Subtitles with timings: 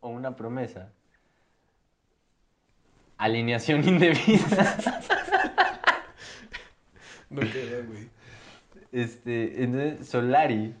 [0.00, 0.92] o una promesa.
[3.16, 5.02] Alineación indebida.
[7.30, 8.08] No queda, güey.
[8.92, 10.74] Este, entonces, Solari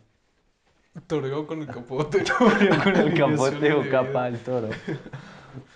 [1.06, 2.24] Toreó con el capote.
[2.38, 4.68] corrió con el capote o capa al toro.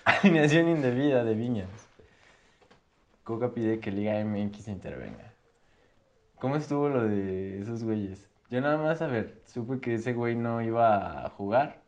[0.05, 1.89] Alineación indebida de Viñas.
[3.25, 5.33] Coca pide que Liga MX intervenga.
[6.39, 8.29] ¿Cómo estuvo lo de esos güeyes?
[8.49, 11.83] Yo nada más, a ver, supe que ese güey no iba a jugar.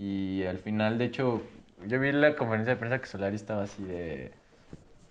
[0.00, 1.42] Y al final, de hecho,
[1.86, 4.32] yo vi la conferencia de prensa que Solari estaba así de...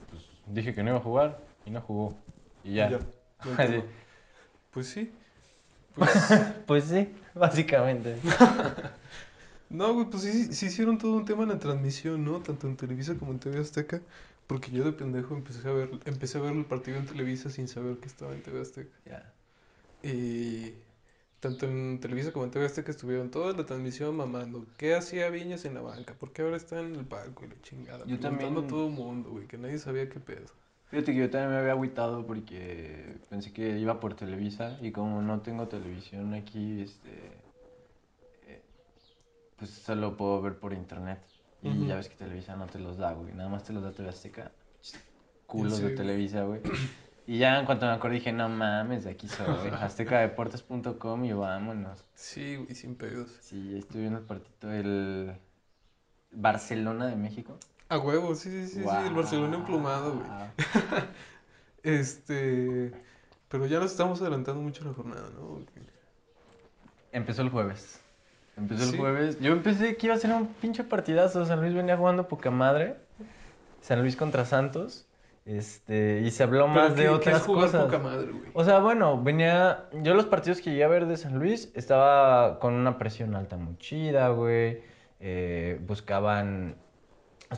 [0.09, 2.17] Pues dije que no iba a jugar y no jugó.
[2.63, 2.99] Y ya.
[3.57, 3.84] Así.
[4.71, 5.12] Pues sí.
[5.95, 6.12] Pues,
[6.65, 8.17] Pues sí, básicamente.
[9.70, 12.40] no, güey, pues sí, sí hicieron todo un tema en la transmisión, ¿no?
[12.40, 14.01] Tanto en Televisa como en TV Azteca.
[14.48, 17.67] Porque yo de pendejo empecé a ver, empecé a ver el partido en Televisa sin
[17.67, 18.98] saber que estaba en TV Azteca.
[19.05, 19.34] Ya.
[20.01, 20.73] Y
[21.39, 24.65] tanto en Televisa como en TV Azteca estuvieron toda la transmisión mamando.
[24.77, 26.13] ¿Qué hacía Viñas en la banca?
[26.13, 28.05] ¿Por qué ahora está en el palco y la chingada?
[28.05, 30.46] Yo también- a todo el mundo, güey, que nadie sabía qué pedo.
[30.87, 35.21] Fíjate que yo también me había agüitado porque pensé que iba por Televisa y como
[35.21, 37.09] no tengo televisión aquí, este,
[38.48, 38.62] eh,
[39.57, 41.20] pues solo puedo ver por internet.
[41.62, 43.34] Y ya ves que Televisa no te los da, güey.
[43.34, 44.51] Nada más te los da TV Azteca.
[45.46, 45.90] Culos de.
[45.90, 46.62] Televisa, güey.
[47.30, 49.46] Y ya en cuanto me acordé dije, no mames, de aquí soy.
[49.80, 52.04] Aztecadeportes.com y vámonos.
[52.16, 53.30] Sí, güey, sin pedos.
[53.40, 55.36] Sí, estoy viendo el partido del
[56.32, 57.55] Barcelona de México.
[57.88, 60.27] A huevo, sí, sí, sí, sí, el Barcelona emplumado, güey.
[61.84, 62.94] Este.
[63.48, 65.64] Pero ya nos estamos adelantando mucho la jornada, ¿no?
[67.12, 68.02] Empezó el jueves.
[68.58, 69.40] Empezó el jueves.
[69.40, 71.46] Yo empecé que iba a ser un pinche partidazo.
[71.46, 72.97] San Luis venía jugando poca madre.
[73.81, 75.06] San Luis contra Santos.
[75.50, 77.84] Este, y se habló Pero más ¿qué- de otras cosas.
[77.86, 78.52] poca madre, güey?
[78.53, 79.86] O sea, bueno, venía.
[80.03, 83.58] Yo los partidos que llegué a ver de San Luis estaba con una presión alta
[83.58, 84.81] muy chida, güey.
[85.20, 86.75] Eh, buscaban.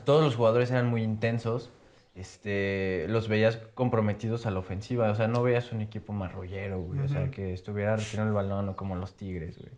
[0.06, 1.70] Todos los jugadores eran muy intensos.
[2.16, 5.12] Este, los veías comprometidos a la ofensiva.
[5.12, 7.02] O sea, no veías un equipo marrollero, güey.
[7.02, 9.72] O sea, que estuviera retirando el balón o como los Tigres, güey.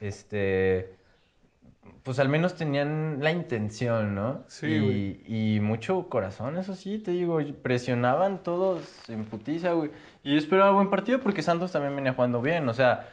[0.00, 0.94] Este.
[2.02, 4.44] Pues al menos tenían la intención, ¿no?
[4.48, 9.90] Sí, y, mucho corazón, eso sí, te digo, presionaban todos en putiza, güey.
[10.22, 13.08] Y yo esperaba buen partido porque Santos también venía jugando bien, o sea,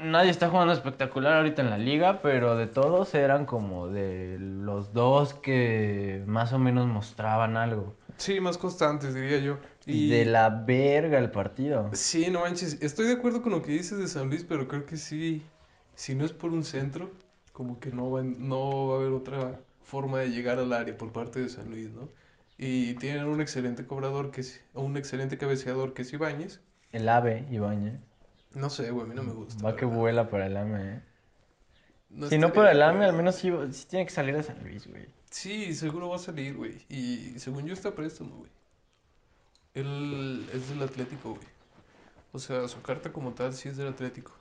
[0.00, 4.92] nadie está jugando espectacular ahorita en la liga, pero de todos eran como de los
[4.92, 7.94] dos que más o menos mostraban algo.
[8.16, 9.58] Sí, más constantes, diría yo.
[9.86, 11.90] Y de la verga el partido.
[11.92, 12.80] Sí, no manches.
[12.80, 15.42] Estoy de acuerdo con lo que dices de San Luis, pero creo que sí.
[15.94, 17.10] Si no es por un centro,
[17.52, 21.12] como que no va, no va a haber otra forma de llegar al área por
[21.12, 22.08] parte de San Luis, ¿no?
[22.58, 26.60] Y tienen un excelente cobrador que es, un excelente cabeceador que es Ibáñez.
[26.92, 28.00] El ave, Ibañez.
[28.54, 29.62] No sé, güey, a mí no me gusta.
[29.64, 30.00] Va que verdad.
[30.00, 31.02] vuela para el AME, ¿eh?
[32.10, 34.62] No si no por el AME, al menos sí, sí tiene que salir de San
[34.62, 35.06] Luis, güey.
[35.30, 36.84] Sí, seguro va a salir, güey.
[36.90, 38.50] Y según yo está a préstamo, güey.
[39.74, 41.46] Él es del Atlético, güey.
[42.32, 44.32] O sea, su carta como tal sí es del Atlético.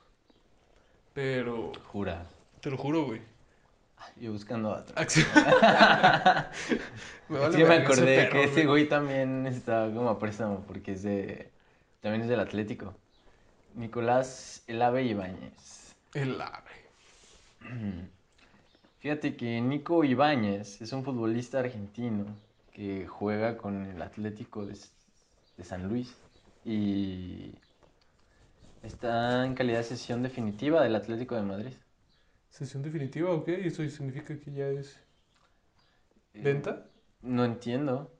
[1.13, 2.27] Pero, Jura.
[2.61, 3.21] Te lo juro, güey.
[4.19, 4.95] Yo buscando a otro.
[7.29, 8.65] Me vale que me acordé perro, que ese güey.
[8.65, 11.49] güey también está como a préstamo porque es de.
[12.01, 12.93] También es del Atlético.
[13.75, 15.95] Nicolás El Ave Ibáñez.
[16.13, 16.71] El ave.
[18.99, 22.25] Fíjate que Nico Ibáñez es un futbolista argentino
[22.73, 24.77] que juega con el Atlético de,
[25.57, 26.15] de San Luis
[26.65, 27.53] y
[28.83, 31.73] está en calidad de sesión definitiva del Atlético de Madrid.
[32.51, 33.65] ¿Sesión definitiva o qué?
[33.67, 34.99] ¿Eso significa que ya es
[36.33, 36.85] Eh, venta?
[37.21, 38.11] No entiendo.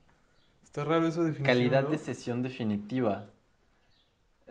[0.64, 1.90] Está raro esa definición, Calidad ¿no?
[1.90, 3.28] de sesión definitiva.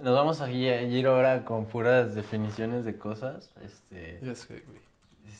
[0.02, 3.50] Nos vamos a ir ahora con puras definiciones de cosas.
[3.62, 4.80] Este, Ya sé, güey.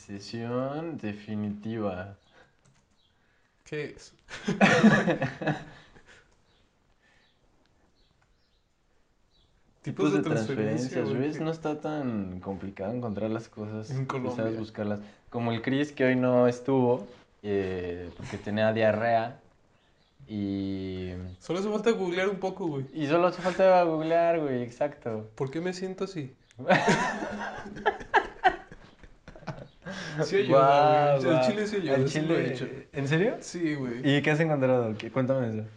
[0.05, 2.17] sesión definitiva.
[3.63, 4.13] ¿Qué es?
[9.81, 11.41] Tipos de transferencias, güey, ¿ves?
[11.41, 13.89] No está tan complicado encontrar las cosas.
[13.89, 14.35] En Colombia.
[14.35, 14.99] Sabes buscarlas.
[15.29, 17.07] Como el Chris que hoy no estuvo
[17.41, 19.39] eh, porque tenía diarrea.
[20.27, 22.85] Y, Solo hace falta googlear un poco, güey.
[22.93, 25.27] y solo hace falta googlear, güey, exacto.
[25.35, 26.31] ¿Por qué me siento así?
[30.23, 31.35] Sí ayuda, Guau, güey.
[31.35, 32.67] El chile sí ayuda, lo chile- he hecho.
[32.93, 33.37] ¿En serio?
[33.39, 34.07] Sí, güey.
[34.17, 34.93] ¿Y qué has encontrado?
[34.97, 35.67] ¿Qué- Cuéntame eso.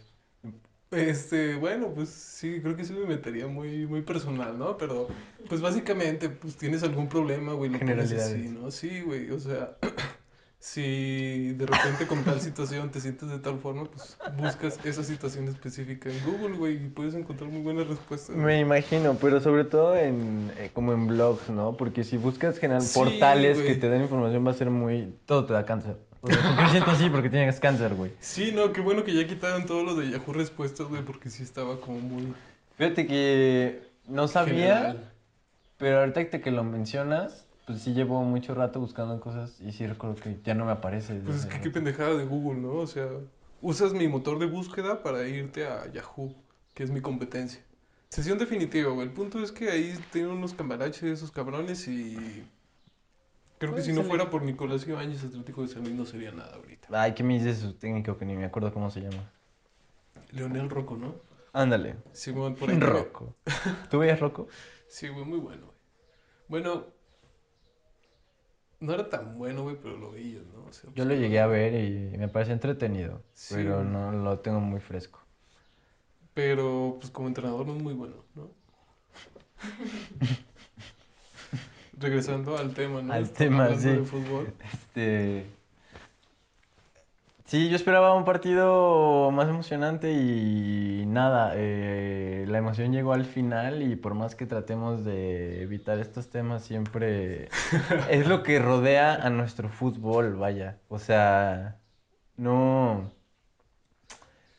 [0.95, 4.77] Este, bueno, pues sí, creo que sí me metería muy, muy personal, ¿no?
[4.77, 5.07] Pero,
[5.49, 8.57] pues básicamente, pues tienes algún problema, güey, lo pones así.
[8.69, 9.75] Sí, güey, o sea,
[10.59, 15.47] si de repente con tal situación te sientes de tal forma, pues buscas esa situación
[15.47, 18.35] específica en Google, güey, y puedes encontrar muy buenas respuestas.
[18.35, 21.77] Me imagino, pero sobre todo en eh, como en blogs, ¿no?
[21.77, 25.13] Porque si buscas general Sí, portales que te den información va a ser muy...
[25.25, 25.97] Todo te da cáncer.
[26.25, 27.09] O sea, ¿por qué siento así?
[27.09, 28.11] Porque tienes cáncer, güey.
[28.19, 31.43] Sí, no, qué bueno que ya quitaron todo lo de Yahoo Respuestas, güey, porque sí
[31.43, 32.33] estaba como muy
[32.77, 35.11] Fíjate que no sabía, general.
[35.77, 40.15] pero ahorita que lo mencionas, pues sí llevo mucho rato buscando cosas y sí recuerdo
[40.15, 41.15] que ya no me aparece.
[41.15, 42.73] Pues es que qué pendejada de Google, ¿no?
[42.73, 43.07] O sea,
[43.61, 46.33] usas mi motor de búsqueda para irte a Yahoo,
[46.73, 47.61] que es mi competencia.
[48.09, 49.07] Sesión definitiva, güey.
[49.07, 52.43] El punto es que ahí tienen unos cambalaches esos cabrones y...
[53.57, 56.31] Creo que Pues si no fuera por Nicolás Ibáñez, Atlético de San Luis no sería
[56.31, 56.87] nada ahorita.
[56.91, 59.31] Ay, ¿qué me dices su técnico que ni me acuerdo cómo se llama?
[60.31, 61.15] Leonel Rocco, ¿no?
[61.53, 61.95] Ándale.
[62.11, 62.77] Simón, por ahí.
[62.79, 63.33] Rocco.
[63.89, 64.47] ¿Tú veías Rocco?
[64.87, 65.77] Sí, güey, muy bueno, güey.
[66.47, 66.87] Bueno,
[68.81, 70.65] no era tan bueno, güey, pero lo veías, ¿no?
[70.65, 73.87] O sea, Yo pues, lo llegué a ver y me parece entretenido, Sí, pero güey.
[73.87, 75.21] no lo tengo muy fresco.
[76.33, 78.51] Pero, pues como entrenador no es muy bueno, ¿no?
[81.97, 83.13] Regresando al tema, ¿no?
[83.13, 83.89] Al Estamos tema, sí.
[83.89, 84.53] de fútbol.
[84.73, 85.45] Este.
[87.45, 93.83] Sí, yo esperaba un partido más emocionante y nada, eh, la emoción llegó al final
[93.83, 97.49] y por más que tratemos de evitar estos temas, siempre
[98.09, 100.81] es lo que rodea a nuestro fútbol, vaya.
[100.87, 101.79] O sea,
[102.37, 103.11] no,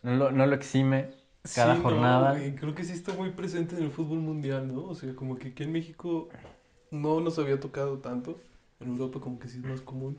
[0.03, 1.11] no lo, no lo exime
[1.53, 2.47] cada Sí, jornada.
[2.59, 4.85] creo que sí está muy presente en el fútbol mundial, ¿no?
[4.85, 6.29] O sea, como que aquí en México
[6.91, 8.38] no nos había tocado tanto.
[8.81, 10.19] En Europa como que sí es más común.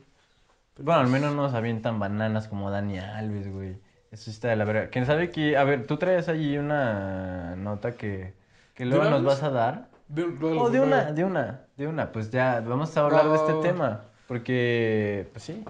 [0.74, 3.78] Pero, Bueno, al pues, menos no nos avientan bananas como Dani Alves, güey.
[4.12, 4.90] Eso está de la verga.
[4.90, 5.58] ¿Quién sabe que...
[5.58, 8.34] A ver, tú traes allí una nota que,
[8.74, 9.90] que ¿De luego nos vas a dar.
[10.08, 12.12] de- de- Oh, de una, de una, de una.
[12.12, 13.60] Pues ya, vamos a hablar de este Ah.
[13.62, 14.02] tema.
[14.28, 15.64] Porque, pues sí.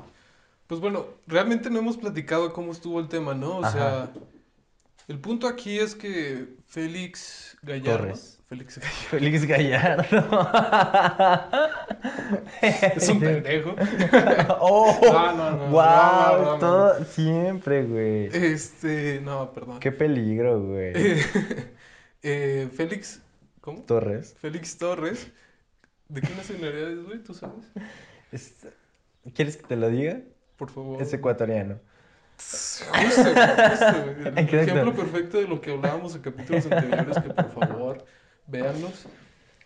[0.67, 3.57] Pues bueno, realmente no hemos platicado cómo estuvo el tema, ¿no?
[3.59, 3.71] O Ajá.
[3.71, 4.09] sea,
[5.07, 7.99] el punto aquí es que Félix Gallardo.
[7.99, 8.36] Torres.
[8.47, 9.07] Félix Gallardo.
[9.09, 10.49] Félix Gallardo.
[12.95, 13.75] Es un pendejo.
[14.59, 18.27] oh, No, no, no, wow, todo siempre, güey.
[18.27, 19.79] Este, no, perdón.
[19.79, 20.93] Qué peligro, güey.
[22.23, 23.21] Eh, Félix,
[23.61, 23.83] ¿cómo?
[23.83, 24.35] Torres.
[24.41, 25.31] Félix Torres.
[26.09, 27.19] ¿De qué nacionalidad es, güey?
[27.19, 27.65] ¿Tú sabes?
[28.31, 28.65] Es-
[29.35, 30.19] ¿Quieres que te lo diga?
[30.57, 31.01] Por favor.
[31.01, 31.79] Es ecuatoriano.
[32.37, 34.27] Justo, justo, güey.
[34.27, 34.57] El Exacto.
[34.57, 38.05] ejemplo perfecto de lo que hablábamos en capítulos anteriores, que por favor,
[38.47, 39.09] véanlos.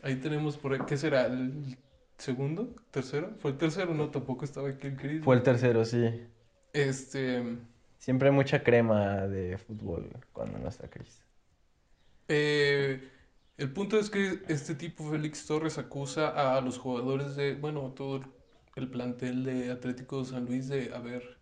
[0.02, 1.28] Ahí tenemos por ahí, ¿qué será?
[1.28, 1.78] ¿El
[2.18, 2.76] segundo?
[2.92, 3.36] ¿Tercero?
[3.40, 5.24] Fue el tercero, no, tampoco estaba aquí el Chris.
[5.24, 6.28] Fue el tercero, sí.
[6.74, 7.42] Este,
[8.00, 11.24] Siempre hay mucha crema de fútbol cuando no está Cris.
[12.28, 13.10] eh,
[13.58, 18.22] el punto es que este tipo, Félix Torres, acusa a los jugadores de, bueno, todo
[18.76, 21.40] el plantel de Atlético de San Luis de haber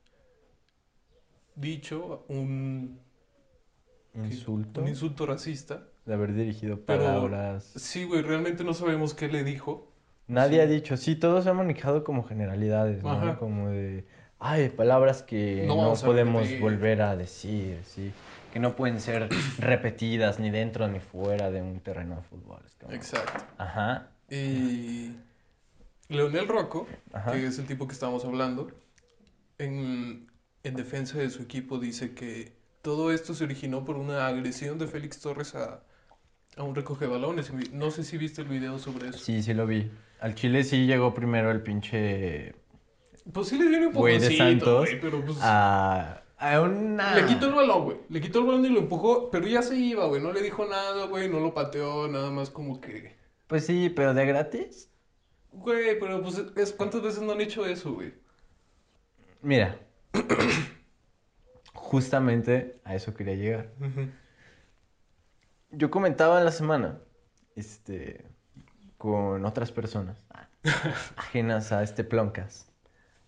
[1.56, 3.00] dicho un,
[4.16, 4.82] Insulto.
[4.82, 5.84] un insulto racista.
[6.06, 7.72] De haber dirigido Pero- palabras.
[7.76, 9.88] Sí, güey, realmente no sabemos qué le dijo.
[10.28, 10.62] Nadie sí.
[10.62, 13.12] ha dicho, sí, todos se han manejado como generalidades, ¿no?
[13.12, 13.38] Ajá.
[13.38, 14.06] Como de,
[14.40, 16.62] ay, palabras que No no, vamos a podemos repetir".
[16.62, 18.12] volver a decir, sí.
[18.54, 19.30] Que no pueden ser
[19.60, 22.62] repetidas ni dentro ni fuera de un terreno de fútbol.
[22.82, 23.44] como, Exacto.
[23.58, 25.12] Ajá, Y
[26.10, 27.32] Leonel Rocco, Ajá.
[27.32, 28.70] que es el tipo que estábamos hablando,
[29.60, 30.28] en,
[30.64, 34.88] en defensa de su equipo dice que todo esto se originó por una agresión de
[34.88, 35.84] Félix Torres a,
[36.58, 37.52] a un recoge balones.
[37.72, 39.20] No sé si viste el video sobre eso.
[39.20, 39.92] sí, sí lo vi.
[40.20, 42.54] Al Chile sí llegó primero el pinche
[43.32, 45.38] Pues sí le viene un güey de Santos pero pues...
[45.42, 47.16] a, a una...
[47.16, 47.98] Le quitó el balón, güey.
[48.10, 50.22] Le quitó el balón y lo empujó, pero ya se iba, güey.
[50.22, 51.30] No le dijo nada, güey.
[51.30, 53.16] No lo pateó, nada más como que...
[53.48, 54.90] Pues sí, pero de gratis.
[55.52, 58.14] Güey, pero pues es, ¿cuántas veces no han hecho eso, güey?
[59.42, 59.80] Mira,
[61.74, 63.72] justamente a eso quería llegar.
[65.72, 67.00] Yo comentaba en la semana,
[67.56, 68.26] este,
[68.98, 70.26] con otras personas
[71.16, 72.70] ajenas a este ploncas.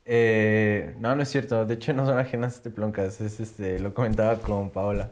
[0.05, 1.65] Eh, no, no es cierto.
[1.65, 3.21] De hecho, no son ajenas a este ploncas.
[3.21, 5.11] Es este, lo comentaba con Paola.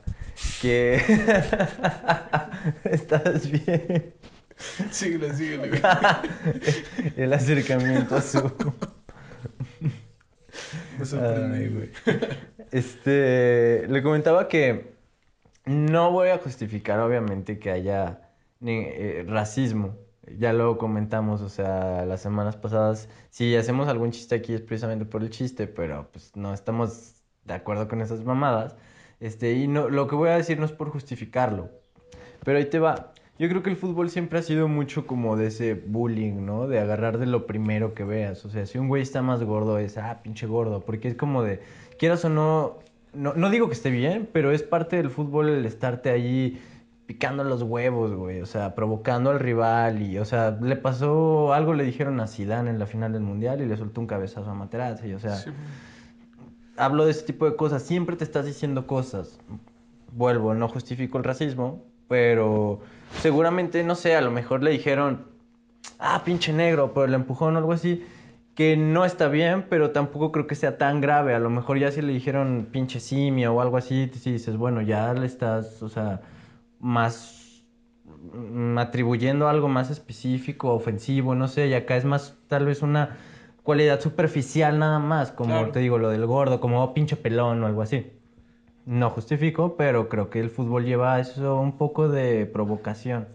[0.61, 0.95] Que
[2.83, 4.13] estás bien.
[4.91, 5.81] Síguele, síguele, güey.
[7.15, 8.51] El acercamiento a su.
[10.97, 11.89] Me sorprendí, güey.
[12.71, 14.93] Este, le comentaba que
[15.65, 18.29] no voy a justificar, obviamente, que haya
[18.65, 19.97] eh, racismo.
[20.37, 23.09] Ya lo comentamos, o sea, las semanas pasadas.
[23.29, 27.53] Si hacemos algún chiste aquí es precisamente por el chiste, pero pues no estamos de
[27.55, 28.75] acuerdo con esas mamadas.
[29.19, 31.71] Este, y no, lo que voy a decir no es por justificarlo.
[32.43, 33.13] Pero ahí te va.
[33.39, 36.67] Yo creo que el fútbol siempre ha sido mucho como de ese bullying, ¿no?
[36.67, 38.43] De agarrar de lo primero que veas.
[38.43, 40.81] O sea, si un güey está más gordo es, ah, pinche gordo.
[40.81, 41.61] Porque es como de,
[41.97, 42.79] quieras o no,
[43.13, 46.61] no, no digo que esté bien, pero es parte del fútbol el estarte ahí
[47.05, 48.41] picando los huevos, güey.
[48.41, 50.01] O sea, provocando al rival.
[50.01, 53.61] Y, o sea, le pasó algo, le dijeron a Zidane en la final del Mundial
[53.61, 55.13] y le soltó un cabezazo a Materazzi.
[55.13, 55.49] O sea, Sí,
[56.75, 57.83] hablo de ese tipo de cosas.
[57.83, 59.39] Siempre te estás diciendo cosas.
[60.11, 62.79] Vuelvo, no justifico el racismo, pero
[63.21, 65.21] seguramente, no sé, a lo mejor le dijeron,
[65.99, 68.03] ah, pinche negro, por el empujón o algo así,
[68.55, 71.33] que no está bien, pero tampoco creo que sea tan grave.
[71.35, 74.81] A lo mejor ya si le dijeron pinche simio o algo así, si dices, bueno,
[74.81, 76.19] ya le estás, o sea,
[76.79, 77.63] más
[78.33, 83.17] mm, atribuyendo algo más específico, ofensivo, no sé, y acá es más tal vez una
[83.61, 85.71] cualidad superficial nada más, como Claro.
[85.71, 88.03] te digo, lo del gordo, como "Oh, pinche pelón o algo así.
[88.85, 93.27] No justifico, pero creo que el fútbol lleva a eso un poco de provocación.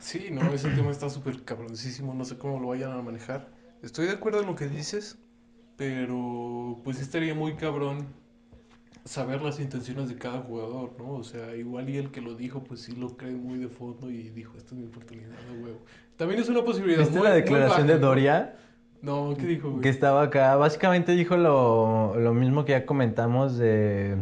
[0.00, 3.48] Sí, no, ese tema está súper cabroncísimo, no sé cómo lo vayan a manejar.
[3.82, 5.16] Estoy de acuerdo en lo que dices,
[5.76, 8.06] pero pues estaría muy cabrón
[9.04, 11.10] saber las intenciones de cada jugador, ¿no?
[11.12, 14.10] O sea, igual y el que lo dijo, pues sí lo cree muy de fondo
[14.10, 15.78] y dijo, esta es mi oportunidad, de huevo.
[16.16, 17.98] También es una posibilidad ¿Viste muy- la muy declaración baja, de.
[17.98, 18.54] Doria?
[18.56, 18.71] No,
[19.38, 19.82] ¿qué dijo, güey?
[19.82, 20.56] Que estaba acá.
[20.56, 24.16] Básicamente dijo lo, lo mismo que ya comentamos de...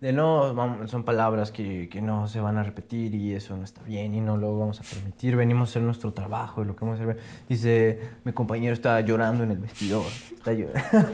[0.00, 3.64] De no, vamos, son palabras que, que no se van a repetir y eso no
[3.64, 5.36] está bien y no lo vamos a permitir.
[5.36, 7.16] Venimos a hacer nuestro trabajo y lo que vamos a hacer.
[7.48, 10.04] Dice, mi compañero está llorando en el vestidor.
[10.34, 11.08] Está llorando.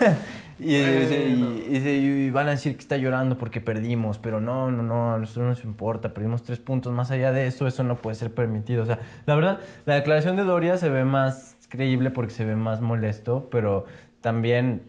[0.60, 4.84] y, dice, y- y van a decir que está llorando porque perdimos, pero no, no,
[4.84, 6.14] no, a nosotros no nos importa.
[6.14, 6.92] Perdimos tres puntos.
[6.92, 8.84] Más allá de eso, eso no puede ser permitido.
[8.84, 12.56] O sea, la verdad, la declaración de Doria se ve más creíble porque se ve
[12.56, 13.84] más molesto, pero
[14.20, 14.82] también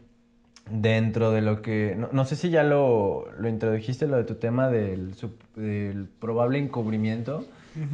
[0.69, 1.95] dentro de lo que...
[1.97, 5.15] No, no sé si ya lo, lo introdujiste, lo de tu tema del,
[6.19, 7.45] probable encubrimiento,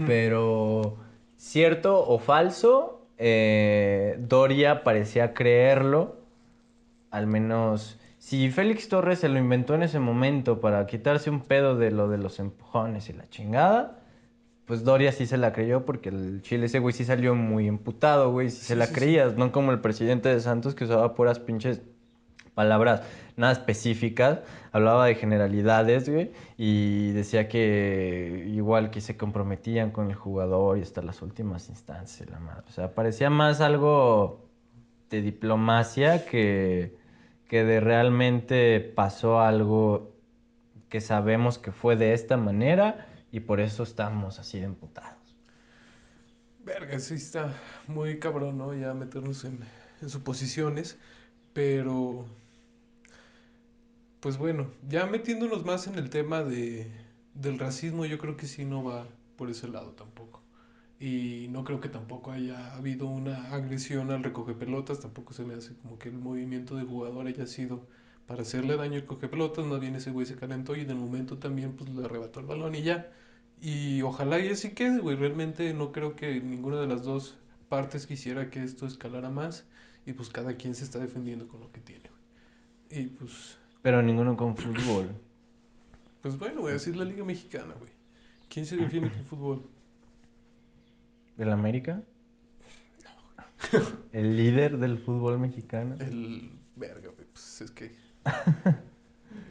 [0.07, 0.97] pero
[1.37, 6.17] cierto o falso, eh, Doria parecía creerlo,
[7.11, 7.99] al menos...
[8.17, 12.09] Si Félix Torres se lo inventó en ese momento para quitarse un pedo de lo
[12.09, 13.99] de los empujones y la chingada,
[14.65, 18.31] pues Doria sí se la creyó porque el Chile ese güey sí salió muy emputado,
[18.31, 18.99] güey, sí, se la sí, sí.
[18.99, 21.81] creías, no como el presidente de Santos que usaba puras pinches
[22.55, 23.03] palabras
[23.37, 24.39] nada específicas,
[24.71, 30.81] hablaba de generalidades, güey, y decía que igual que se comprometían con el jugador y
[30.81, 32.63] hasta las últimas instancias, la madre.
[32.67, 34.45] O sea, parecía más algo
[35.09, 36.97] de diplomacia que,
[37.47, 40.15] que de realmente pasó algo
[40.89, 43.05] que sabemos que fue de esta manera
[43.35, 45.35] y por eso estamos así de emputados.
[46.59, 47.53] Verga, sí está
[47.87, 48.73] muy cabrón, ¿no?
[48.73, 49.59] Ya meternos en,
[50.01, 50.97] en suposiciones,
[51.53, 52.25] pero
[54.19, 56.91] pues bueno, ya metiéndonos más en el tema de,
[57.33, 60.41] del racismo, yo creo que sí no va por ese lado tampoco.
[60.99, 65.75] Y no creo que tampoco haya habido una agresión al recogepelotas, tampoco se me hace
[65.77, 67.87] como que el movimiento de jugador haya sido
[68.27, 71.37] para hacerle daño al cogepelotas, más bien ese güey se calentó y en el momento
[71.39, 73.11] también pues le arrebató el balón y ya.
[73.65, 75.15] Y ojalá y así quede, güey.
[75.15, 77.35] Realmente no creo que ninguna de las dos
[77.67, 79.65] partes quisiera que esto escalara más.
[80.05, 82.03] Y pues cada quien se está defendiendo con lo que tiene,
[82.91, 83.01] güey.
[83.01, 85.09] Y pues, Pero ninguno con fútbol.
[86.21, 87.91] pues bueno, güey, así es la Liga Mexicana, güey.
[88.49, 89.67] ¿Quién se defiende con fútbol?
[91.35, 92.03] ¿Del América?
[94.11, 95.95] El líder del fútbol mexicano.
[95.99, 97.27] El verga, güey.
[97.33, 97.95] Pues es que.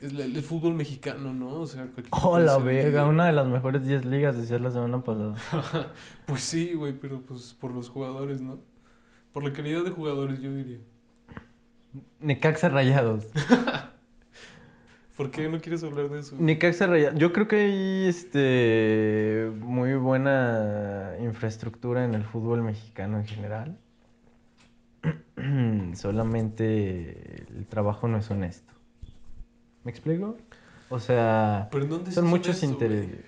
[0.05, 1.61] Es la- el, fútbol mexicano, ¿no?
[1.61, 5.03] O sea, Oh, la el verga, una de las mejores 10 ligas, decía la semana
[5.03, 5.35] pasada.
[6.27, 8.59] Pues sí, güey, pero pues por los jugadores, ¿no?
[9.33, 10.79] Por la calidad de jugadores, yo diría.
[12.21, 13.25] Necaxa Rayados.
[15.17, 16.37] ¿Por qué no quieres hablar de eso?
[16.39, 17.19] Necaxa Rayados.
[17.19, 23.79] Yo creo que hay este, muy buena infraestructura en el fútbol mexicano en general.
[25.95, 28.74] Solamente el trabajo no es honesto.
[29.85, 30.37] ¿Me explico?
[30.89, 32.73] O sea, ¿Pero dónde son muchos güey?
[32.73, 33.25] intereses.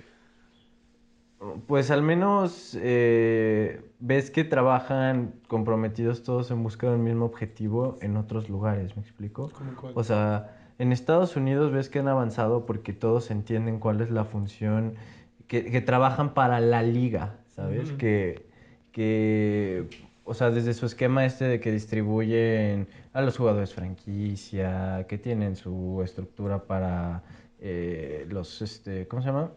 [1.66, 8.16] Pues al menos eh, ves que trabajan comprometidos todos en busca del mismo objetivo en
[8.16, 9.52] otros lugares, ¿me explico?
[9.94, 14.24] O sea, en Estados Unidos ves que han avanzado porque todos entienden cuál es la
[14.24, 14.94] función,
[15.46, 17.92] que, que trabajan para la liga, ¿sabes?
[17.92, 18.48] Que,
[18.92, 19.86] que,
[20.26, 25.56] o sea, desde su esquema este de que distribuyen a los jugadores franquicia, que tienen
[25.56, 27.22] su estructura para
[27.60, 29.50] eh, los, este, ¿cómo se llama?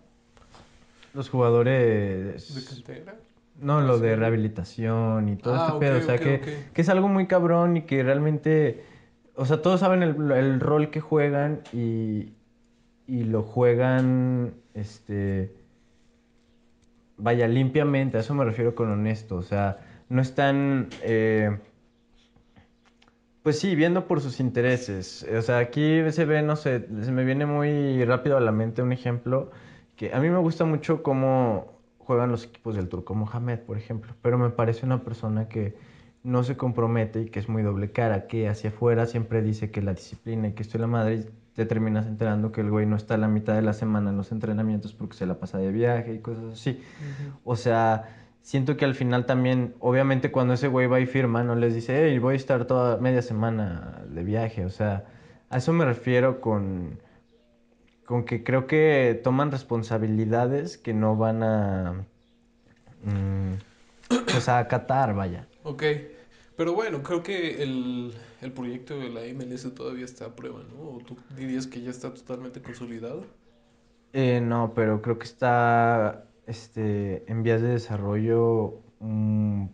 [1.14, 2.56] Los jugadores...
[2.56, 3.16] ¿De cantera?
[3.60, 4.04] No, lo Sí.
[4.04, 5.98] de rehabilitación y todo Ah, este pedo.
[5.98, 6.40] O sea, que,
[6.74, 8.84] que es algo muy cabrón y que realmente.
[9.36, 12.32] O sea, todos saben el, el rol que juegan y,
[13.06, 14.54] y lo juegan.
[14.76, 15.52] Este.
[17.18, 21.58] vaya, limpiamente, a eso me refiero con honesto, o sea, no están, eh,
[23.44, 25.26] pues sí, viendo por sus intereses.
[25.38, 28.82] O sea, aquí se ve, no sé, se me viene muy rápido a la mente
[28.82, 29.52] un ejemplo
[29.96, 34.16] que a mí me gusta mucho cómo juegan los equipos del Turco Mohamed, por ejemplo,
[34.22, 35.76] pero me parece una persona que
[36.24, 39.82] no se compromete y que es muy doble cara, que hacia afuera siempre dice que
[39.82, 42.86] la disciplina y que esto es la madre, y te terminas enterando que el güey
[42.86, 45.58] no está a la mitad de la semana en los entrenamientos porque se la pasa
[45.58, 46.82] de viaje y cosas así.
[47.44, 51.56] O sea, siento que al final también, obviamente cuando ese güey va y firma, no
[51.56, 54.66] les dice, hey, voy a estar toda media semana de viaje.
[54.66, 55.06] O sea,
[55.50, 57.00] a eso me refiero con,
[58.06, 62.08] con que creo que toman responsabilidades que no van a,
[63.04, 63.54] mm,
[64.32, 65.48] pues a acatar, vaya.
[65.64, 65.84] Ok,
[66.56, 70.90] pero bueno, creo que el, el proyecto de la MLS todavía está a prueba, ¿no?
[70.96, 73.38] ¿O tú dirías que ya está totalmente consolidado?
[74.14, 79.66] Eh, no, pero creo que está este, en vías de desarrollo mm,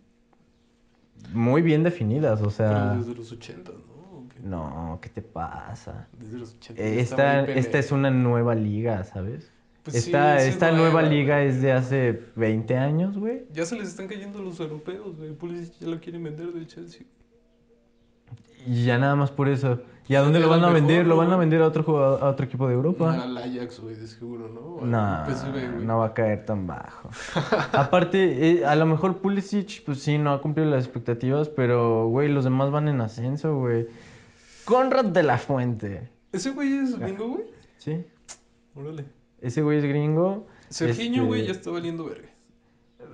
[1.32, 2.90] muy bien definidas, o sea...
[2.90, 4.18] Pero desde los 80, ¿no?
[4.18, 4.40] ¿O qué?
[4.42, 6.08] No, ¿qué te pasa?
[6.18, 9.50] Desde los 80 Eh, Esta, esta es una nueva liga, ¿sabes?
[9.82, 13.46] Pues esta sí es esta nueva nueva, liga es de hace 20 años, güey.
[13.52, 15.32] Ya se les están cayendo los europeos, güey.
[15.32, 17.06] Pulisic ya lo quieren vender de Chelsea.
[18.66, 19.80] Y ya nada más por eso.
[20.08, 21.06] ¿Y a dónde lo van a mejor, vender?
[21.06, 23.22] ¿Lo ¿no, van a vender a otro jugador, a otro equipo de Europa?
[23.22, 24.86] Al Ajax, güey, de seguro, ¿no?
[24.86, 27.10] No, no va a caer tan bajo.
[27.72, 32.28] Aparte, eh, a lo mejor Pulisic, pues sí, no ha cumplido las expectativas, pero, güey,
[32.28, 33.88] los demás van en ascenso, güey.
[34.64, 37.44] Conrad de la Fuente, ¿Ese güey es gringo, güey?
[37.78, 38.04] ¿sí?
[38.74, 39.04] Órale.
[39.40, 40.46] Ese güey es gringo.
[40.68, 42.28] Serginho, güey, ya Este, está valiendo verga.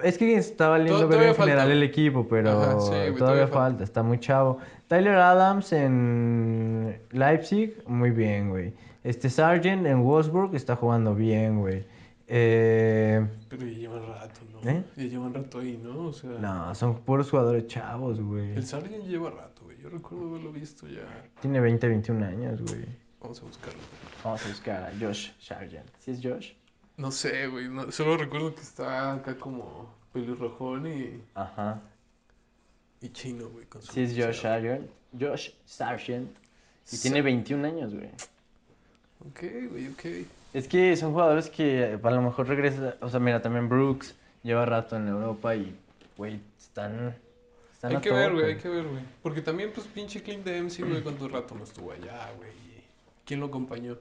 [0.02, 1.44] Es que está valiendo ver en falta.
[1.44, 3.58] general el equipo, pero Ajá, sí, güey, todavía, todavía falta.
[3.60, 3.84] falta.
[3.84, 4.58] está muy chavo.
[4.88, 8.74] Tyler Adams en Leipzig, muy bien, güey.
[9.04, 11.84] Este Sargent en Wolfsburg está jugando bien, güey.
[12.28, 14.70] Eh, Pero ya llevan rato, ¿no?
[14.70, 14.84] ¿Eh?
[14.96, 16.06] Ya llevan rato ahí, ¿no?
[16.08, 18.52] O sea, no, son puros jugadores chavos, güey.
[18.52, 19.76] el Sargent lleva rato, güey.
[19.82, 21.02] Yo recuerdo haberlo visto ya.
[21.40, 22.86] Tiene 20, 21 años, güey.
[23.20, 23.80] Vamos a buscarlo.
[24.24, 25.86] Vamos a buscar a Josh Sargent.
[25.98, 26.52] ¿Sí es Josh?
[26.96, 27.68] No sé, güey.
[27.68, 31.80] no- solo recuerdo que está acá como pelirrojón y, Ajá.
[33.00, 33.66] y chino, güey.
[33.66, 34.42] con su Sí es Josh.
[34.42, 34.90] Sargent.
[35.18, 36.30] Josh Sargent.
[36.92, 38.08] Y Sa- tiene 21 años, güey.
[39.20, 40.26] Ok, güey, ok.
[40.52, 44.66] Es que son jugadores que a lo mejor regresa, o sea, mira, también Brooks lleva
[44.66, 45.74] rato en Europa y,
[46.16, 47.16] güey, están,
[47.72, 49.02] están Hay que ver, güey, hay que ver, güey.
[49.22, 52.50] Porque también, pues, pinche Clint Dempsey, güey, cuánto rato no estuvo allá, güey.
[53.24, 53.96] ¿Quién lo acompañó?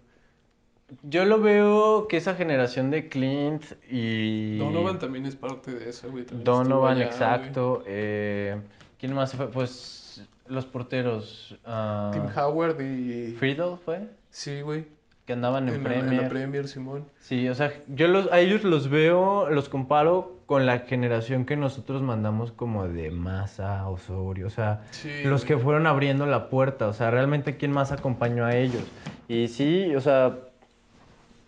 [1.04, 6.10] Yo lo veo que esa generación de Clint y Donovan también es parte de eso,
[6.12, 6.25] güey.
[6.30, 7.08] Donovan, güey.
[7.08, 7.84] exacto.
[7.88, 8.58] eh,
[8.99, 9.47] ¿Quién más fue?
[9.49, 11.58] Pues los porteros.
[11.65, 13.32] ah, Tim Howard y...
[13.39, 14.86] Friedel fue, Sí, güey.
[15.25, 16.21] que andaban en, En, la- en Premier.
[16.23, 17.06] la Premier, Simón.
[17.19, 21.56] Sí, o sea, yo los, a ellos los veo, los comparo con la generación que
[21.56, 26.88] nosotros mandamos como de Massa, Osorio, o sea, Sí, los que fueron abriendo la puerta,
[26.89, 28.84] o sea, realmente quién más acompañó a ellos.
[29.30, 30.38] Y sí, o sea,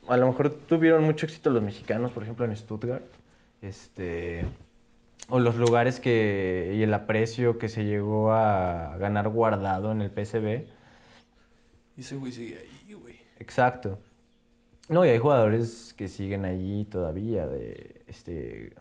[0.08, 3.04] a lo mejor tuvieron mucho éxito los mexicanos, por ejemplo, en Stuttgart,
[3.62, 4.46] este,
[5.30, 10.10] o los lugares que, y el aprecio que se llegó a ganar guardado en el
[10.10, 10.66] PSV.
[11.96, 13.16] Y ese güey sigue ahí, güey.
[13.40, 14.00] Exacto.
[14.90, 18.74] No, y hay jugadores que siguen allí todavía de, este,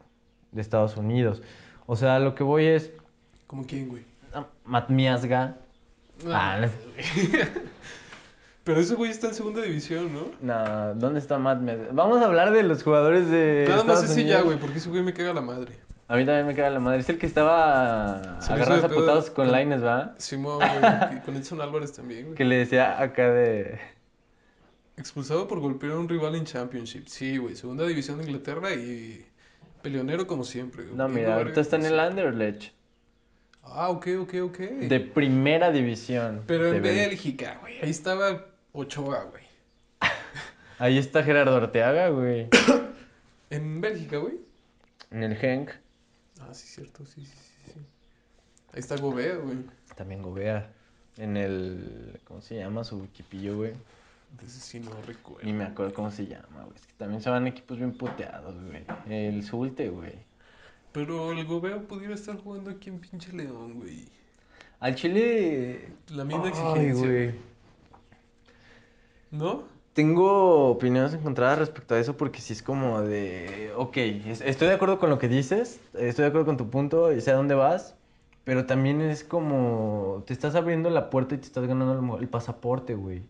[0.50, 1.42] de Estados Unidos.
[1.86, 2.92] O sea, lo que voy es,
[3.46, 4.02] ¿Como quién, güey?
[4.34, 5.56] ah, Matt Miazga.
[6.26, 6.68] Ah, no.
[8.64, 10.26] Pero ese güey está en segunda división, ¿no?
[10.40, 11.88] No, ¿dónde está Matt Miazga?
[11.92, 14.88] Vamos a hablar de los jugadores de Nada más Estados ese ya, güey, porque ese
[14.88, 15.72] güey me caga la madre.
[16.06, 17.00] A mí también me caga la madre.
[17.00, 20.14] Es el que estaba hizo a putados con con- Laines, ¿va?
[20.18, 22.34] Simón, güey, con Edson Álvarez también, güey.
[22.36, 23.80] Que le decía acá de...
[24.96, 27.06] Expulsado por golpear a un rival en Championship.
[27.06, 29.24] Sí, güey, segunda división de Inglaterra y
[29.82, 30.84] peleonero como siempre.
[30.84, 30.94] güey.
[30.94, 31.98] No, mira, ahorita está en el.
[31.98, 32.72] Anderlecht.
[33.62, 34.58] Ah, ok, ok, ok.
[34.58, 36.42] De primera división.
[36.46, 36.82] Pero en.
[36.82, 37.80] Bélgica, güey.
[37.80, 39.44] Ahí estaba Ochoa, güey.
[40.78, 42.48] Ahí está Gerardo Arteaga, güey.
[43.50, 44.38] En Bélgica, güey.
[45.10, 45.70] En el Genk.
[46.40, 47.72] Ah, sí, cierto, sí, sí, sí.
[47.74, 47.80] sí.
[48.72, 49.58] Ahí está Gobea, güey.
[49.94, 50.72] También Gobea.
[51.18, 52.18] En el.
[52.24, 53.72] ¿Cómo se llama su equipillo, güey?
[54.40, 55.44] De ese sí no recuerdo.
[55.44, 56.74] Ni me acuerdo cómo se llama, güey.
[56.74, 58.84] Es que también se van equipos bien puteados, güey.
[59.10, 60.14] El Zulte, güey.
[60.92, 64.08] Pero el Gobea pudiera estar jugando aquí en pinche León, güey.
[64.80, 65.90] Al Chile.
[66.08, 67.06] La misma Ay, exigencia.
[67.06, 67.34] güey.
[69.32, 69.64] ¿No?
[69.94, 73.72] Tengo opiniones encontradas respecto a eso porque sí es como de.
[73.76, 77.12] Ok, es- estoy de acuerdo con lo que dices, estoy de acuerdo con tu punto
[77.12, 77.94] y sé a dónde vas,
[78.44, 80.22] pero también es como.
[80.26, 83.22] Te estás abriendo la puerta y te estás ganando el, pasaporte, güey.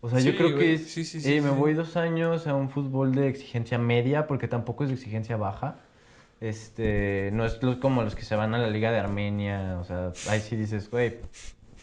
[0.00, 0.58] O sea, yo creo güey.
[0.58, 0.90] que es.
[0.90, 4.48] Sí, sí, sí, eh, me voy dos años a un fútbol de exigencia media porque
[4.48, 5.76] tampoco es de exigencia baja.
[6.40, 10.12] Este, no es como los que se van a la Liga de Armenia, o sea,
[10.28, 11.16] ahí sí dices, güey,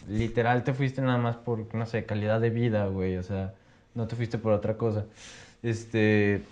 [0.08, 3.54] literal te fuiste nada más por, no sé, calidad de vida, güey, o sea,
[3.94, 5.06] no te fuiste por otra cosa.
[5.62, 6.42] Este,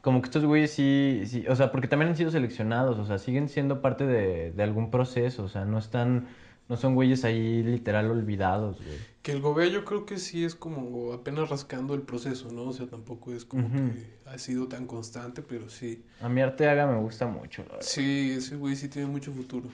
[0.00, 3.18] como que estos güeyes sí, sí, o sea, porque también han sido seleccionados, o sea,
[3.18, 6.28] siguen siendo parte de, de algún proceso, o sea, no están,
[6.68, 8.96] no son güeyes ahí literal olvidados, güey.
[9.22, 12.64] Que el Gobea yo creo que sí es como apenas rascando el proceso, ¿no?
[12.64, 16.04] O sea, tampoco es como que ha sido tan constante, pero sí.
[16.20, 17.86] A mí Arteaga me gusta mucho, la verdad.
[17.86, 19.68] Sí, ese güey sí tiene mucho futuro.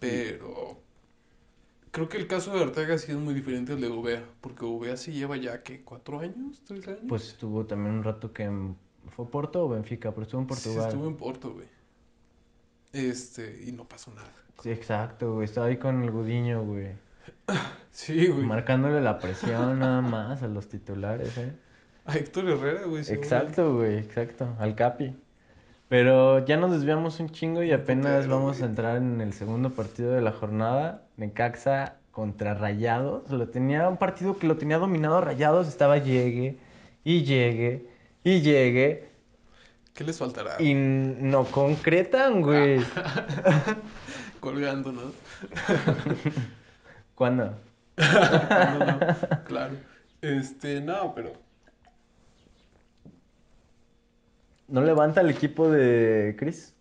[0.00, 0.83] Pero
[1.94, 4.96] creo que el caso de Arteaga sí es muy diferente al de Gobea, porque Gobea
[4.96, 5.82] sí lleva ya, ¿qué?
[5.84, 6.60] ¿Cuatro años?
[6.66, 7.00] ¿Tres años?
[7.08, 8.76] Pues estuvo también un rato que en-
[9.14, 10.88] fue Porto o Benfica, pero estuvo en Sí, Portugal.
[10.88, 11.66] estuvo en Porto, güey.
[12.92, 14.30] Este, y no pasó nada.
[14.62, 15.44] Sí, exacto, güey.
[15.44, 16.88] Estaba ahí con el Gudiño, güey.
[17.92, 18.44] Sí, güey.
[18.44, 21.52] Marcándole la presión nada más a los titulares, ¿eh?
[22.06, 23.04] A Héctor Herrera, güey.
[23.08, 24.48] Exacto, güey, exacto.
[24.58, 25.14] Al Capi.
[25.94, 30.10] Pero ya nos desviamos un chingo y apenas vamos a entrar en el segundo partido
[30.10, 31.06] de la jornada.
[31.16, 33.30] Necaxa contra Rayados.
[33.30, 35.68] Lo tenía un partido que lo tenía dominado Rayados.
[35.68, 36.58] Estaba llegue
[37.04, 37.86] y llegue
[38.24, 39.08] y llegue.
[39.94, 40.60] ¿Qué les faltará?
[40.60, 42.80] Y no concretan, güey.
[44.40, 45.02] Colgando, ¿no?
[47.14, 47.54] ¿Cuándo?
[47.96, 48.98] No,
[49.44, 49.76] claro.
[50.20, 51.43] Este, no, pero.
[54.68, 56.74] ¿No levanta el equipo de Chris?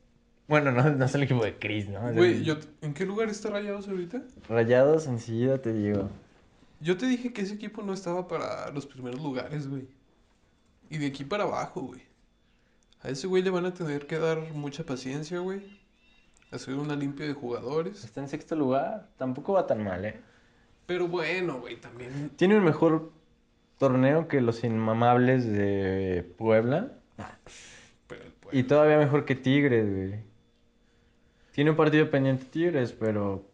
[0.48, 2.02] Bueno, no, no es el equipo de Chris, ¿no?
[2.14, 4.22] Güey, el- yo, ¿en qué lugar está Rayados ahorita?
[4.50, 6.10] Rayados, enseguida te digo.
[6.80, 9.88] Yo te dije que ese equipo no estaba para los primeros lugares, güey.
[10.90, 12.02] Y de aquí para abajo, güey.
[13.02, 15.62] A ese güey le van a tener que dar mucha paciencia, güey.
[16.52, 18.04] Hacer una limpia de jugadores.
[18.04, 19.10] Está en sexto lugar.
[19.18, 20.20] Tampoco va tan mal, ¿eh?
[20.86, 22.32] Pero bueno, güey, también.
[22.36, 23.12] Tiene un mejor
[23.78, 26.92] torneo que los inmamables de Puebla.
[28.54, 30.20] Y todavía mejor que Tigres, güey.
[31.52, 33.46] Tiene un partido pendiente Tigres, pero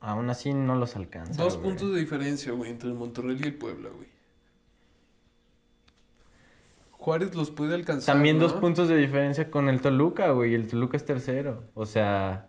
[0.00, 1.42] aún así no los alcanza.
[1.42, 1.68] Dos güey.
[1.70, 4.08] puntos de diferencia, güey, entre el Monterrey y el Puebla, güey.
[6.92, 8.14] Juárez los puede alcanzar.
[8.14, 10.54] También dos puntos de diferencia con el Toluca, güey.
[10.54, 11.64] El Toluca es tercero.
[11.74, 12.48] O sea,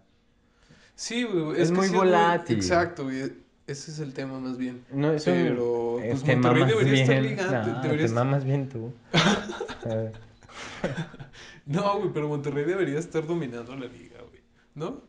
[0.95, 1.61] Sí, güey.
[1.61, 2.55] Es que muy sí volátil.
[2.57, 3.33] Exacto, güey.
[3.67, 4.83] Ese es el tema más bien.
[4.91, 5.33] no es un...
[5.33, 7.35] Pero, pues te Monterrey debería estar bien.
[7.37, 7.71] ligando.
[7.73, 8.93] No, debería te estar- mamas bien tú.
[11.67, 14.41] No, güey, pero Monterrey debería estar dominando la liga, güey.
[14.75, 15.01] ¿No?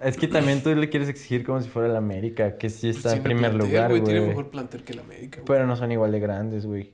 [0.00, 3.10] Es que también tú le quieres exigir como si fuera el América, que sí está
[3.10, 4.04] Pues en tiene primer plantel, lugar, güey.
[4.04, 5.46] Tiene mejor plantel que el América, güey.
[5.46, 6.92] Pero no son igual de grandes, güey.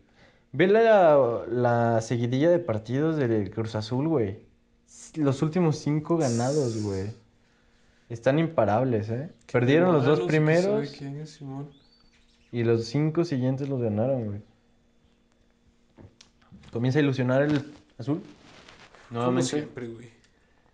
[0.53, 4.39] Ve la, la seguidilla de partidos del Cruz Azul, güey.
[5.17, 7.11] Los últimos cinco ganados, güey.
[8.09, 9.31] Están imparables, ¿eh?
[9.53, 11.69] Perdieron los dos Hermanos, ¿quién sabe primeros quién es, Simón?
[12.53, 14.41] y los cinco siguientes los ganaron, güey.
[16.73, 17.65] Comienza a ilusionar el
[17.99, 18.23] azul.
[19.09, 19.51] Como Nuevamente.
[19.51, 20.09] siempre, güey.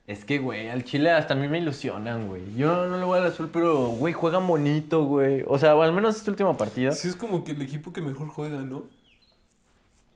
[0.06, 2.42] Es que, güey, al Chile hasta a mí me ilusionan, güey.
[2.56, 5.44] Yo no le voy al azul, pero, güey, juegan bonito, güey.
[5.46, 6.90] O sea, al menos este último partido.
[6.92, 8.84] Sí, es como que el equipo que mejor juega, ¿no?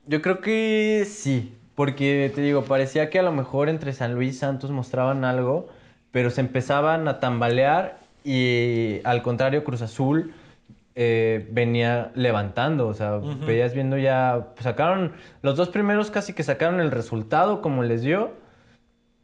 [0.05, 4.35] Yo creo que sí, porque te digo, parecía que a lo mejor entre San Luis
[4.35, 5.69] y Santos mostraban algo,
[6.11, 10.33] pero se empezaban a tambalear y al contrario Cruz Azul
[10.95, 13.45] eh, venía levantando, o sea, Ujú.
[13.45, 18.31] veías viendo ya, sacaron, los dos primeros casi que sacaron el resultado como les dio,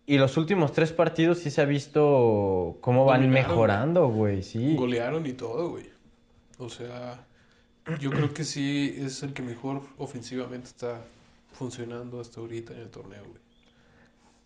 [0.06, 4.76] y los últimos tres partidos sí se ha visto cómo van mejorando, güey, sí.
[4.76, 5.90] Golearon y todo, güey.
[6.58, 7.26] O sea,
[8.00, 11.00] yo creo que sí es el que mejor ofensivamente está
[11.54, 13.40] funcionando hasta ahorita en el torneo, güey.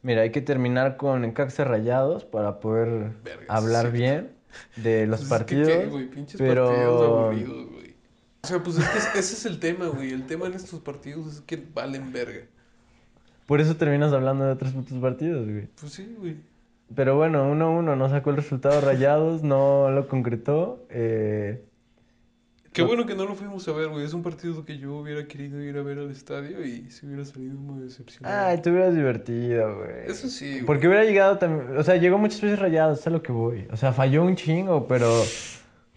[0.04, 4.35] Mira, hay que terminar con Necaxa Rayados para poder Vergas, hablar bien
[4.76, 5.68] de los Pues es que, partidos.
[5.70, 6.10] ¿qué, güey?
[6.10, 7.96] Pinches pero- partidos aburridos, güey.
[8.44, 10.12] O sea, pues es que ese es el tema, güey.
[10.12, 12.42] El tema en estos partidos es que valen verga.
[13.48, 15.68] Por eso terminas hablando de otros putos partidos, güey.
[15.80, 16.36] Pues sí, güey.
[16.94, 20.86] Pero bueno, 1-1, no sacó el resultado Rayados, no lo concretó.
[20.90, 21.64] eh,
[22.76, 22.90] Qué No.
[22.90, 24.04] bueno que no lo fuimos a ver, güey.
[24.06, 27.24] Es un partido que yo hubiera querido ir a ver al estadio y se hubiera
[27.24, 28.48] salido muy decepcionado.
[28.50, 30.12] Ay, te hubieras divertido, güey.
[30.12, 30.66] Eso sí, güey.
[30.66, 33.66] Porque hubiera llegado también, o sea, llegó muchas veces Rayados, es a lo que voy.
[33.72, 35.24] O sea, falló un chingo, pero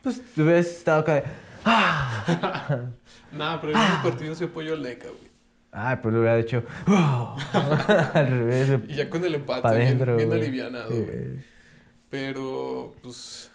[0.05, 1.25] pues hubieras estado acá de,
[1.65, 2.81] ¡Ah!
[3.33, 5.29] Nah, pero en esos partidos se apoyó al NECA, güey.
[5.73, 7.37] Ay, pues le hubiera dicho, ¡Oh!
[8.15, 11.41] Al revés, Y ya con el empate, bien, bien alivianado, güey.
[12.09, 13.51] Pero, pues.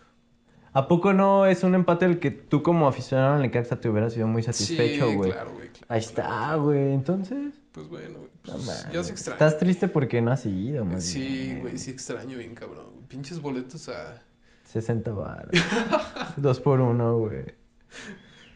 [0.74, 4.14] ¿A poco no es un empate el que tú como aficionado al Necaxa te hubieras
[4.14, 5.32] sido muy satisfecho, sí, güey?
[5.32, 5.70] claro, güey.
[5.70, 6.94] claro, Ahí está, güey.
[6.94, 8.30] Entonces, Pues bueno, güey.
[8.44, 9.36] Pues, ya se extraña.
[9.36, 12.88] Estás triste porque no has seguido, más Sí, güey, sí extraño bien, cabrón.
[13.08, 14.22] Pinches boletos a
[14.66, 15.52] 60 baros.
[16.38, 17.46] Dos por uno, güey.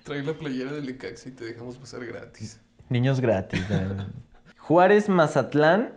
[0.04, 2.60] traer la playera del Necaxa y te dejamos pasar gratis.
[2.90, 3.64] Niños gratis.
[3.70, 3.82] güey.
[4.58, 5.94] Juárez Mazatlán.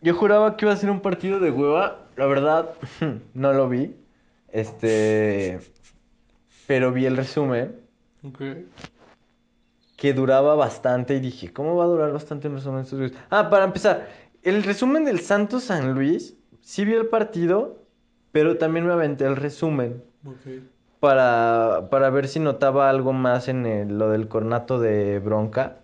[0.00, 2.06] Yo juraba que iba a ser un partido de hueva.
[2.16, 2.70] La verdad,
[3.34, 3.96] no lo vi.
[4.52, 5.58] Este.
[6.66, 7.80] Pero vi el resumen.
[8.22, 8.40] Ok.
[9.96, 11.14] Que duraba bastante.
[11.16, 13.18] Y dije, ¿cómo va a durar bastante el resumen de estos güeyes?
[13.30, 14.08] Ah, para empezar.
[14.42, 16.36] El resumen del Santos San Luis.
[16.60, 17.82] Sí vi el partido.
[18.30, 20.02] Pero también me aventé el resumen.
[20.24, 20.62] Ok.
[21.00, 25.78] Para, para ver si notaba algo más en el- lo del cornato de bronca.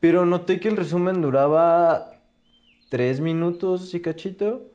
[0.00, 2.10] Pero noté que el resumen duraba
[2.88, 4.70] tres minutos y cachito.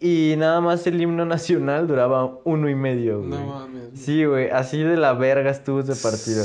[0.00, 3.30] Y nada más el himno nacional duraba uno y medio, güey.
[3.30, 3.90] No mames.
[3.94, 6.44] Sí, güey, así de la verga estuvo ese partido.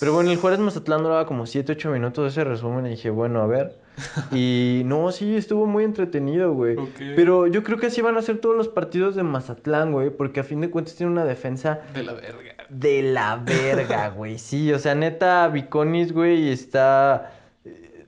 [0.00, 3.40] Pero bueno, el Juárez Mazatlán duraba como 7, 8 minutos ese resumen y dije, bueno,
[3.42, 3.78] a ver.
[4.32, 6.76] Y no, sí, estuvo muy entretenido, güey.
[6.76, 6.98] Ok.
[7.14, 10.40] Pero yo creo que así van a ser todos los partidos de Mazatlán, güey, porque
[10.40, 12.54] a fin de cuentas tiene una defensa De la verga.
[12.70, 14.38] de la verga, güey.
[14.38, 17.32] Sí, o sea, neta, Viconis, güey, está
[17.64, 18.06] eh,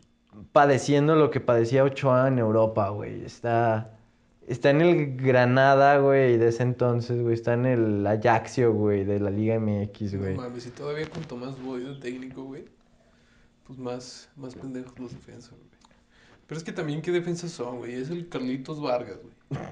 [0.53, 3.25] padeciendo lo que padecía Ochoa en Europa, güey.
[3.25, 3.93] Está,
[4.47, 7.35] está en el Granada, güey, de ese entonces, güey.
[7.35, 10.37] Está en el Ajaxio, güey, de la Liga MX, güey.
[10.37, 12.65] No mames, y todavía con Tomás Boy de técnico, güey.
[13.67, 15.63] Pues más, más pendejos los defensas, güey.
[16.47, 17.95] Pero es que también, ¿qué defensas son, güey?
[17.95, 19.65] Es el Carlitos Vargas, güey.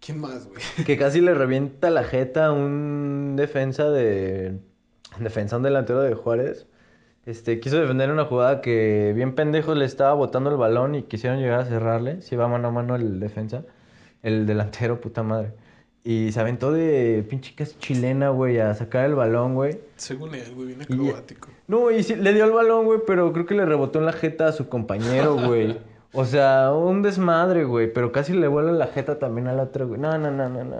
[0.00, 0.60] ¿Quién más, güey?
[0.86, 4.58] Que casi le revienta la jeta a un defensa de...
[5.20, 6.66] Defensa, un delantero de Juárez.
[7.26, 11.38] Este, quiso defender una jugada que bien pendejo le estaba botando el balón y quisieron
[11.38, 12.22] llegar a cerrarle.
[12.22, 13.64] Se iba mano a mano el defensa.
[14.22, 15.52] El delantero, puta madre.
[16.04, 19.80] Y se aventó de pinche casi chilena, güey, a sacar el balón, güey.
[19.96, 21.48] Según él, güey, bien Y- acrobático.
[21.68, 24.12] No, y sí, le dio el balón, güey, pero creo que le rebotó en la
[24.12, 25.78] jeta a su compañero, güey.
[26.12, 30.00] O sea, un desmadre, güey, pero casi le vuela la jeta también al otro, güey.
[30.00, 30.76] No, no, no, no, no.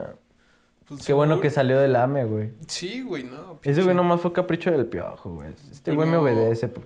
[0.88, 2.50] Pues, Qué bueno que salió del AME, güey.
[2.66, 3.58] Sí, güey, no.
[3.62, 5.54] Ese pinche- güey nomás fue capricho del piojo, güey.
[5.70, 6.68] Este güey me obedece.
[6.68, 6.82] por-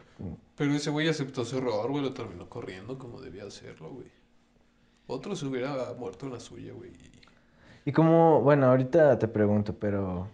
[0.57, 4.07] Pero ese güey aceptó su error, güey, lo terminó corriendo como debía hacerlo, güey.
[5.07, 6.90] Otro se hubiera muerto en la suya, güey.
[7.85, 10.29] Y como, bueno, ahorita te pregunto, pero...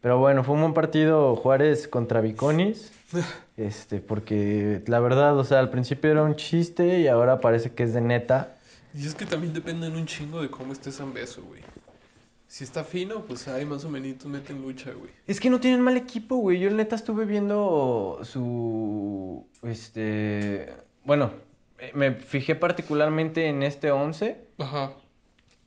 [0.00, 2.92] Pero bueno, fue un buen partido Juárez contra Viconis.
[3.56, 7.84] Este, porque la verdad, o sea, al principio era un chiste y ahora parece que
[7.84, 8.54] es de neta.
[8.92, 11.62] Y es que también dependen un chingo de cómo esté San Beso, güey.
[12.48, 15.10] Si está fino, pues ahí más o menos meten lucha, güey.
[15.26, 16.60] Es que no tienen mal equipo, güey.
[16.60, 19.46] Yo neta estuve viendo su...
[19.62, 20.72] Este...
[21.04, 21.30] Bueno,
[21.94, 24.36] me fijé particularmente en este 11.
[24.58, 24.92] Ajá.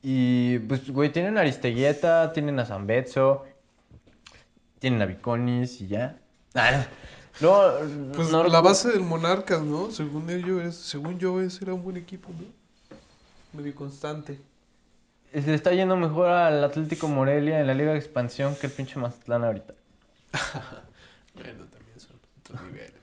[0.01, 3.45] Y pues, güey, tienen a Aristeguieta, tienen a Zambetso,
[4.79, 6.17] tienen a Viconis y ya.
[6.55, 6.85] Ah,
[7.41, 7.61] no,
[8.15, 9.91] Pues no, la base del Monarcas, ¿no?
[9.91, 12.45] Según ellos, es- según yo, ese era un buen equipo, ¿no?
[13.59, 14.39] Medio constante.
[15.33, 18.97] Le está yendo mejor al Atlético Morelia en la Liga de Expansión que el pinche
[18.99, 19.73] Mazatlán ahorita.
[21.35, 22.98] Bueno, también son otros niveles.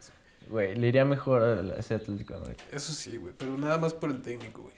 [0.49, 2.57] Güey, le iría mejor a ese Atlético de.
[2.73, 4.75] Eso sí, güey, pero nada más por el técnico, güey.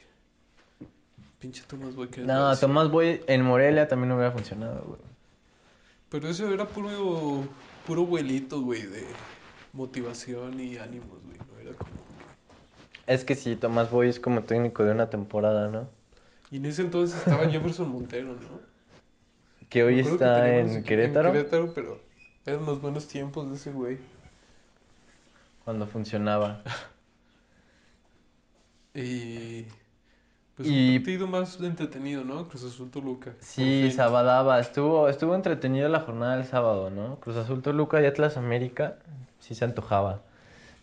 [1.38, 5.00] Pinche Tomás Boy que No, Tomás Boy en Morelia también no hubiera funcionado, güey.
[6.08, 7.44] Pero eso era puro,
[7.86, 9.04] puro vuelito, güey, de
[9.72, 11.38] motivación y ánimos, güey.
[11.38, 11.92] No era como...
[13.06, 15.88] Es que sí, Tomás Boy es como técnico de una temporada, ¿no?
[16.50, 18.60] Y en ese entonces estaba Jefferson Montero, ¿no?
[19.68, 22.00] Que hoy que está en Querétaro, En Querétaro, pero
[22.46, 23.98] eran los buenos tiempos de ese güey.
[25.68, 26.62] Cuando funcionaba.
[28.94, 29.66] Y...
[30.54, 32.48] Pues Y- un partido más entretenido, ¿no?
[32.48, 33.34] Cruz Azul Toluca.
[33.40, 33.90] Sí.
[33.90, 34.60] Sabadaba.
[34.60, 37.16] Estuvo, estuvo entretenido la jornada del sábado, ¿no?
[37.20, 38.96] Cruz Azul Toluca y Atlas América.
[39.40, 40.22] Sí se antojaba.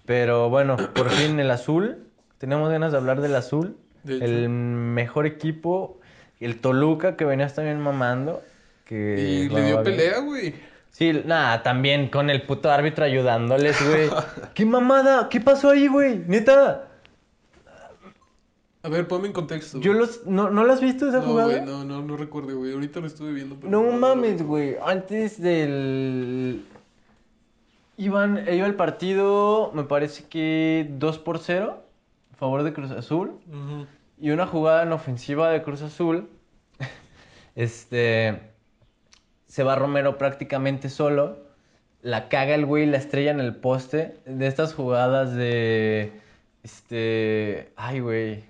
[0.06, 2.06] Pero bueno, por fin el azul.
[2.38, 3.78] Tenemos ganas de hablar del azul.
[4.04, 4.24] De.
[4.24, 6.00] El mejor equipo.
[6.40, 8.44] El Toluca que venías también mamando.
[8.86, 10.54] Que Y le dio pelea, güey.
[10.96, 14.10] Sí, nada, también con el puto árbitro ayudándoles, güey.
[14.54, 15.28] ¡Qué mamada!
[15.28, 16.20] ¿Qué pasó ahí, güey?
[16.20, 16.88] Neta.
[18.82, 19.82] A ver, ponme en contexto.
[19.82, 20.00] Yo güey.
[20.00, 20.26] los...
[20.26, 21.50] ¿No, ¿no lo has visto esa No, jugada?
[21.50, 22.72] güey, no, no, no recuerdo, güey.
[22.72, 23.58] Ahorita lo estuve viendo.
[23.58, 24.78] pero No no mames, güey.
[24.86, 26.64] Antes del.
[27.98, 31.84] Iban, iba el partido, me parece que 2 por 0
[32.32, 33.34] a favor de Cruz Azul.
[34.18, 36.30] Y una jugada en ofensiva de Cruz Azul.
[37.56, 38.55] este.
[39.56, 41.38] Se va Romero prácticamente solo.
[42.02, 44.18] La caga el güey y la estrella en el poste.
[44.26, 46.12] De estas jugadas de.
[46.62, 47.72] Este.
[47.78, 48.44] Ay, güey.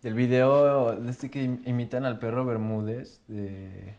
[0.00, 3.20] Del video de este que im- imitan al perro Bermúdez.
[3.26, 3.96] De.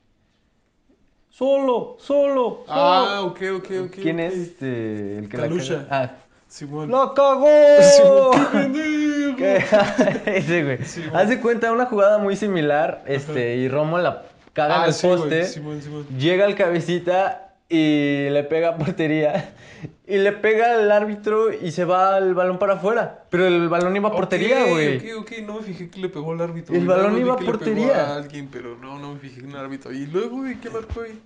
[1.29, 2.65] Solo, solo, solo.
[2.69, 3.91] Ah, ok, ok, ok.
[4.01, 5.17] ¿Quién es este?
[5.17, 5.73] El que Calusha.
[5.73, 6.03] la caga?
[6.05, 6.15] Ah.
[6.47, 6.89] Simón.
[6.89, 7.47] ¡La cagó!
[7.81, 9.35] Simón, ¡Qué pendejo!
[9.35, 10.37] ¿Qué?
[10.37, 10.85] Ese güey.
[10.85, 11.21] Sí, güey.
[11.21, 14.23] Haz de cuenta una jugada muy similar, este, y Romo la
[14.55, 15.19] caga en Ah, el sí, güey.
[15.19, 15.45] poste.
[15.45, 16.07] Simón, Simón.
[16.17, 19.53] Llega el cabecita y le pega a portería.
[20.07, 23.25] Y le pega al árbitro y se va el balón para afuera.
[23.31, 24.97] Pero el balón iba a portería, güey.
[24.97, 26.75] Ok, ok, no me fijé que le pegó al árbitro.
[26.75, 26.97] El güey.
[26.97, 28.05] Balón iba a que le pegó portería.
[28.13, 29.91] a alguien, pero no, no me fijé en el árbitro.
[29.91, 31.19] Y luego, güey, ¿qué marcó ahí?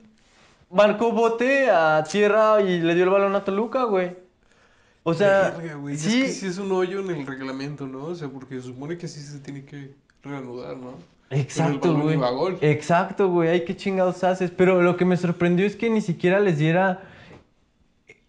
[0.72, 4.16] Marcó bote a tierra y le dio el balón a Toluca, güey.
[5.04, 8.06] O sea, Verga, güey, Es sí, que sí es un hoyo en el reglamento, ¿no?
[8.06, 9.92] O sea, porque se supone que sí se tiene que
[10.24, 10.94] reanudar, ¿no?
[11.30, 12.20] Exacto, güey.
[12.62, 13.50] Exacto, güey.
[13.50, 14.52] Ay, qué chingados haces.
[14.52, 17.04] Pero lo que me sorprendió es que ni siquiera les diera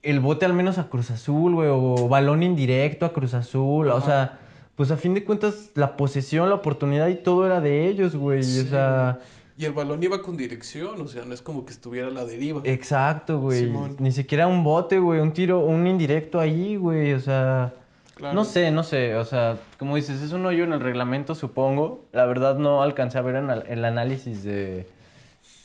[0.03, 3.89] el bote al menos a Cruz Azul, güey, o balón indirecto a Cruz Azul.
[3.89, 4.39] O sea,
[4.77, 8.43] pues a fin de cuentas, la posesión, la oportunidad y todo era de ellos, güey.
[8.43, 9.19] Sí, o sea,
[9.59, 12.25] Y el balón iba con dirección, o sea, no es como que estuviera a la
[12.25, 12.63] deriva.
[12.65, 13.61] exacto, güey.
[13.61, 13.97] Simón.
[13.99, 17.13] Ni siquiera un bote, güey, un tiro, un indirecto ahí, güey.
[17.13, 17.75] O sea.
[18.21, 18.35] Claro.
[18.35, 22.05] No sé, no sé, o sea, como dices, es un hoyo en el reglamento, supongo.
[22.13, 24.87] La verdad no alcancé a ver en el, análisis de,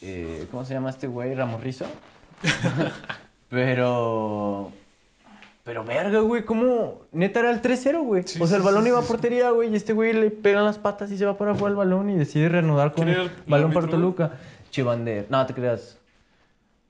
[0.02, 1.36] eh, ¿cómo se llama este güey?
[1.36, 1.86] Ramorrizo.
[3.50, 4.72] pero,
[5.66, 7.02] pero verga, güey, ¿cómo?
[7.12, 8.24] Neta era el 3-0, güey.
[8.26, 10.32] Sí, o sea, el balón sí, iba sí, a portería, güey, y este güey le
[10.32, 13.18] pegan las patas y se va para afuera el balón y decide reanudar con ¿Quién
[13.20, 13.88] era el balón para?
[13.88, 14.32] Toluca.
[14.72, 15.98] Chivander, no te creas.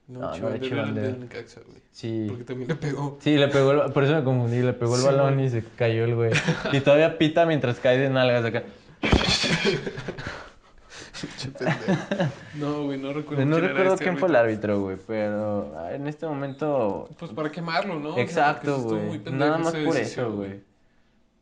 [0.08, 1.04] No, No, no Chivander era era el Chivander.
[1.04, 1.80] del Necaxa, güey.
[1.92, 2.26] Sí.
[2.30, 3.18] Porque también le pegó.
[3.22, 5.46] Sí, le pegó, el- por eso me confundí, le pegó el Sí, balón güey.
[5.48, 6.32] y se cayó el güey.
[6.74, 8.64] Y todavía pita mientras cae de nalgas acá.
[12.56, 14.82] No, güey, no recuerdo No quién recuerdo este quién fue el árbitro.
[14.82, 17.10] güey, pero ah, en este momento...
[17.18, 18.10] Pues para quemarlo, ¿no?
[18.10, 19.34] O sea, Exacto, sí muy güey.
[19.34, 20.62] Nada más por eso, güey.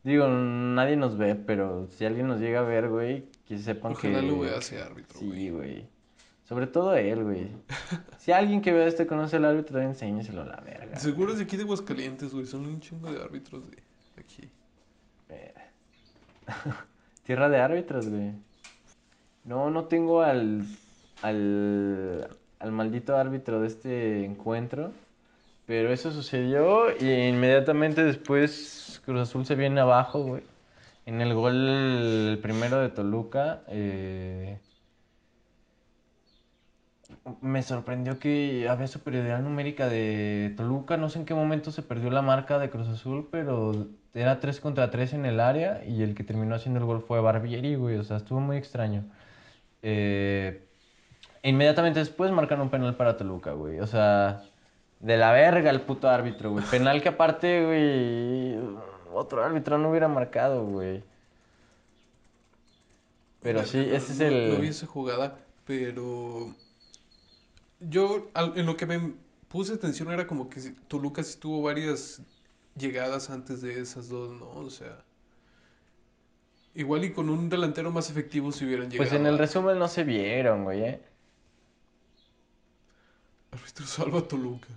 [0.02, 4.20] Digo, nadie nos ve, pero si alguien nos llega a ver, güey, que sepan Ojalá
[4.20, 4.26] que...
[4.26, 5.32] lo vea ese árbitro, güey.
[5.32, 5.86] Sí, güey.
[6.44, 7.48] Sobre todo él, güey.
[8.18, 10.98] Si alguien que vea esto conoce al árbitro, enséñeselo a la verga.
[10.98, 12.46] Seguro es de aquí de Aguascalientes, güey.
[12.46, 13.78] Son un chingo de árbitros de
[14.18, 14.50] aquí.
[17.24, 18.32] Tierra de árbitros, güey.
[19.44, 20.64] No, no tengo al,
[21.22, 22.28] al,
[22.58, 24.92] al maldito árbitro de este encuentro.
[25.66, 30.42] Pero eso sucedió y inmediatamente después Cruz Azul se viene abajo, güey.
[31.06, 33.62] En el gol el primero de Toluca.
[33.68, 34.58] eh,
[37.40, 40.96] me sorprendió que había superioridad numérica de Toluca.
[40.96, 44.60] No sé en qué momento se perdió la marca de Cruz Azul, pero era 3
[44.60, 47.96] contra 3 en el área y el que terminó haciendo el gol fue Barbieri, güey.
[47.96, 49.04] O sea, estuvo muy extraño.
[49.82, 50.62] Eh,
[51.42, 53.80] inmediatamente después marcan un penal para Toluca, güey.
[53.80, 54.42] O sea,
[55.00, 56.64] de la verga el puto árbitro, güey.
[56.66, 58.58] Penal que aparte, güey,
[59.14, 61.02] otro árbitro no hubiera marcado, güey.
[63.42, 64.54] Pero sí, ese es el...
[64.54, 66.54] No vi esa jugada, pero.
[67.88, 69.14] Yo, al- en lo que me
[69.48, 72.22] puse atención era como que Toluca sí tuvo varias
[72.76, 74.48] llegadas antes de esas dos, ¿no?
[74.50, 75.04] O sea.
[76.74, 79.08] Igual y con un delantero más efectivo si hubieran llegado.
[79.08, 81.00] Pues en el resumen no se vieron, güey, ¿eh?
[83.52, 84.68] Árbitro salva a Toluca.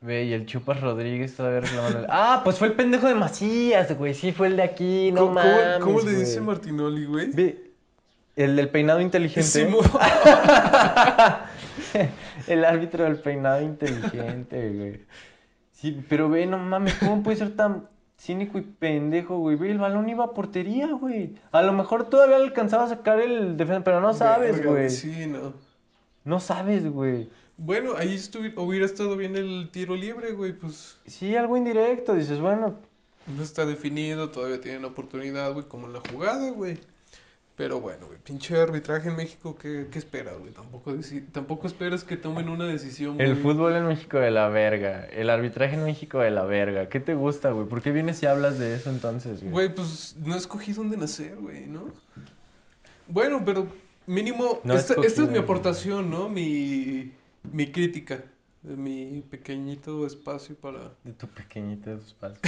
[0.00, 2.06] Ve, y el Chupas Rodríguez todavía reclamando.
[2.10, 4.12] Ah, pues fue el pendejo de Macías, güey.
[4.14, 5.78] Sí, fue el de aquí, no ¿Cómo, cómo- mames.
[5.80, 6.16] cómo le güey.
[6.16, 7.30] dice Martinoli, güey?
[7.32, 7.73] Ve,
[8.36, 9.68] el del peinado inteligente.
[12.46, 15.00] El árbitro del peinado inteligente, güey.
[15.72, 19.56] Sí, pero ve, no mames, ¿cómo puede ser tan cínico y pendejo, güey?
[19.56, 21.36] Ve, el balón iba a portería, güey.
[21.52, 24.90] A lo mejor todavía le alcanzaba a sacar el defensa, pero no sabes, Verga, güey.
[24.90, 25.54] Sí, no.
[26.24, 27.30] No sabes, güey.
[27.56, 28.18] Bueno, ahí
[28.56, 32.14] hubiera estado bien el tiro libre, güey, pues Sí, algo indirecto.
[32.14, 32.74] Dices, bueno,
[33.26, 36.78] no está definido, todavía tienen oportunidad, güey, como en la jugada, güey.
[37.56, 40.52] Pero bueno, güey, pinche arbitraje en México, ¿qué, qué esperas, güey?
[40.52, 40.92] Tampoco,
[41.30, 43.42] tampoco esperas que tomen una decisión, El güey.
[43.42, 45.04] fútbol en México de la verga.
[45.04, 46.88] El arbitraje en México de la verga.
[46.88, 47.68] ¿Qué te gusta, güey?
[47.68, 49.52] ¿Por qué vienes y hablas de eso entonces, güey?
[49.52, 51.92] Güey, pues no escogí dónde nacer, güey, ¿no?
[53.06, 53.68] Bueno, pero
[54.06, 56.28] mínimo, No esta, escogí esta es mi aportación, ¿no?
[56.28, 57.12] Mi,
[57.52, 58.24] mi crítica,
[58.62, 62.40] de mi pequeñito espacio para, De tu pequeñito pasos.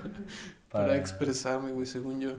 [0.70, 2.36] para expresarme, güey, según yo.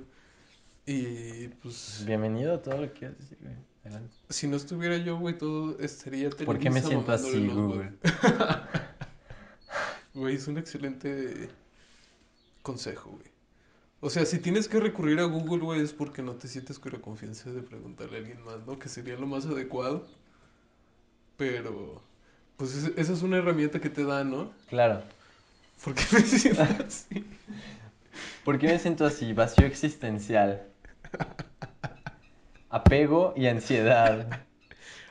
[0.88, 3.56] Y pues, Bienvenido a todo lo que quieras decir, güey.
[3.84, 4.14] Adelante.
[4.30, 7.86] si no estuviera yo, güey, todo estaría ¿Por qué me siento así, huevos.
[10.14, 11.48] Güey, es un excelente
[12.64, 13.28] consejo, güey.
[14.00, 16.94] O sea, si tienes que recurrir a Google, güey, es porque no te sientes con
[16.94, 18.80] la confianza de preguntarle a alguien más, ¿no?
[18.80, 20.08] Que sería lo más adecuado.
[21.38, 22.02] Pero,
[22.58, 24.52] pues es- esa es una herramienta que te da, ¿no?
[24.70, 25.04] Claro.
[25.84, 27.24] ¿Por qué me siento así?
[28.44, 29.34] ¿Por qué me siento así?
[29.34, 30.67] Vacío existencial.
[32.70, 34.46] Apego y ansiedad.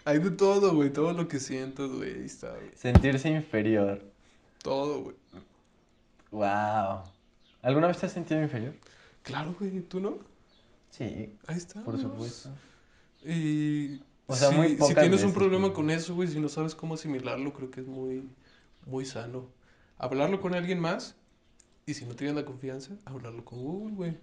[0.04, 2.70] Hay de todo, güey, todo lo que siento, güey, ahí está, güey.
[2.76, 4.02] Sentirse inferior.
[4.62, 5.16] Todo, güey.
[6.30, 7.02] Wow.
[7.62, 8.74] ¿Alguna vez te has sentido inferior?
[9.22, 10.18] Claro, güey, ¿tú no?
[10.90, 11.82] Sí, Ahí está.
[11.82, 12.50] por supuesto.
[13.24, 16.74] Y O sea, Sí, muy si tienes un problema con eso, güey, si no sabes
[16.74, 18.28] cómo asimilarlo, creo que es muy,
[18.86, 19.48] muy sano.
[19.98, 21.16] Hablarlo con alguien más
[21.86, 24.16] y si no tienes la confianza, hablarlo con Google, güey.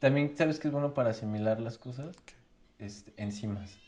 [0.00, 2.14] También, ¿sabes qué es bueno para asimilar las cosas?
[2.78, 3.78] Este, enzimas.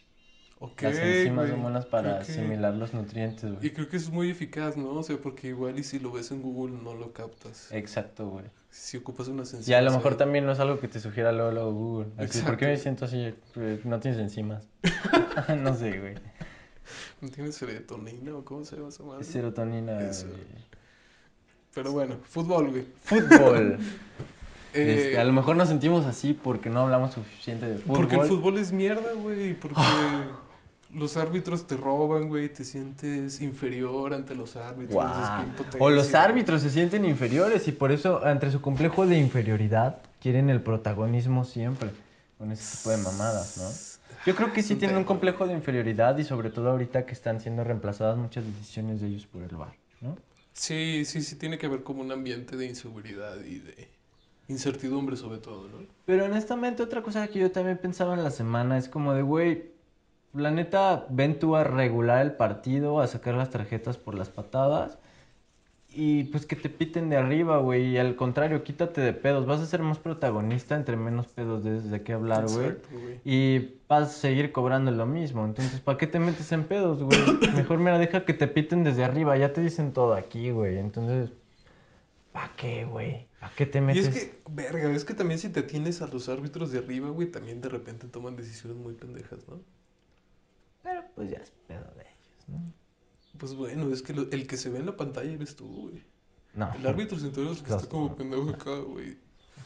[0.61, 3.73] Ok, Las enzimas güey, son buenas para que- asimilar los nutrientes, Y güey.
[3.73, 4.91] creo que es muy eficaz, ¿no?
[4.91, 7.69] O sea, porque igual y si lo ves en Google no lo captas.
[7.71, 8.47] Exacto, güey.
[8.71, 10.19] Si ocupas una Y a lo mejor ahí.
[10.19, 12.13] también no es algo que te sugiera luego, luego Google.
[12.19, 13.33] Así, ¿Por qué me siento así?
[13.55, 14.67] Pues, no tienes enzimas.
[15.59, 16.15] no sé, güey.
[17.21, 19.25] ¿No tienes serotonina o cómo se llama esa madre?
[19.25, 20.01] Serotonina.
[20.01, 20.27] Eso.
[20.27, 20.41] güey.
[21.75, 22.87] Pero bueno, fútbol, güey.
[23.03, 23.79] Fútbol.
[24.79, 27.97] Eh, Este, a lo mejor nos sentimos así porque no hablamos suficiente de fútbol.
[27.97, 29.55] Porque el fútbol es mierda, güey.
[29.55, 29.81] Porque
[30.95, 32.49] los árbitros te roban, güey.
[32.49, 35.05] Te sientes inferior ante los árbitros.
[35.79, 40.51] O los árbitros se sienten inferiores y por eso, entre su complejo de inferioridad, quieren
[40.51, 41.91] el protagonismo siempre.
[42.39, 43.69] Con ese tipo de mamadas, ¿no?
[44.25, 47.41] Yo creo que sí tienen un complejo de inferioridad y sobre todo ahorita que están
[47.41, 50.17] siendo reemplazadas muchas decisiones de ellos por el VAR, ¿no?
[50.53, 51.37] Sí, sí, sí.
[51.37, 53.89] Tiene que ver como un ambiente de inseguridad y de
[54.49, 55.87] incertidumbre, sobre todo, ¿no?
[56.05, 59.71] Pero honestamente, otra cosa que yo también pensaba en la semana es como de, güey,
[60.35, 64.99] la neta, ven tú a regular el partido, a sacar las tarjetas por las patadas
[65.91, 67.89] y pues que te piten de arriba, güey.
[67.89, 69.47] Y al contrario, quítate de pedos.
[69.47, 72.77] Vas a ser más protagonista entre menos pedos des de qué hablar, güey.
[73.25, 75.45] Y vas a seguir cobrando lo mismo.
[75.45, 77.19] Entonces, ¿para qué te metes en pedos, güey?
[77.57, 79.37] Mejor, mira, deja que te piten desde arriba.
[79.39, 80.79] Ya te dicen todo aquí, güey.
[80.79, 81.33] Entonces,
[82.33, 83.28] ¿para qué, güey?
[83.41, 84.07] ¿Para qué te Y metes?
[84.09, 87.31] es que, verga, es que también si te tienes a los árbitros de arriba, güey,
[87.31, 89.61] también de repente toman decisiones muy pendejas, ¿no?
[90.83, 92.73] Pero pues ya es pedo de ellos, ¿no?
[93.39, 96.03] Pues bueno, es que lo- el que se ve en la pantalla eres tú, güey.
[96.55, 96.73] No.
[96.75, 99.17] El árbitro central es el que Los- está como pendejo acá, güey.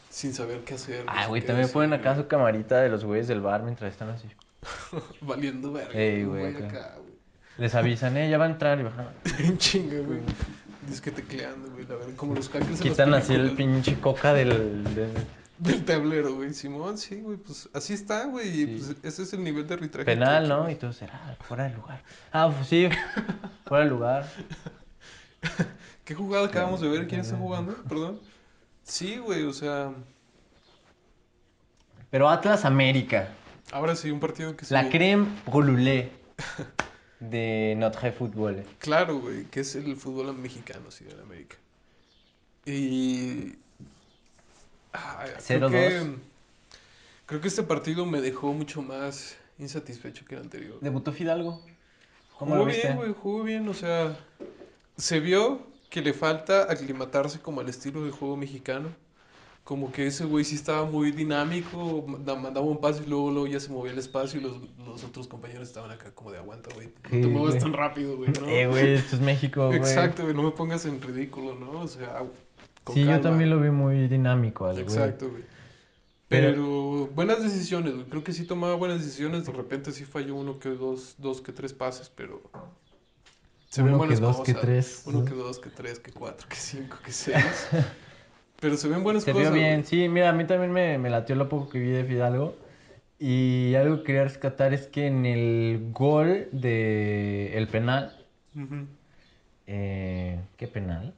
[0.09, 1.05] Sin saber qué hacer.
[1.07, 2.23] Ah, güey, también ponen acá güey.
[2.23, 4.27] su camarita de los güeyes del bar mientras están así.
[5.21, 5.93] Valiendo verga.
[5.99, 6.67] Ey, güey, güey acá.
[6.67, 7.13] acá, güey.
[7.57, 9.07] Les avisan, eh, ya va a entrar y bajan.
[9.39, 10.19] En chinga, güey.
[10.85, 11.85] Dices que tecleando, güey.
[11.85, 14.83] La verdad, como los hackers Quitan así el pinche coca del...
[14.95, 15.13] del-
[15.59, 16.53] Del tablero, güey.
[16.53, 17.37] Simón, sí, güey.
[17.37, 18.61] Pues así está, güey.
[18.63, 20.03] Y pues ese es el nivel de arbitraje.
[20.03, 20.69] penal, ¿no?
[20.69, 22.01] Y todo será fuera de lugar.
[22.33, 22.89] Ah, pues sí,
[23.65, 24.29] fuera de lugar.
[26.03, 27.07] ¿Qué jugada acabamos de ver?
[27.07, 27.75] ¿Quién está jugando?
[27.87, 28.19] Perdón.
[28.83, 29.93] Sí, güey, o sea.
[32.09, 33.29] Pero Atlas América.
[33.71, 34.73] Ahora sí, un partido que sí.
[34.73, 36.09] La creme brûlée
[37.29, 38.63] de notre football.
[38.79, 41.57] Claro, güey, que es el fútbol mexicano, sí, de América.
[42.65, 43.55] Y.
[44.93, 45.71] Ah, creo 0-2.
[45.71, 46.15] que,
[47.25, 50.77] creo que este partido me dejó mucho más insatisfecho que el anterior.
[50.81, 51.61] ¿Debutó Fidalgo?
[52.37, 52.87] ¿Cómo Jugó lo viste?
[52.87, 54.17] bien, güey, jugó bien, o sea.
[54.97, 58.89] Se vio que le falta aclimatarse como al estilo del juego mexicano.
[59.63, 63.47] Como que ese güey sí estaba muy dinámico, manda- mandaba un paso y luego, luego
[63.47, 66.69] ya se movía el espacio y los, los otros compañeros estaban acá como de aguanta,
[66.75, 66.87] güey.
[67.03, 68.45] No te muevas tan rápido, güey, ¿no?
[68.47, 69.77] Eh, güey, esto es México, güey.
[69.79, 71.79] Exacto, güey, no me pongas en ridículo, ¿no?
[71.79, 72.23] O sea,
[72.83, 74.83] con Sí, yo también lo vi muy dinámico al güey.
[74.85, 75.43] Exacto, güey.
[76.27, 78.05] Pero- Pero, buenas decisiones, güey.
[78.07, 79.45] Creo que sí tomaba buenas decisiones.
[79.45, 82.41] De repente sí falló uno que dos, dos que tres pases, pero
[83.69, 84.61] se ven Uno que buenas dos, que cosas.
[84.61, 85.03] tres.
[85.05, 87.45] Uno que dos, que tres, que cuatro, que cinco, que seis.
[88.63, 89.51] pero se ven buenas Se cosas.
[89.51, 92.05] vio bien, sí, mira, a mí también me, me latió lo poco que vi de
[92.05, 92.55] Fidalgo.
[93.19, 98.11] Y algo que quería rescatar es que en el gol de el penal,
[98.55, 98.87] Ujú.
[99.67, 101.13] eh, ¿qué penal?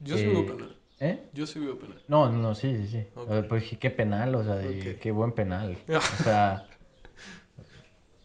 [0.00, 0.76] Yo sí Eh, veo penal.
[1.00, 1.18] ¿Eh?
[1.34, 1.98] Yo sí veo penal.
[2.08, 3.04] No, no, sí, sí, sí.
[3.14, 3.30] Ok.
[3.30, 5.00] Eh, Pues dije, qué penal, o sea, de- Ok.
[5.00, 5.76] qué buen penal.
[5.88, 6.66] O sea,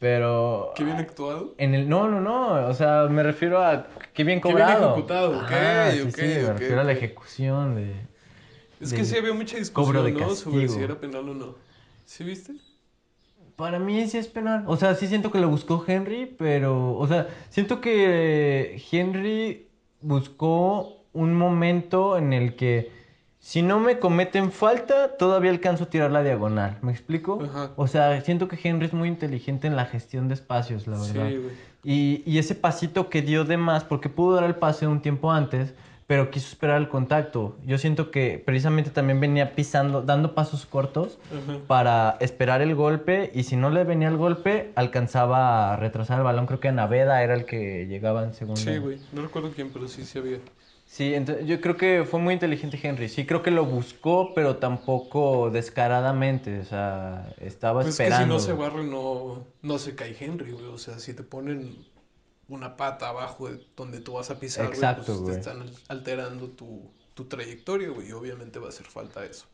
[0.04, 0.74] pero...
[0.76, 1.56] Qué bien actuado.
[1.58, 4.92] En el, no, no, no, o sea, me refiero a qué bien Qué bien cobrado.
[4.92, 5.52] ejecutado, ok,
[5.94, 7.96] sí, ok, sí, me refiero a la ejecución de...
[8.82, 10.36] Es que sí había mucha discusión, ¿no?
[10.36, 11.56] Sobre si era penal o no.
[12.04, 12.52] ¿Sí viste?
[13.56, 14.66] Para mí sí es penal.
[14.68, 16.98] O sea, sí siento que lo buscó Henry, pero.
[16.98, 19.70] O sea, siento que Henry
[20.02, 22.92] buscó un momento en el que.
[23.46, 26.78] Si no me cometen falta, todavía alcanzo a tirar la diagonal.
[26.82, 27.42] ¿Me explico?
[27.44, 27.72] Ajá.
[27.76, 31.12] O sea, siento que Henry es muy inteligente en la gestión de espacios, la Sí,
[31.12, 31.30] verdad.
[31.42, 31.54] güey.
[31.84, 35.30] Y, y ese pasito que dio de más, porque pudo dar el pase un tiempo
[35.30, 35.74] antes,
[36.08, 37.58] pero quiso esperar el contacto.
[37.66, 41.58] Yo siento que precisamente también venía pisando, dando pasos cortos Ajá.
[41.68, 46.24] para esperar el golpe y si no le venía el golpe, alcanzaba a retrasar el
[46.24, 46.46] balón.
[46.46, 48.62] Creo que Naveda era el que llegaba en segundo.
[48.62, 49.00] Sí, güey.
[49.12, 50.38] No recuerdo quién, pero sí, sí había.
[50.96, 53.10] Sí, entonces yo creo que fue muy inteligente Henry.
[53.10, 56.60] Sí, creo que lo buscó, pero tampoco descaradamente.
[56.60, 58.28] O sea, estaba Pues es que si esperando.
[58.28, 60.66] no se barre, no, no se cae Henry, güey.
[60.68, 61.88] O sea, si te ponen
[62.48, 65.34] una pata abajo de donde tú vas a pisar, güey, pues güey.
[65.34, 68.10] te están alterando tu, tu trayectoria, güey.
[68.10, 69.48] Y obviamente va a hacer falta eso.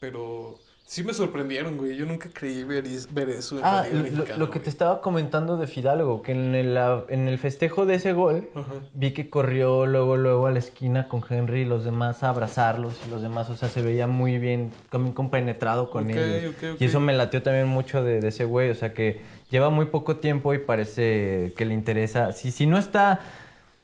[0.00, 0.58] Pero
[0.88, 1.94] sí me sorprendieron, güey.
[1.96, 4.70] Yo nunca creí ver, ver eso en Ah, la Liga lo, Mexicana, lo que te
[4.70, 6.76] estaba comentando de Fidalgo, que en el,
[7.08, 8.72] en el festejo de ese gol Ajá.
[8.94, 12.94] vi que corrió luego, luego a la esquina con Henry y los demás a abrazarlos
[13.06, 16.54] y los demás, o sea, se veía muy bien, como compenetrado con Ok, ellos.
[16.80, 19.20] Y eso me latió también mucho de, de ese güey, o sea, que
[19.50, 22.32] lleva muy poco tiempo y parece que le interesa.
[22.32, 23.20] Si, si no está,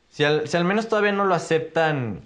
[0.09, 2.21] si al, si al menos todavía no lo aceptan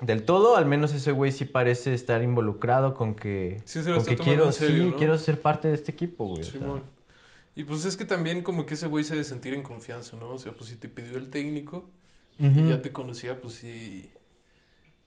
[0.00, 3.96] del todo, al menos ese güey sí parece estar involucrado con que, Sí, se lo
[3.96, 4.96] con está que tomando quiero, en serio, sí, ¿no?
[4.96, 6.42] quiero ser parte de este equipo, güey.
[6.42, 6.60] o sea.
[6.60, 6.82] Simón.
[7.54, 10.16] Y pues es que también como que ese güey se ha de sentir en confianza,
[10.16, 10.30] ¿no?
[10.30, 11.90] O sea, pues si te pidió el técnico
[12.38, 14.10] y ya te conocía, pues sí.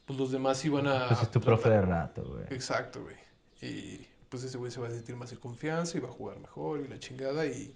[0.06, 1.08] Pues los demás iban a.
[1.08, 2.44] Pues es tu profe de rato, güey.
[2.52, 3.16] Exacto, güey.
[3.62, 6.38] Y pues ese güey se va a sentir más en confianza y va a jugar
[6.40, 7.74] mejor y la chingada y...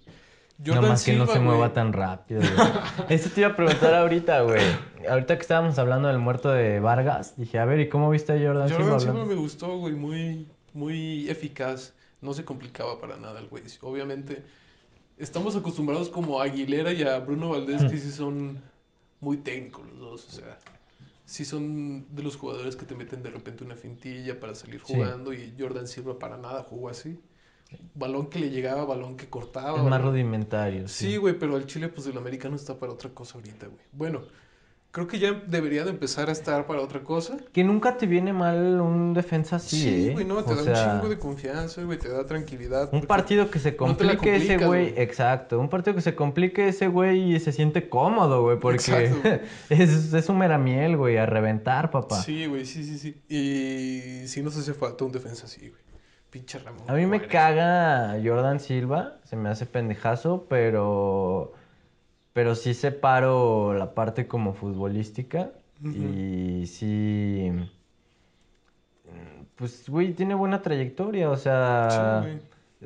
[0.58, 2.68] Nada más que no se mueva güey, tan rápido, güey.
[3.08, 4.62] Eso te iba a preguntar ahorita, güey.
[5.08, 8.36] Ahorita que estábamos hablando del muerto de Vargas, dije, a ver, ¿y cómo viste a
[8.36, 11.94] Jordan, Silva Jordan Silva me gustó, güey, muy, muy eficaz.
[12.20, 13.62] No se complicaba para nada el güey.
[13.82, 14.42] Obviamente,
[15.16, 18.60] estamos acostumbrados como a Aguilera y a Bruno Valdés, que sí son
[19.20, 20.28] muy técnicos los dos.
[20.28, 20.58] O sea,
[21.24, 24.94] sí son de los jugadores que te meten de repente una fintilla para salir Sí.
[24.94, 25.32] jugando.
[25.32, 27.20] Y Jordan Silva para nada jugó así.
[27.94, 29.78] Balón que le llegaba, balón que cortaba.
[29.78, 31.06] Es más rudimentario, sí.
[31.06, 33.80] Sí, güey, pero el Chile, pues el americano está para otra cosa ahorita, güey.
[33.92, 34.22] Bueno,
[34.90, 37.36] creo que ya debería de empezar a estar para otra cosa.
[37.52, 40.12] Que nunca te viene mal un defensa así, Sí, ¿eh?
[40.12, 42.88] güey, no, te O da sea, un chingo de confianza, güey, te da tranquilidad.
[42.92, 45.60] Un partido que se no complique ese güey, exacto.
[45.60, 49.28] Un partido que se complique ese güey y se siente cómodo, güey, porque Exacto,
[49.70, 52.22] es, es un meramiel, güey, a reventar, papá.
[52.22, 53.20] Sí, güey, sí, sí, sí.
[53.28, 55.87] Y sí nos hace falta un defensa así, güey.
[56.30, 56.82] Pinche Ramón.
[56.86, 61.52] A mí me caga Jordan Silva, se me hace pendejazo, pero
[62.32, 65.50] pero sí separo la parte como futbolística
[65.82, 67.50] y sí
[69.56, 72.28] pues güey, tiene buena trayectoria, o sea, Sí,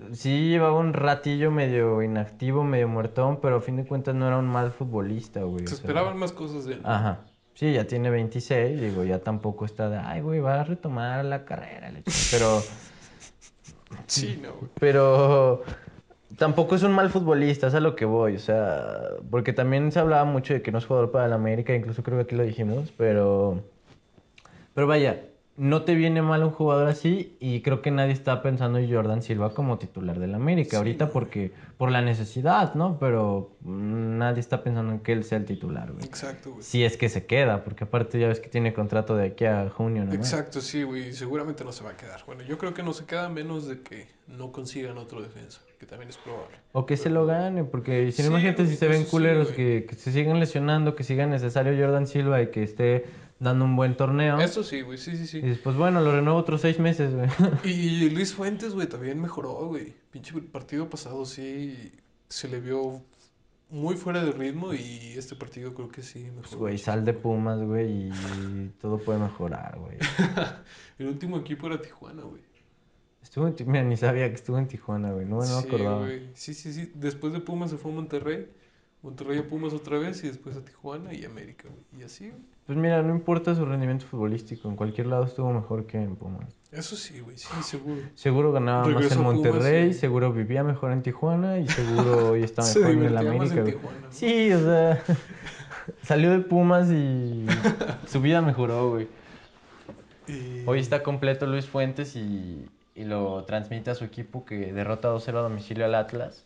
[0.01, 0.14] güey.
[0.16, 4.38] sí llevaba un ratillo medio inactivo, medio muertón, pero a fin de cuentas no era
[4.38, 5.66] un mal futbolista, güey.
[5.66, 5.76] Se sea.
[5.76, 6.80] esperaban más cosas de él.
[6.84, 7.20] Ajá.
[7.55, 11.45] Sí, ya tiene 26, digo, ya tampoco está de, ay, güey, va a retomar la
[11.45, 12.30] carrera, la ch-".
[12.30, 12.62] pero
[14.07, 15.62] Sí, no, pero
[16.36, 18.82] tampoco es un mal futbolista, es a lo que voy, o sea,
[19.30, 22.18] porque también se hablaba mucho de que no es jugador para el América, incluso creo
[22.18, 23.62] que aquí lo dijimos, pero
[24.74, 25.20] pero vaya,
[25.57, 29.22] no te viene mal un jugador así y creo que nadie está pensando en Jordan
[29.22, 31.11] Silva como titular del América Sí, ahorita no.
[31.12, 32.98] porque por la necesidad, ¿no?
[32.98, 36.05] Pero mm, nadie está pensando en que él sea el titular, güey.
[36.05, 36.62] Exacto, güey.
[36.62, 39.68] Si es que se queda, porque aparte ya ves que tiene contrato de aquí a
[39.68, 40.14] junio, ¿no?
[40.14, 41.12] Exacto, sí, güey.
[41.12, 42.22] Seguramente no se va a quedar.
[42.26, 45.84] Bueno, yo creo que no se queda menos de que no consigan otro defensa, que
[45.84, 46.57] también es probable.
[46.72, 49.48] O que se lo gane, porque si no Sí, imagínate si se ven sí, culeros
[49.48, 53.05] que, que se sigan lesionando, que siga necesario Jordan Silva y que esté
[53.43, 54.38] dando un buen torneo.
[54.40, 55.40] Eso sí, güey, sí, sí, Y sí.
[55.40, 57.28] después, bueno, lo renuevo otros seis meses, güey.
[57.64, 59.95] Y Luis Fuentes, güey, también mejoró, güey.
[60.11, 61.93] Pinche partido pasado sí
[62.28, 63.03] se le vio
[63.68, 66.43] muy fuera de ritmo y este partido creo que sí mejoró.
[66.43, 69.97] Pues, güey, sal de Pumas, güey, y todo puede mejorar, güey.
[70.99, 72.43] El último equipo era Tijuana, güey.
[73.22, 75.24] Estuvo en Ti- Mira, ni sabía que estuvo en Tijuana, güey.
[75.26, 76.01] No, no me acordaba.
[76.01, 76.30] güey.
[76.34, 76.90] Sí, sí, sí.
[76.95, 78.49] Después de Pumas se fue a Monterrey.
[79.03, 82.03] Monterrey a Pumas otra vez y después a Tijuana y América, güey.
[82.03, 82.40] Y así, güey.
[82.66, 86.55] Pues mira, no importa su rendimiento futbolístico, en cualquier lado estuvo mejor que en Pumas.
[86.70, 88.00] Eso sí, güey, sí, seguro.
[88.14, 92.62] Seguro ganaba más en Pumas Monterrey, seguro vivía mejor en Tijuana y seguro hoy está
[92.62, 93.64] mejor en el más América.
[94.11, 95.03] Sí, o sea,
[96.03, 97.46] salió de Pumas y
[98.07, 99.09] su vida mejoró, güey.
[100.28, 105.12] Y- Hoy está completo Luis Fuentes y, y lo transmite a su equipo que derrota
[105.12, 106.44] 2-0 a domicilio al Atlas,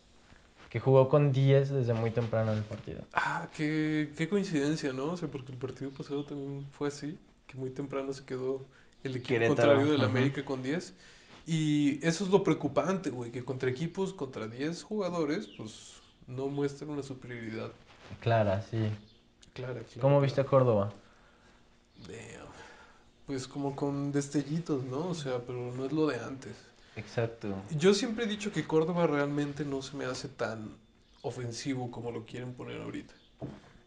[0.69, 3.07] que jugó con 10 desde muy temprano en el partido.
[3.13, 5.13] Ah, qué, qué coincidencia, ¿no?
[5.13, 8.69] O sea, porque el partido pasado también fue así, que muy temprano se quedó
[9.03, 10.05] el equipo Querétaro, contrario del ajá.
[10.05, 10.95] América con 10.
[11.45, 16.89] Y eso es lo preocupante, güey, que contra equipos, contra 10 jugadores, pues no muestran
[16.91, 17.73] una superioridad
[18.19, 18.99] Clara, sí.
[19.53, 19.83] clara.
[19.83, 20.21] clara, ¿Cómo clara.
[20.21, 21.01] viste a Córdoba?
[22.07, 22.47] Damn.
[23.25, 25.09] Pues como con destellitos, ¿no?
[25.09, 26.66] O sea, pero no es lo de antes.
[26.97, 27.63] Exacto.
[27.69, 30.77] Yo siempre he dicho que Córdoba realmente no se me hace tan
[31.21, 33.13] ofensivo como lo quieren poner ahorita.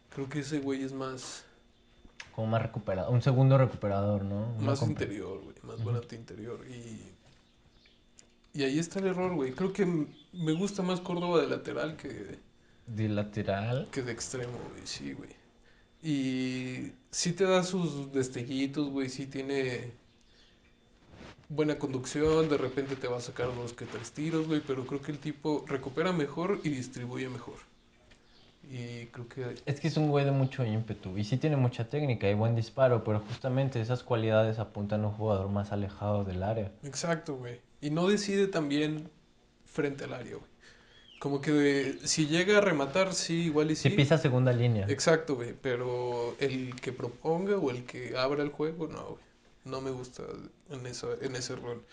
[0.09, 1.45] Creo que ese güey es más,
[2.31, 4.53] Como más recuperado, un segundo recuperador, ¿no?
[4.55, 6.65] Una más interior, güey, más volante interior.
[6.69, 7.01] Y,
[8.53, 9.53] y ahí está el error, güey.
[9.53, 12.39] Creo que me gusta más Córdoba de lateral que,
[12.85, 13.89] De lateral.
[13.91, 15.29] que de extremo, güey, sí, güey.
[16.03, 19.93] Y sí te da sus destellitos, güey, sí tiene
[21.53, 25.01] buena conducción, de repente te va a sacar dos que tres tiros, güey, pero creo
[25.01, 27.55] que el tipo recupera mejor y distribuye mejor.
[28.71, 31.89] Y creo que Es que es un güey de mucho ímpetu y sí tiene mucha
[31.89, 36.41] técnica y buen disparo, pero justamente esas cualidades apuntan a un jugador más alejado del
[36.43, 36.71] área.
[36.83, 37.59] Exacto, güey.
[37.81, 39.09] Y no decide también
[39.65, 40.49] frente al área, güey.
[41.19, 43.95] Como que de- si llega a rematar, sí, igual y Si sí.
[43.95, 44.85] pisa segunda línea.
[44.89, 45.53] Exacto, güey.
[45.61, 49.30] Pero el que proponga o el que abra el juego, no, güey.
[49.65, 50.23] No me gusta
[50.69, 51.83] en, esa, en ese rol.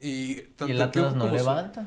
[0.00, 1.86] Y, Y tanto el Atlas no su- levanta.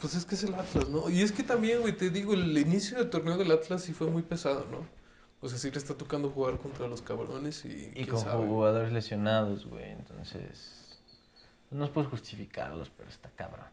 [0.00, 1.10] Pues es que es el Atlas, ¿no?
[1.10, 4.06] Y es que también, güey, te digo, el inicio del torneo del Atlas sí fue
[4.08, 4.86] muy pesado, ¿no?
[5.42, 8.46] O sea, sí le está tocando jugar contra los cabrones y, Y con sabe.
[8.46, 9.90] jugadores lesionados, güey.
[9.90, 10.98] Entonces,
[11.70, 13.66] no puedes justificarlos, pero está cabrón.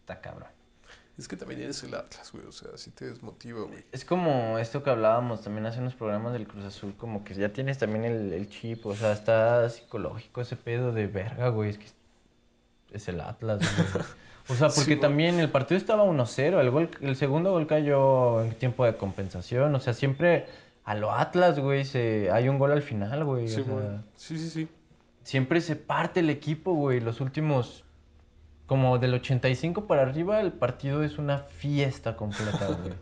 [0.00, 0.48] Está cabrón.
[1.18, 3.84] Es que también eres el Atlas, güey, o sea, sí te desmotiva, güey.
[3.90, 7.52] Es como esto que hablábamos también hace unos programas del Cruz Azul, como que ya
[7.52, 11.78] tienes también el, el chip, o sea, está psicológico ese pedo de verga, güey, es
[11.78, 11.86] que
[12.92, 14.04] es el Atlas, güey.
[14.48, 18.42] O sea, porque Sí, también el partido estaba 1-0, el gol, el segundo gol cayó
[18.44, 20.46] en tiempo de compensación, o sea, siempre
[20.84, 23.86] a lo Atlas, güey, se, hay un gol al final, güey, o Sí, sea, güey.
[24.16, 24.68] Sí, sí, sí.
[25.22, 27.84] siempre se parte el equipo, güey, los últimos,
[28.68, 32.92] como del 85 para arriba, el partido es una fiesta completa, güey.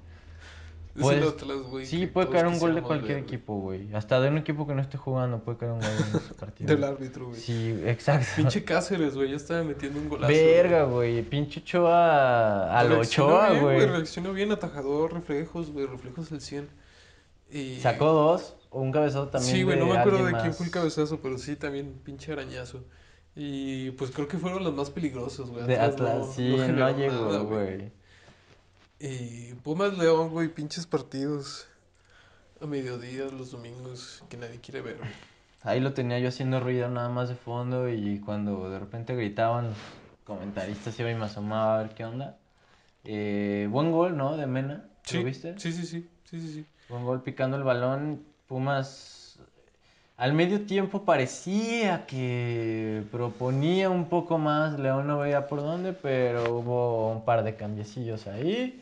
[0.94, 1.84] Es Puedes- el Atlas, güey.
[1.84, 3.92] Sí, puede caer un gol de cualquier ver, equipo, güey.
[3.94, 6.74] Hasta de un equipo que no esté jugando puede caer un gol en ese partido.
[6.74, 7.38] Del árbitro, güey.
[7.38, 8.26] Sí, exacto.
[8.36, 10.32] Pinche Cáceres, güey, ya estaba metiendo un golazo.
[10.32, 11.20] Verga, güey.
[11.22, 13.84] Pinche Ochoa a lo Reaccionó Ochoa, güey.
[13.86, 16.68] Reaccionó bien, atajador, reflejos, güey, reflejos al 100.
[17.50, 17.80] Y...
[17.80, 19.54] Sacó dos, o un cabezazo también.
[19.54, 22.84] Sí, güey, no me acuerdo de quién fue el cabezazo, pero sí, también pinche arañazo.
[23.36, 25.66] Y pues creo que fueron los más peligrosos, güey.
[25.66, 27.92] De no- Atlas, sí, no, nada, güey.
[28.98, 31.68] Y Pumas León, güey, pinches partidos
[32.62, 35.10] a mediodía, los domingos, que nadie quiere ver, güey.
[35.62, 39.66] Ahí lo tenía yo haciendo ruido nada más de fondo y cuando de repente gritaban
[39.68, 39.76] los
[40.24, 42.38] comentaristas iba y me asomaba a ver qué onda.
[43.04, 44.36] Eh, buen gol, ¿no?
[44.36, 44.88] De Mena.
[45.04, 45.58] Sí, ¿Lo viste?
[45.58, 46.66] Sí, sí, sí, sí, sí, sí.
[46.88, 48.24] Buen gol picando el balón.
[48.46, 49.15] Pumas
[50.16, 54.78] al medio tiempo parecía que proponía un poco más.
[54.78, 58.80] León no veía por dónde, pero hubo un par de cambiecillos ahí.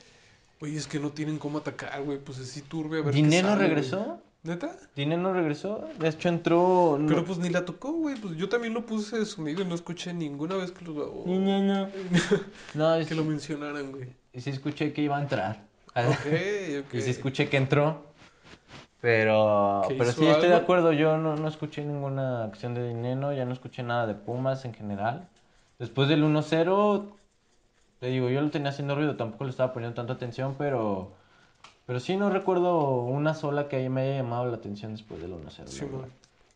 [0.61, 3.49] Oye, es que no tienen cómo atacar, güey, pues así turbia, a ver qué ¿Dinero
[3.49, 3.59] güey.
[3.61, 4.21] regresó?
[4.45, 4.77] ¿Neta?
[4.95, 5.89] ¿Dinero regresó?
[5.99, 6.97] De hecho entró...
[7.01, 9.75] no- Pero pues ni la tocó, güey, pues yo también lo puse sumido y no
[9.75, 10.93] escuché ninguna vez que lo,
[11.27, 11.89] no.
[12.75, 14.09] No, es- que lo mencionaran, güey.
[14.37, 15.63] sí escuché que iba a entrar.
[15.97, 16.05] Ok,
[16.87, 16.93] ok.
[16.95, 18.03] Y sí escuché que entró.
[19.05, 20.91] Pero, ¿Que pero sí estoy de acuerdo.
[20.95, 23.35] Yo no, no escuché ninguna acción de dinero.
[23.35, 25.29] Ya no escuché nada de Pumas en general.
[25.79, 27.13] Después del 1-0,
[28.01, 29.17] te digo, yo lo tenía haciendo ruido.
[29.17, 30.55] Tampoco le estaba poniendo tanta atención.
[30.57, 31.13] Pero,
[31.85, 35.43] pero sí no recuerdo una sola que me haya llamado la atención después del 1-0.
[35.59, 35.85] la Sí.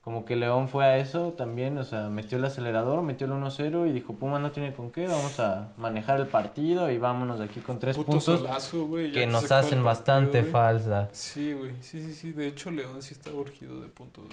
[0.03, 3.89] Como que León fue a eso también, o sea, metió el acelerador, metió el 1-0
[3.89, 7.45] y dijo, Puma no tiene con qué, vamos a manejar el partido y vámonos de
[7.45, 10.53] aquí con tres Puto puntos solazo, ya que nos hacen partido, bastante güey.
[10.53, 11.09] falsa.
[11.13, 12.33] Sí, güey, sí, sí, sí.
[12.33, 14.25] De hecho, León sí está urgido de puntos.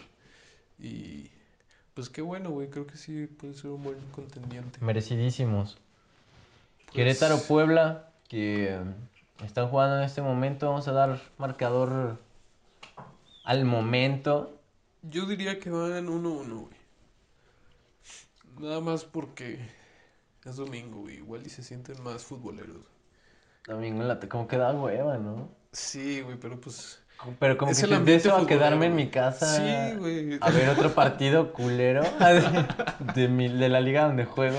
[0.80, 1.30] Y
[1.93, 2.70] pues qué bueno, güey.
[2.70, 4.80] Creo que sí puede ser un buen contendiente.
[4.82, 5.78] Merecidísimos.
[6.86, 8.80] Pues, Querétaro Puebla, que eh,
[9.43, 12.18] están jugando en este momento, vamos a dar marcador
[13.43, 14.55] al momento.
[15.10, 16.76] Yo diría que van 1-1, güey.
[18.60, 19.60] Nada más porque
[20.45, 21.18] es domingo, güey.
[21.18, 22.78] Igual y se sienten más futboleros.
[23.68, 25.49] Domingo en la t- como que da hueva, ¿no?
[25.72, 27.01] Sí, güey, pero pues.
[27.39, 30.38] Pero como Es que el empiezo a quedarme en mi casa Sí, güey.
[30.41, 32.66] a ver otro partido culero de,
[33.16, 34.58] de mi- de la liga donde juego.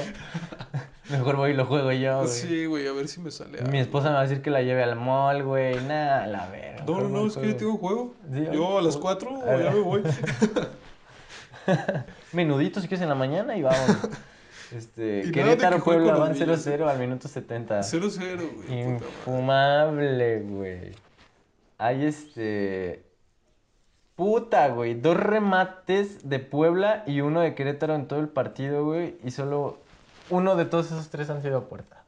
[1.10, 2.28] Mejor voy y lo juego yo, güey.
[2.28, 3.60] Sí, güey, a ver si me sale.
[3.62, 3.76] Mi algo.
[3.78, 5.76] esposa me va a decir que la lleve al mall, güey.
[5.84, 6.84] Nada, la verga.
[6.84, 8.14] No, no, no, es que yo tengo juego.
[8.32, 9.18] Sí, Yo a las juego.
[9.18, 10.02] 4 A ya me voy.
[12.32, 13.96] Menudito si quieres en la mañana y vamos.
[14.74, 17.82] Este, Querétaro que Puebla van los niños, 0-0 al minuto 70.
[17.82, 18.80] 0-0, güey.
[18.80, 20.92] Infumable, güey.
[21.78, 23.04] Hay este.
[24.16, 24.94] Puta, güey.
[24.94, 29.18] Dos remates de Puebla y uno de Querétaro en todo el partido, güey.
[29.22, 29.78] Y solo
[30.30, 32.02] uno de todos esos tres han sido a puerta.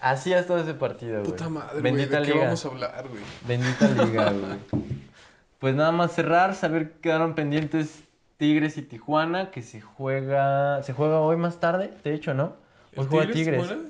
[0.00, 1.30] Así ha estado ese partido, güey.
[1.32, 1.82] Puta madre, güey.
[1.82, 2.44] Bendita ¿De qué liga.
[2.44, 3.22] vamos a hablar, güey?
[3.46, 4.84] Bendita liga, güey.
[5.58, 8.04] Pues nada más cerrar, saber que quedaron pendientes
[8.36, 10.82] Tigres y Tijuana, que se juega.
[10.84, 12.54] Se juega hoy más tarde, de hecho, ¿no?
[12.96, 13.86] Hoy ¿El juega Tigres, Tigres.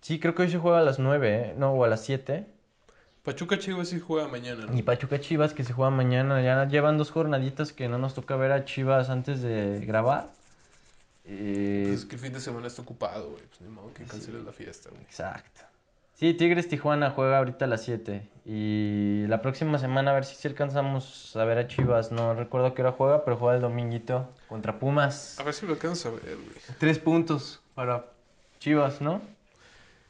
[0.00, 1.54] Sí, creo que hoy se juega a las 9, ¿eh?
[1.56, 2.46] No, o a las 7.
[3.22, 4.76] Pachuca Chivas sí juega mañana, ¿no?
[4.76, 6.42] Y Pachuca Chivas que se juega mañana.
[6.42, 10.30] Ya llevan dos jornaditas que no nos toca ver a Chivas antes de grabar.
[11.28, 13.42] Eh, Pues es que el fin de semana está ocupado, güey.
[13.46, 15.02] Pues ni modo que canceles la fiesta, güey.
[15.02, 15.62] Exacto.
[16.14, 18.26] Sí, Tigres Tijuana juega ahorita a las 7.
[18.46, 22.10] Y la próxima semana a ver si, si alcanzamos a ver a Chivas.
[22.10, 25.38] No recuerdo qué hora juega, pero juega el dominguito contra Pumas.
[25.38, 26.56] A ver si lo alcanzas a ver, güey.
[26.78, 28.06] Tres puntos para
[28.60, 29.20] Chivas, ¿no?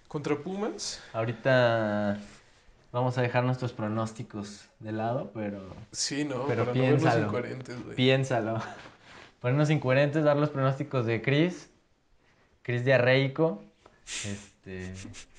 [0.06, 1.02] Contra Pumas.
[1.12, 2.18] Ahorita
[2.92, 7.26] vamos a dejar nuestros pronósticos de lado, pero Sí, no, Pero para no vernos piénsalo.
[7.26, 7.96] incoherentes, güey.
[7.96, 8.62] piénsalo.
[9.40, 11.70] Ponernos incoherentes, dar los pronósticos de Chris.
[12.62, 13.62] Chris Diarreico.
[14.24, 14.92] Este,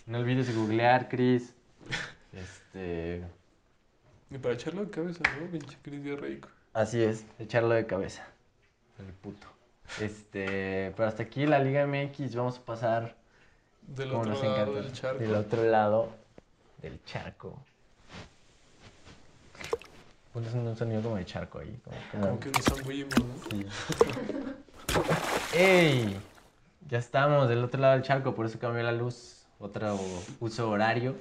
[0.06, 1.54] no olvides googlear, Chris.
[2.34, 3.24] Este,
[4.30, 5.48] Y para echarlo de cabeza, ¿no?
[5.52, 6.50] Pinche Diarreico.
[6.74, 8.28] así es, echarlo de cabeza.
[9.00, 9.48] El puto.
[10.02, 13.16] Este, pero hasta aquí la Liga MX, vamos a pasar
[13.82, 15.20] Del otro nos lado encanta, del charco.
[15.20, 16.16] del otro lado
[16.82, 17.60] del charco.
[20.38, 23.26] Pones un sonido como de charco ahí, como, como- Como que nos zambullimos, ¿no?
[23.50, 23.66] Sí.
[25.58, 26.16] ¡Ey!
[26.88, 29.48] Ya estamos del otro lado del charco, por eso cambió la luz.
[29.58, 30.00] Otro
[30.40, 31.16] uso horario.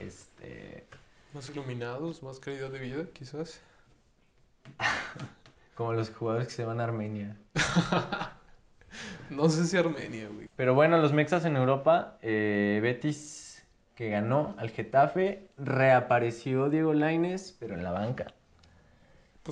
[0.00, 0.84] Este.
[1.34, 3.60] Más iluminados, más calidad de vida, quizás.
[5.76, 7.36] Como los jugadores que se van a Armenia.
[9.30, 10.48] No sé si Armenia, güey.
[10.56, 12.16] Pero bueno, los mexas en Europa.
[12.22, 13.62] eh, Betis
[13.94, 15.46] que ganó al Getafe.
[15.58, 18.28] Reapareció Diego Lainez, pero en la banca.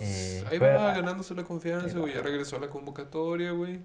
[0.01, 0.09] Pues
[0.43, 2.13] Eh, ahí pero- va ganándose la confianza, güey.
[2.15, 3.81] Ya regresó a la convocatoria, güey.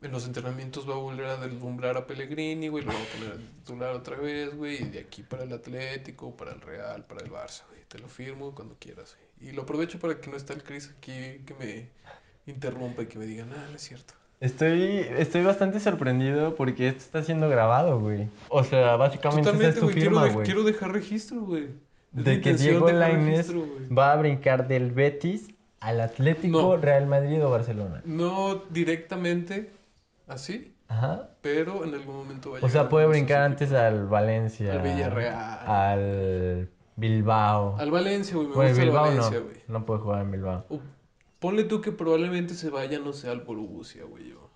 [0.00, 2.82] En los entrenamientos va a volver a deslumbrar a Pellegrini, güey.
[2.84, 4.82] Lo va a poner a titular otra vez, güey.
[4.82, 7.82] Y de aquí para el Atlético, para el Real, para el Barça, güey.
[7.88, 9.50] Te lo firmo cuando quieras, güey.
[9.50, 11.88] Y lo aprovecho para que no esté el Chris aquí que me
[12.46, 14.14] interrumpa y que me diga, nada, no es cierto.
[14.40, 18.26] Estoy, estoy bastante sorprendido porque esto está siendo grabado, güey.
[18.48, 19.94] O sea, básicamente es tu güey.
[19.94, 20.44] Quiero, firma, de- güey.
[20.46, 21.68] quiero dejar registro, güey.
[22.12, 25.48] De que Diego Lainez registro, va a brincar del Betis
[25.80, 26.76] al Atlético, No.
[26.76, 28.02] Real Madrid o Barcelona.
[28.04, 29.72] No directamente
[30.28, 31.30] así, Ajá.
[31.40, 34.72] pero en algún momento va a O sea, puede brincar antes al Valencia.
[34.72, 35.34] Al Villarreal.
[35.66, 37.76] Al Bilbao.
[37.78, 38.48] Al Valencia, güey.
[38.48, 39.44] Me Bueno, gusta el Bilbao Valencia, no.
[39.46, 39.56] güey.
[39.68, 40.66] No puede jugar en Bilbao.
[40.68, 40.80] O
[41.38, 44.28] ponle tú que probablemente se vaya, no sé, al Borussia, güey.
[44.28, 44.50] yo.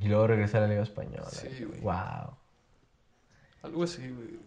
[0.00, 1.24] Y luego regresar a la Liga Española.
[1.30, 1.80] Sí, güey.
[1.80, 2.36] Wow.
[3.62, 4.38] Algo así, güey.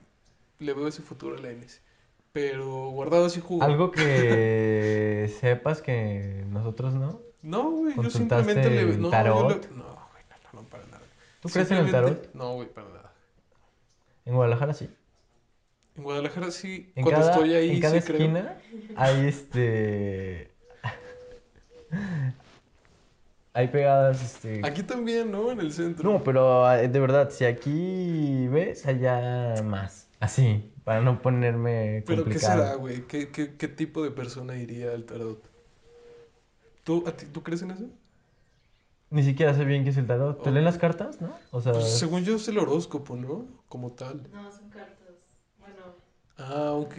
[0.60, 1.82] Le veo ese futuro a Lainez.
[2.32, 3.64] Pero guardado así jugó.
[3.64, 7.22] Algo que sepas que nosotros no.
[7.42, 7.92] No, güey.
[7.96, 9.36] Yo ¿Consultaste simplemente le no, tarot?
[9.42, 10.24] yo le- No, güey,
[10.54, 11.02] no, no, para nada.
[11.42, 12.34] ¿Tú crees en el tarot?
[12.34, 13.14] No, güey, para nada.
[14.26, 14.90] En Guadalajara sí.
[15.96, 16.92] En Guadalajara sí.
[16.96, 18.18] En cuando cada, estoy ahí, en cada sí creo.
[18.20, 18.58] esquina
[18.96, 20.52] hay este.
[23.54, 24.62] hay pegadas este.
[24.64, 25.52] Aquí también, ¿no?
[25.52, 26.10] En el centro.
[26.12, 30.08] No, pero eh, de verdad, si aquí ves, allá más.
[30.20, 32.64] Así, para no ponerme ¿Pero qué complicado.
[32.64, 33.06] será, güey?
[33.06, 35.40] ¿Qué, qué, qué tipo de persona iría al tarot?
[36.84, 37.84] ¿Tú, a ti- ¿Tú crees en eso?
[39.12, 40.42] Ni siquiera sé bien qué es el tarot.
[40.42, 40.52] ¿Te Oh.
[40.52, 41.32] leen las cartas, no?
[41.52, 43.46] O sea, Pues, según yo es el horóscopo, ¿no?
[43.68, 44.24] Como tal.
[44.34, 45.10] No, son cartas.
[45.60, 45.84] Bueno,
[46.40, 46.94] Ah, ok,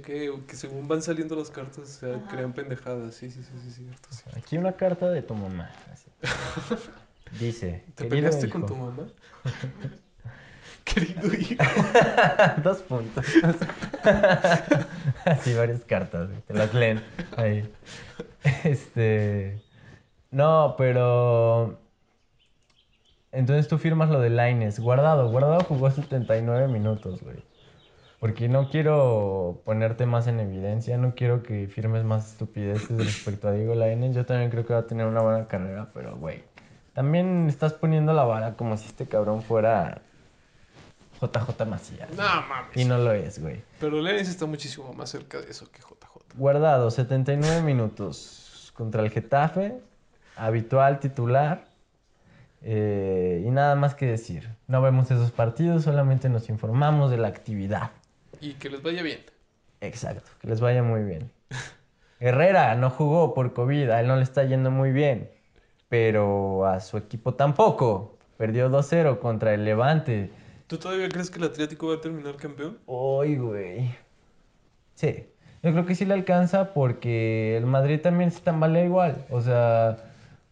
[0.00, 0.46] ok.
[0.46, 2.28] Que según van saliendo las cartas se Ajá.
[2.28, 3.14] crean pendejadas.
[3.14, 4.08] Sí, sí, sí, sí, cierto.
[4.10, 4.22] sí.
[4.36, 5.70] aquí una carta de tu mamá.
[5.90, 6.10] así.
[7.40, 7.84] Dice.
[7.94, 8.68] ¿Te "Querido peleaste con hijo".
[8.74, 9.06] tu mamá?
[10.84, 11.62] Querido hijo.
[12.62, 13.24] Dos puntos.
[15.24, 17.02] Así, varias cartas, te las leen
[17.36, 17.70] ahí.
[18.64, 19.60] Este.
[20.30, 21.78] No, pero.
[23.32, 24.80] Entonces tú firmas lo de Laines.
[24.80, 27.44] Guardado, guardado jugó 79 minutos, güey.
[28.18, 33.52] Porque no quiero ponerte más en evidencia, no quiero que firmes más estupideces respecto a
[33.52, 34.14] Diego Lainez.
[34.14, 36.42] Yo también creo que va a tener una buena carrera, pero, güey.
[36.92, 40.02] También estás poniendo la vara como si este cabrón fuera
[41.20, 42.08] JJ Macías.
[42.16, 42.76] No mames.
[42.76, 43.62] Y no lo es, güey.
[43.78, 46.36] Pero Lenis está muchísimo más cerca de eso que JJ.
[46.36, 49.80] Guardado, 79 minutos contra el Getafe,
[50.36, 51.64] habitual titular.
[52.62, 54.50] eh, y nada más que decir.
[54.66, 57.90] No vemos esos partidos, solamente nos informamos de la actividad.
[58.40, 59.20] Y que les vaya bien.
[59.80, 61.30] Exacto, que les vaya muy bien.
[62.20, 65.30] Herrera no jugó por COVID, a él no le está yendo muy bien.
[65.88, 68.16] Pero a su equipo tampoco.
[68.36, 70.30] Perdió 2-0 contra el Levante.
[70.70, 72.78] ¿Tú todavía crees que el Atlético va a terminar campeón?
[72.86, 73.92] Uy, güey.
[74.94, 75.26] Sí,
[75.64, 79.26] yo creo que sí le alcanza porque el Madrid también se tambalea igual.
[79.30, 79.96] O sea,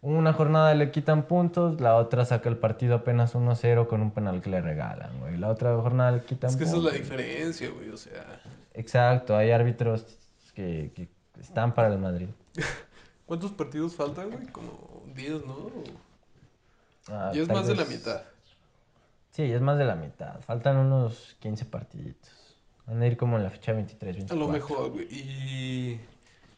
[0.02, 4.42] una jornada le quitan puntos, la otra saca el partido apenas 1-0 con un penal
[4.42, 5.36] que le regalan, güey.
[5.36, 7.08] La otra jornada le quitan Es que esa es la puntos.
[7.08, 7.90] diferencia, güey.
[7.90, 8.40] O sea,
[8.74, 10.18] Exacto, hay árbitros
[10.52, 11.08] que, que
[11.40, 12.30] están para el Madrid.
[13.24, 14.48] ¿cuántos partidos faltan, güey?
[14.48, 15.70] Como 10, ¿no?
[17.08, 18.22] Ah, Y es más de la mitad.
[19.38, 20.40] Sí, es más de la mitad.
[20.40, 22.56] Faltan unos 15 partiditos.
[22.88, 24.36] Van a ir como en la fecha 23, A 24.
[24.36, 25.06] lo mejor, güey.
[25.12, 26.00] Y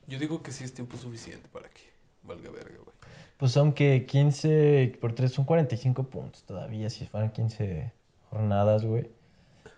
[0.07, 1.83] yo digo que sí es tiempo suficiente para que
[2.22, 2.97] valga verga, güey.
[3.37, 7.93] Pues son que 15 por 3 son 45 puntos todavía, si fueran 15
[8.31, 9.11] jornadas, güey.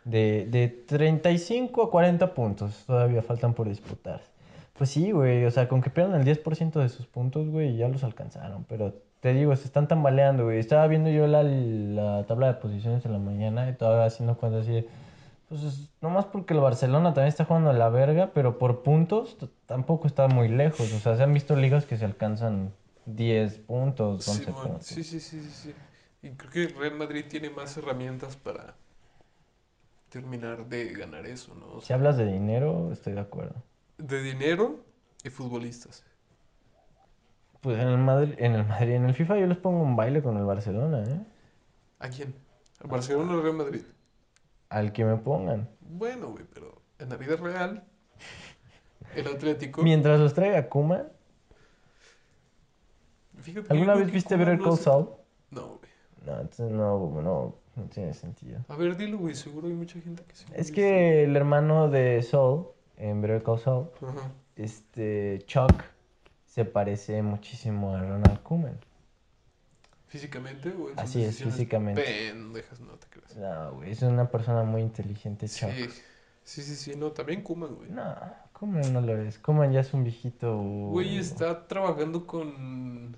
[0.05, 4.23] De, de 35 a 40 puntos todavía faltan por disputar.
[4.75, 7.89] Pues sí, güey, o sea, con que pierdan el 10% de sus puntos, güey, ya
[7.89, 8.63] los alcanzaron.
[8.63, 10.61] Pero te digo, se están tambaleando, güey.
[10.61, 14.63] Estaba viendo yo la, la tabla de posiciones en la mañana y todavía haciendo cuentas
[14.65, 14.89] así de,
[15.49, 19.39] Pues es- nomás porque el Barcelona también está jugando a la verga, pero por puntos
[19.67, 20.93] tampoco está muy lejos.
[20.93, 22.75] O sea, se han visto ligas que se alcanzan
[23.07, 24.87] 10 puntos, 11 Simón, puntos.
[24.89, 25.75] sí, sí, sí, sí, sí.
[26.23, 28.77] Y creo que Real Madrid tiene más herramientas para
[30.11, 31.67] terminar de ganar eso, ¿no?
[31.67, 33.55] O Si hablas de dinero, estoy de acuerdo.
[33.99, 34.85] de dinero
[35.25, 36.05] y futbolistas.
[37.63, 40.21] Pues en el Madrid, en el Madrid, en el FIFA yo les pongo un baile
[40.23, 41.21] con el Barcelona, ¿eh?
[42.01, 42.35] ¿A quién?
[42.83, 43.83] ¿Al Barcelona o al Real Madrid?
[44.69, 45.69] Al que me pongan.
[45.81, 47.85] Bueno, güey, pero en la vida real,
[49.15, 49.83] el Atlético.
[49.83, 51.05] Mientras los traiga Kuma.
[53.43, 55.09] Fíjate ¿Alguna vez viste no Call hace- Saul?
[55.51, 55.91] No, güey.
[56.27, 58.61] No, entonces no, no, no tiene sentido.
[58.69, 62.23] A ver, dilo, güey, seguro hay mucha gente que ha Es que el hermano de
[62.23, 64.31] Saul, en Better Call Saul, Ajá.
[64.57, 65.73] este Chuck,
[66.53, 68.79] se parece muchísimo a Ronald Koeman.
[70.07, 72.03] ¿Físicamente o en Así es, físicamente.
[72.03, 73.35] Pendejas, no te creas.
[73.37, 75.71] No, güey, es una persona muy inteligente, Chuck.
[75.71, 75.89] Sí,
[76.45, 77.89] sí, sí, sí, no, también Kuman, güey.
[77.89, 78.15] No,
[78.53, 79.39] Koeman no lo es.
[79.39, 80.59] Koeman ya es un viejito.
[80.59, 83.17] Güey, está trabajando con...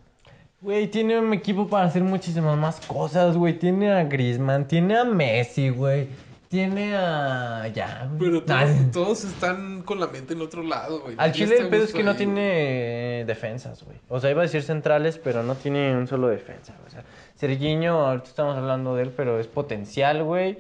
[0.61, 3.59] Güey, tiene un equipo para hacer muchísimas más cosas, güey.
[3.59, 6.07] Tiene a Griezmann, tiene a Messi, güey.
[6.55, 7.67] Tiene a.
[7.75, 8.31] Ya, güey.
[8.31, 11.17] Pero Nah, todos, están con la mente en otro lado, güey.
[11.19, 13.99] Al Chile el pedo es que no ahí, tiene defensas, güey.
[14.09, 16.73] O sea, iba a decir centrales, pero no tiene un solo defensa.
[16.77, 16.87] güey.
[16.87, 17.03] O sea,
[17.35, 20.59] Sergiño, ahorita estamos hablando de él, pero es potencial, güey.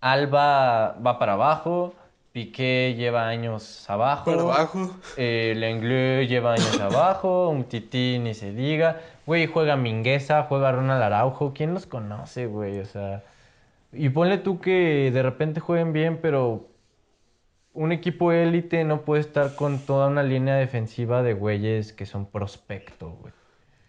[0.00, 1.92] Alba va para abajo.
[2.30, 4.26] Piqué lleva años abajo.
[4.30, 4.94] Para abajo.
[5.16, 9.00] Eh, Lenglet lleva años abajo, un tití ni se diga.
[9.26, 11.52] Güey, juega Mingueza, juega Ronald Araujo.
[11.52, 12.78] ¿Quién los conoce, güey?
[12.78, 13.24] O sea,
[13.96, 16.68] y ponle tú que de repente jueguen bien, pero
[17.72, 22.26] un equipo élite no puede estar con toda una línea defensiva de güeyes que son
[22.30, 23.32] prospecto, güey.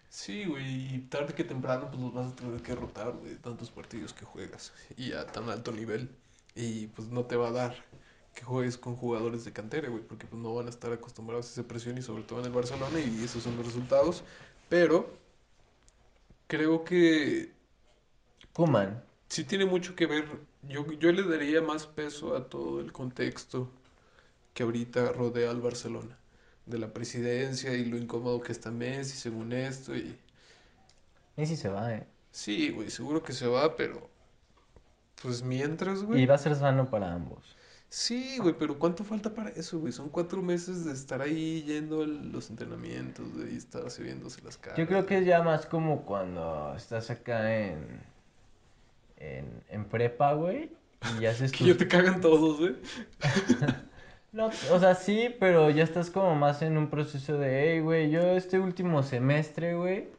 [0.10, 3.70] Sí, güey, y tarde que temprano pues los vas a tener que rotar, güey, tantos
[3.70, 6.10] partidos que juegas y a tan alto nivel.
[6.56, 7.76] Y pues no te va a dar
[8.34, 11.52] que juegues con jugadores de cantera, güey, porque pues no van a estar acostumbrados a
[11.52, 14.24] esa presión y sobre todo en el Barcelona y esos son los resultados.
[14.70, 15.10] Pero
[16.48, 17.52] creo que
[18.54, 19.05] Kuman.
[19.30, 20.26] Sí tiene mucho que ver.
[20.64, 23.72] Yo, yo le daría más peso a todo el contexto
[24.54, 26.18] que ahorita rodea al Barcelona.
[26.66, 30.20] De la presidencia y lo incómodo que está Messi según esto y...
[31.38, 32.08] Messi se va, eh.
[32.32, 34.10] Sí, güey, seguro que se va, pero.
[35.22, 36.26] Pues mientras, Y güey.
[36.26, 37.58] va a ser sano para ambos.
[37.90, 39.94] Sí, güey, pero ¿cuánto falta para eso, güey?
[39.94, 44.58] Son cuatro meses de estar ahí yendo a los entrenamientos, güey, y estarse viéndose las
[44.58, 44.78] caras.
[44.78, 48.02] Yo creo que es ya más como cuando estás acá en,
[49.26, 50.72] en, en prepa, güey,
[51.20, 52.76] y haces Que ya te cagan todos, güey.
[54.32, 58.10] No, o sea, sí, pero ya estás como más en un proceso de, hey, güey,
[58.10, 60.10] yo este último semestre, güey,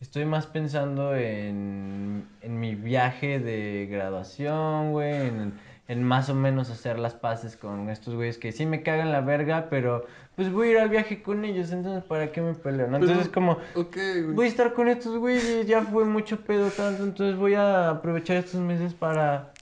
[0.00, 5.54] estoy más pensando en, en mi viaje de graduación, güey, en,
[5.88, 9.22] en más o menos hacer las paces con estos güeyes que sí me cagan la
[9.22, 10.06] verga, pero
[10.36, 12.86] pues voy a ir al viaje con ellos, entonces ¿para qué me peleo?
[12.88, 12.98] ¿no?
[12.98, 13.96] Pero- Entonces como, Ok,
[14.34, 18.36] voy a estar con estos güeyes, ya fue mucho pedo tanto, entonces voy a aprovechar
[18.38, 19.52] estos meses para...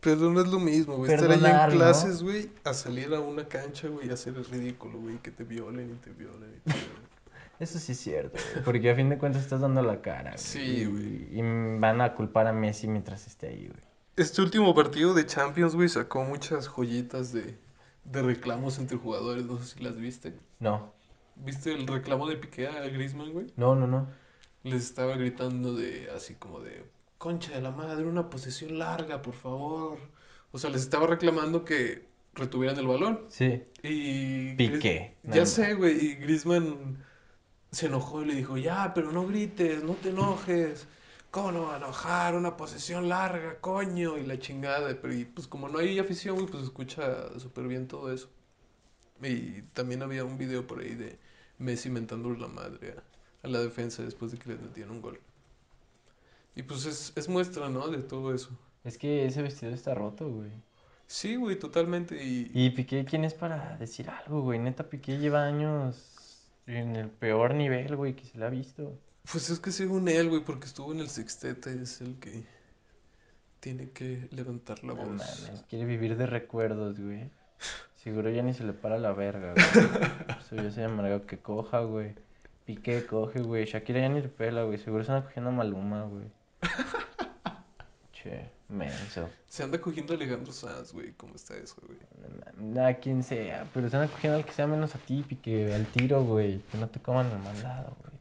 [0.00, 1.12] Pero no es lo mismo, güey.
[1.12, 4.44] Estar ahí Perdonar, en clases, güey, a salir a una cancha, güey, y hacer el
[4.44, 7.08] ridículo, güey, que te violen y te violen y te violen.
[7.58, 10.30] Eso sí es cierto, güey, porque a fin de cuentas estás dando la cara.
[10.30, 11.28] güey, Sí, güey.
[11.36, 11.42] Y
[11.80, 13.82] van a culpar a Messi mientras esté ahí, güey.
[14.14, 17.56] Este último partido de Champions, güey, sacó muchas joyitas de,
[18.10, 20.34] de reclamos entre jugadores, no sé si las viste.
[20.60, 20.92] No,
[21.36, 23.46] ¿Viste el reclamo de Piqué a Griezmann, güey?
[23.56, 24.08] no, no, no.
[24.64, 26.84] Les estaba gritando de así como de
[27.16, 29.98] concha de la madre, una posesión larga, por favor.
[30.50, 33.20] O sea, les estaba reclamando que retuvieran el balón.
[33.28, 33.62] Sí.
[33.82, 36.98] Y Piqué, Gris- Ya sé, güey, y Griezmann
[37.70, 40.86] se enojó y le dijo, "Ya, pero no grites, no te enojes.
[41.38, 42.34] ¿Cómo no va a enojar?
[42.34, 46.48] Una posesión larga, coño." Y la chingada, pero y, pues como no hay afición, güey,
[46.48, 48.28] pues escucha súper bien todo eso.
[49.22, 51.18] Y también había un video por ahí de
[51.58, 52.96] Messi mentándole la madre
[53.42, 55.20] a, a la defensa después de que les metían un gol.
[56.54, 57.88] Y pues es, es muestra, ¿no?
[57.88, 58.50] De todo eso.
[58.82, 60.50] Es que ese vestido está roto, güey.
[61.06, 62.22] Sí, güey, totalmente.
[62.22, 64.58] Y, Y Piqué, ¿quién es para decir algo, güey?
[64.58, 68.98] Neta, Piqué lleva años en el peor nivel, güey, que se le ha visto.
[69.32, 72.44] Pues es que según él, güey, porque estuvo en el sextete, es el que
[73.60, 75.08] tiene que levantar la No voz.
[75.08, 77.30] mames, quiere vivir de recuerdos, güey.
[77.96, 80.70] Seguro ya ni se le para la verga, güey.
[80.72, 82.14] Se llamará que coja, güey.
[82.64, 83.64] Piqué, coge, güey.
[83.64, 84.78] Shakira ya ni le pela, güey.
[84.78, 86.26] Seguro se anda cogiendo a Maluma, güey.
[88.12, 89.28] Che, menso.
[89.46, 92.78] Se anda cogiendo a Alejandro Sanz, güey, ¿cómo está eso, güey?
[92.78, 95.74] A quien sea, pero se anda cogiendo al que sea menos a ti, Piqué.
[95.74, 96.60] Al tiro, güey.
[96.70, 98.17] Que no te coman el mandado, güey.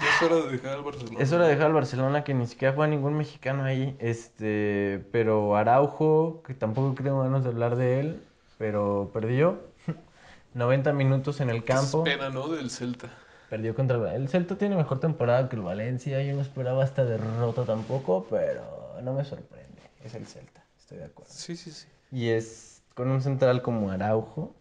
[0.00, 1.18] Yo hora de dejar al Barcelona.
[1.20, 3.96] Es hora de dejar al Barcelona que ni siquiera juega ningún mexicano ahí.
[3.98, 8.22] Este, pero Araujo, que tampoco creo ganas de hablar de él,
[8.58, 9.60] pero perdió.
[10.54, 12.04] 90 minutos en el campo.
[12.06, 12.48] Es pena, ¿no?
[12.48, 13.08] Del Celta.
[13.50, 14.22] Perdió contra el...
[14.22, 16.22] el Celta tiene mejor temporada que el Valencia.
[16.22, 18.62] Yo no esperaba esta derrota tampoco, pero
[19.02, 19.82] no me sorprende.
[20.04, 21.32] Es el Celta, estoy de acuerdo.
[21.32, 21.86] Sí, sí, sí.
[22.10, 24.54] Y es con un central como Araujo,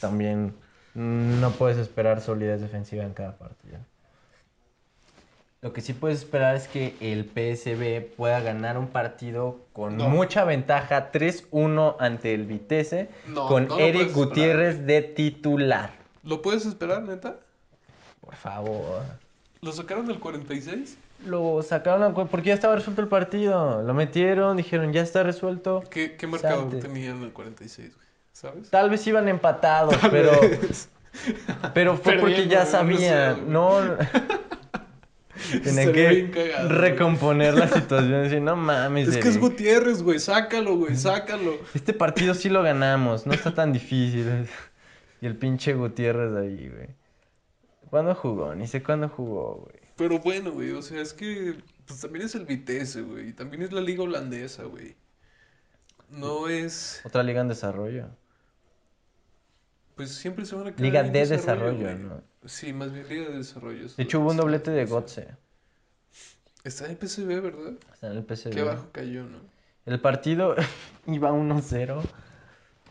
[0.00, 0.54] también
[0.94, 3.78] no puedes esperar solidez defensiva en cada partido.
[5.60, 10.08] Lo que sí puedes esperar es que el PSB pueda ganar un partido con No.
[10.08, 14.14] mucha ventaja 3-1 ante el Vitesse No, con no Eric esperar.
[14.28, 15.90] Gutiérrez de titular.
[16.22, 17.36] ¿Lo puedes esperar, neta?
[18.20, 19.02] Por favor.
[19.60, 20.96] ¿Lo sacaron del 46?
[21.26, 23.82] Lo sacaron a cu- porque ya estaba resuelto el partido.
[23.82, 25.82] Lo metieron, dijeron ya está resuelto.
[25.90, 26.86] ¿Qué, qué marcador Salte.
[26.86, 28.06] tenía en el 46, güey?
[28.32, 28.70] ¿Sabes?
[28.70, 30.30] Tal vez iban empatados, pero,
[31.74, 33.50] pero fue porque ya sabían.
[33.52, 33.80] No.
[35.64, 36.80] Bien que cagado, güey.
[36.80, 39.08] recomponer la situación y decir, no mames.
[39.08, 40.18] Es que es Gutiérrez, güey.
[40.18, 40.96] Sácalo, güey.
[40.96, 41.58] Sácalo.
[41.74, 44.48] Este partido sí lo ganamos, no está tan difícil.
[45.20, 46.88] Y el pinche Gutiérrez ahí, güey.
[47.90, 48.54] ¿Cuándo jugó?
[48.54, 49.78] Ni sé cuándo jugó, güey.
[49.96, 50.72] Pero bueno, güey.
[50.72, 53.32] O sea, es que pues, también es el Vitesse, güey.
[53.32, 54.94] También es la liga holandesa, güey.
[56.10, 57.00] No es...
[57.04, 58.08] Otra liga en desarrollo.
[59.98, 61.98] Pues siempre se van a quedar Liga en de desarrollo.
[61.98, 62.22] ¿no?
[62.46, 63.88] Sí, más bien liga de desarrollo.
[63.96, 65.26] De hecho, hubo un doblete de Gotze.
[66.62, 67.72] Está en PSV, ¿verdad?
[67.92, 68.50] Está en el PSV.
[68.50, 69.38] Qué bajo cayó, ¿no?
[69.86, 70.54] El partido
[71.08, 72.00] iba 1-0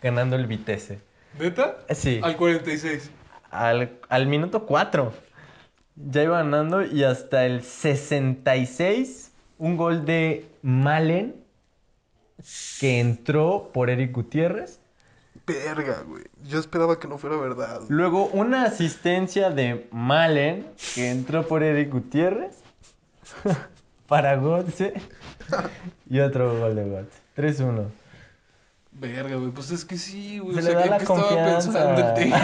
[0.04, 1.00] ganando el Vitesse.
[1.40, 1.78] ¿Neta?
[1.92, 2.20] Sí.
[2.22, 3.10] Al 46.
[3.52, 5.14] al, al minuto 4.
[5.96, 11.36] Ya iba ganando y hasta el 66, un gol de Malen
[12.82, 14.82] que entró por Eric Gutiérrez.
[15.48, 16.26] Verga, güey.
[16.44, 17.80] Yo esperaba que no fuera verdad.
[17.88, 22.58] Luego una asistencia de Malen que entró por Eric Gutiérrez
[24.08, 24.94] para Gotze.
[26.10, 27.18] Y otro gol de Gotze.
[27.64, 27.86] 3-1.
[28.92, 29.52] Verga, güey.
[29.52, 30.56] Pues es que sí, güey.
[30.56, 31.72] Se O le sea, da ¿qué, la qué estaba confianza.
[31.72, 32.40] pensando el técnico?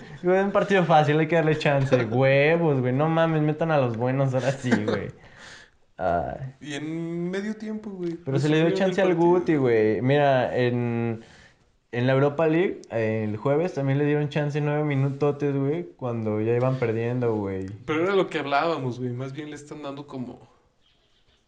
[0.22, 1.96] Güey, un partido fácil, hay que darle chance.
[2.04, 2.92] Huevos, güey.
[2.92, 5.10] No mames, metan a los buenos ahora sí, güey.
[6.02, 6.54] Ay.
[6.62, 8.14] Y en medio tiempo, güey.
[8.14, 9.14] Pero se le dio chance al.
[9.14, 10.00] Guti, güey.
[10.00, 11.22] Mira, en,
[11.92, 16.40] en la Europa League, eh, el jueves también le dieron chance nueve minutotes, güey, cuando
[16.40, 17.66] ya iban perdiendo, güey.
[17.84, 19.10] Pero era lo que hablábamos, güey.
[19.10, 20.40] Más bien le están dando como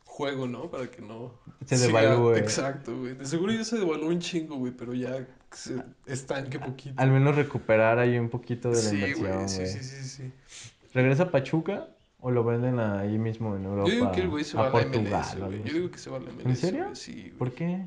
[0.05, 0.70] juego, ¿no?
[0.70, 1.32] Para que no...
[1.64, 2.34] Se devalúe.
[2.36, 3.14] Exacto, güey.
[3.14, 4.72] De seguro ya se devaluó un chingo, güey.
[4.72, 7.00] Pero ya se estanque poquito.
[7.00, 9.48] Al menos recuperar ahí un poquito de la Sí, inversión, güey.
[9.48, 10.32] Sí, sí, sí, sí.
[10.92, 11.88] ¿Regresa Pachuca
[12.22, 13.88] o lo venden ahí mismo en Europa?
[13.90, 15.62] Yo digo que el güey se va a a la Portugal MLS, güey.
[15.64, 16.46] Yo digo que se va a la MLS.
[16.46, 16.84] ¿En serio?
[16.84, 17.30] güey, Sí, güey.
[17.38, 17.86] ¿Por qué?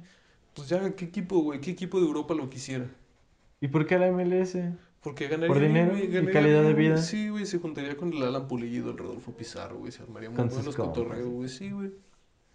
[0.54, 1.60] Pues ya, ¿qué equipo, güey?
[1.62, 2.86] ¿Qué equipo de Europa lo quisiera?
[3.62, 4.58] ¿Y por qué la MLS?
[5.02, 6.98] Porque ganaría ¿Por dinero güey, y ganaría calidad de vida?
[6.98, 10.38] Sí, güey, se juntaría con el Alan Pulido, el Rodolfo Pizarro, güey, se armaría muy
[10.38, 11.92] Con buenos cotorreos, güey, sí, güey.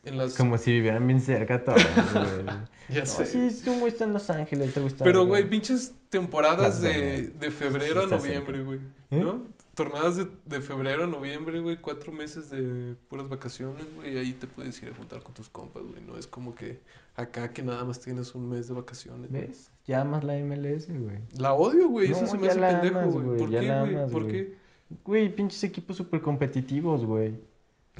[0.02, 0.34] En las...
[0.34, 1.82] Como si vivieran bien cerca todos,
[2.14, 2.46] güey.
[2.88, 3.26] Ya No, sé.
[3.26, 5.04] sí, sí, güey está en Los Ángeles, te gusta.
[5.04, 8.64] Pero, güey, pinches temporadas de, de febrero a Está noviembre, cerca.
[8.66, 9.20] güey, ¿Eh?
[9.20, 9.42] ¿no?
[9.80, 14.46] Tornadas de, de febrero a noviembre, güey, cuatro meses de puras vacaciones, güey, ahí te
[14.46, 16.80] puedes ir a juntar con tus compas, güey, no es como que
[17.16, 19.46] acá que nada más tienes un mes de vacaciones, güey.
[19.46, 19.70] ¿Ves?
[19.86, 21.20] Ya amas la MLS, güey.
[21.38, 23.38] La odio, güey, eso No, se me hace la pendejo, amas, güey.
[23.38, 23.94] ¿Por ya qué, la güey?
[23.96, 24.32] amas, ¿Por güey.
[24.34, 24.56] qué?
[25.02, 27.40] Güey, pinches equipos súper competitivos, güey.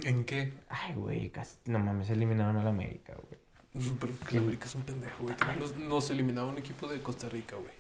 [0.04, 0.52] ¿En qué?
[0.68, 3.40] Ay, güey, casi, no mames, eliminaron a la América, güey.
[3.86, 5.34] Mm, Pero que el América es un pendejo, güey.
[5.58, 7.72] Nos, nos eliminaba un equipo de Costa Rica, güey.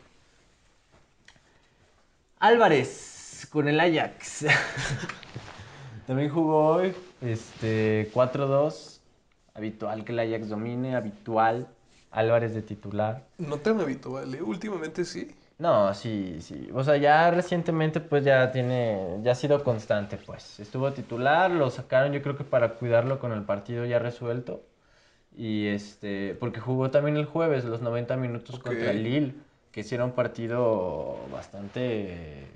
[2.38, 4.46] Álvarez con el Ajax.
[6.06, 8.98] También jugó hoy, este, 4-2.
[9.54, 11.68] Habitual que el Ajax domine, habitual.
[12.10, 13.24] Álvarez de titular.
[13.38, 14.42] No tan habitual, ¿eh?
[14.42, 15.32] Últimamente sí.
[15.58, 16.68] No, sí, sí.
[16.72, 20.58] O sea, ya recientemente pues ya tiene, ya ha sido constante pues.
[20.58, 24.62] Estuvo titular, lo sacaron yo creo que para cuidarlo con el partido ya resuelto.
[25.36, 29.34] Y este, porque jugó también el jueves los 90 minutos contra el Lille,
[29.70, 32.46] que era un partido bastante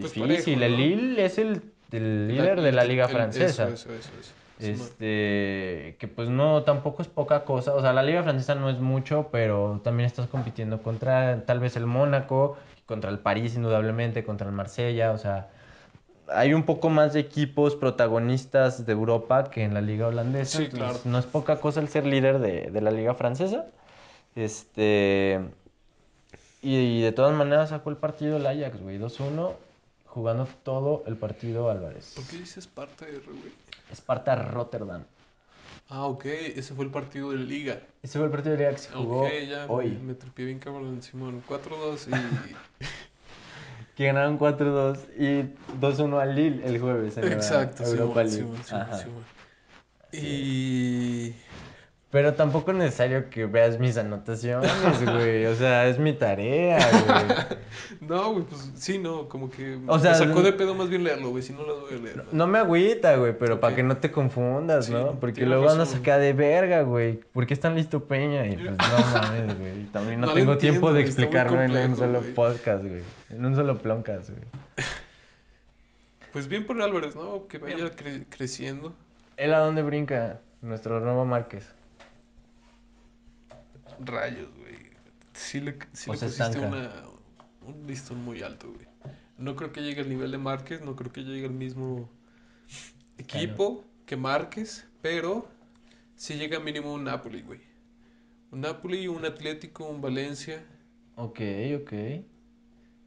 [0.00, 0.58] Pues difícil.
[0.58, 0.76] parejo, El.
[0.76, 3.64] Lille es el, el líder de la liga El- francesa.
[3.68, 4.32] Eso, eso, eso.
[4.60, 7.74] Este, que pues no, tampoco es poca cosa.
[7.74, 11.76] O sea, la liga francesa no es mucho, pero también estás compitiendo contra tal vez
[11.76, 15.10] el Mónaco, contra el París indudablemente, contra el Marsella.
[15.10, 15.48] O sea,
[16.28, 20.58] hay un poco más de equipos protagonistas de Europa que en la liga holandesa.
[20.58, 20.98] Sí, claro.
[21.04, 23.66] No es poca cosa el ser líder de, de la liga francesa.
[24.36, 25.40] Este,
[26.62, 29.52] y, de todas maneras sacó el partido el Ajax, güey, 2-1,
[30.14, 32.12] jugando todo el partido Álvarez.
[32.14, 33.52] ¿Por qué dices parte R, güey?
[33.90, 35.02] Esparta Rotterdam.
[35.88, 36.24] Ah, ok.
[36.24, 37.80] Ese fue el partido de Liga.
[38.02, 39.66] Ese fue el partido de liga que se jugó Ok, ya.
[39.68, 39.90] hoy.
[39.90, 41.42] Me, me tripié bien cabrón, Simón.
[41.48, 42.84] 4-2 y...
[43.96, 48.64] que ganaron 4-2 y 2-1 al Lille el jueves en la Exacto, Europa Simón, League.
[48.72, 48.98] Ajá.
[48.98, 49.24] Simón.
[50.12, 51.34] Y...
[52.14, 54.70] Pero tampoco es necesario que veas mis anotaciones,
[55.04, 55.46] güey.
[55.46, 57.58] O sea, es mi tarea, güey.
[58.00, 60.88] No, güey, pues sí, no, como que O sea, me sacó no- de pedo más
[60.88, 62.24] bien leerlo, güey, si no las voy a leer.
[62.30, 65.18] No me agüita, güey, pero para que no te confundas, Sí, ¿no?
[65.18, 67.14] Porque luego andas acá de verga, güey.
[67.32, 68.46] ¿Por qué es tan listo Peña?
[68.46, 68.76] Y pues no
[69.20, 69.84] mames, güey.
[69.86, 73.02] También no, No tengo entiendo, tiempo de explicarlo en un solo podcast, güey.
[73.30, 74.42] En un solo ploncas, güey.
[76.32, 77.48] Pues bien por Álvarez, ¿no?
[77.48, 78.92] Que vaya cre- creciendo.
[79.36, 80.38] ¿Él a dónde brinca?
[80.62, 81.66] Nuestro nuevo Márquez.
[84.00, 84.74] Rayos, güey.
[85.32, 86.90] Sí le, sí O le pusiste una,
[87.62, 88.86] un listón muy alto, güey.
[89.38, 92.08] No creo que llegue al nivel de Márquez, no creo que llegue al mismo
[93.18, 95.48] equipo que Márquez, pero
[96.16, 97.60] sí llega mínimo un Napoli, güey.
[98.50, 100.62] Un Napoli, un Atlético, un Valencia,
[101.16, 101.40] Ok,
[101.80, 101.92] ok.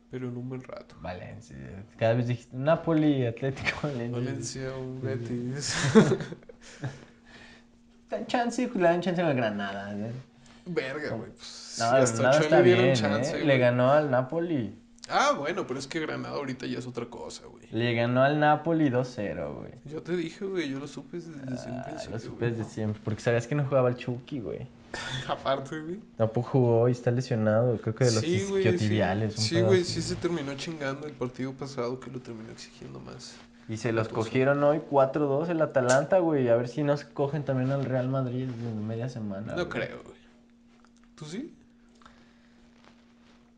[0.09, 0.95] pero en un buen rato.
[1.01, 1.57] Valencia.
[1.97, 4.17] Cada vez dijiste Napoli, Atlético, Valencia.
[4.19, 5.75] Valencia, un Betis.
[8.09, 10.11] Dan chance, le dan chance al Granada, ¿eh?
[10.69, 11.29] Verga, güey.
[11.31, 13.45] Pues, sí, el hasta Ochoa está le bien, chance, ¿eh?
[13.45, 14.75] Le ganó al Napoli.
[15.09, 17.65] Ah, bueno, pero es que Granada ahorita ya es otra cosa, güey.
[17.71, 19.71] Le ganó al Napoli 2-0, güey.
[19.85, 21.45] Yo te dije, güey, yo lo supe desde, Ah,
[21.85, 22.11] principio.
[22.11, 23.01] lo supe desde siempre.
[23.05, 24.67] Porque sabías que no jugaba el Chucky, güey.
[25.29, 25.99] Aparte, güey.
[26.17, 27.77] Tampoco jugó y está lesionado.
[27.79, 28.69] Creo que de los Sí, güey, sí.
[28.69, 29.33] isquiotibiales.
[29.35, 33.35] Sí, pedo güey, sí se terminó chingando el partido pasado que lo terminó exigiendo más.
[33.69, 36.47] Y se los cogieron hoy 4-2 el Atalanta, güey.
[36.49, 39.53] A ver si nos cogen también al Real Madrid en media semana.
[39.55, 39.69] No güey.
[39.69, 40.16] creo, güey.
[41.17, 41.53] ¿Tú sí?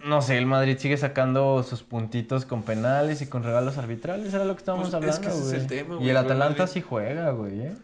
[0.06, 4.34] No sé, el Madrid sigue sacando sus puntitos con penales y con regalos arbitrales.
[4.34, 5.62] Era lo que estábamos Pues, es hablando, que ese es güey.
[5.62, 7.78] el tema, Y el Atalanta Madrid- sí juega, güey, ¿eh?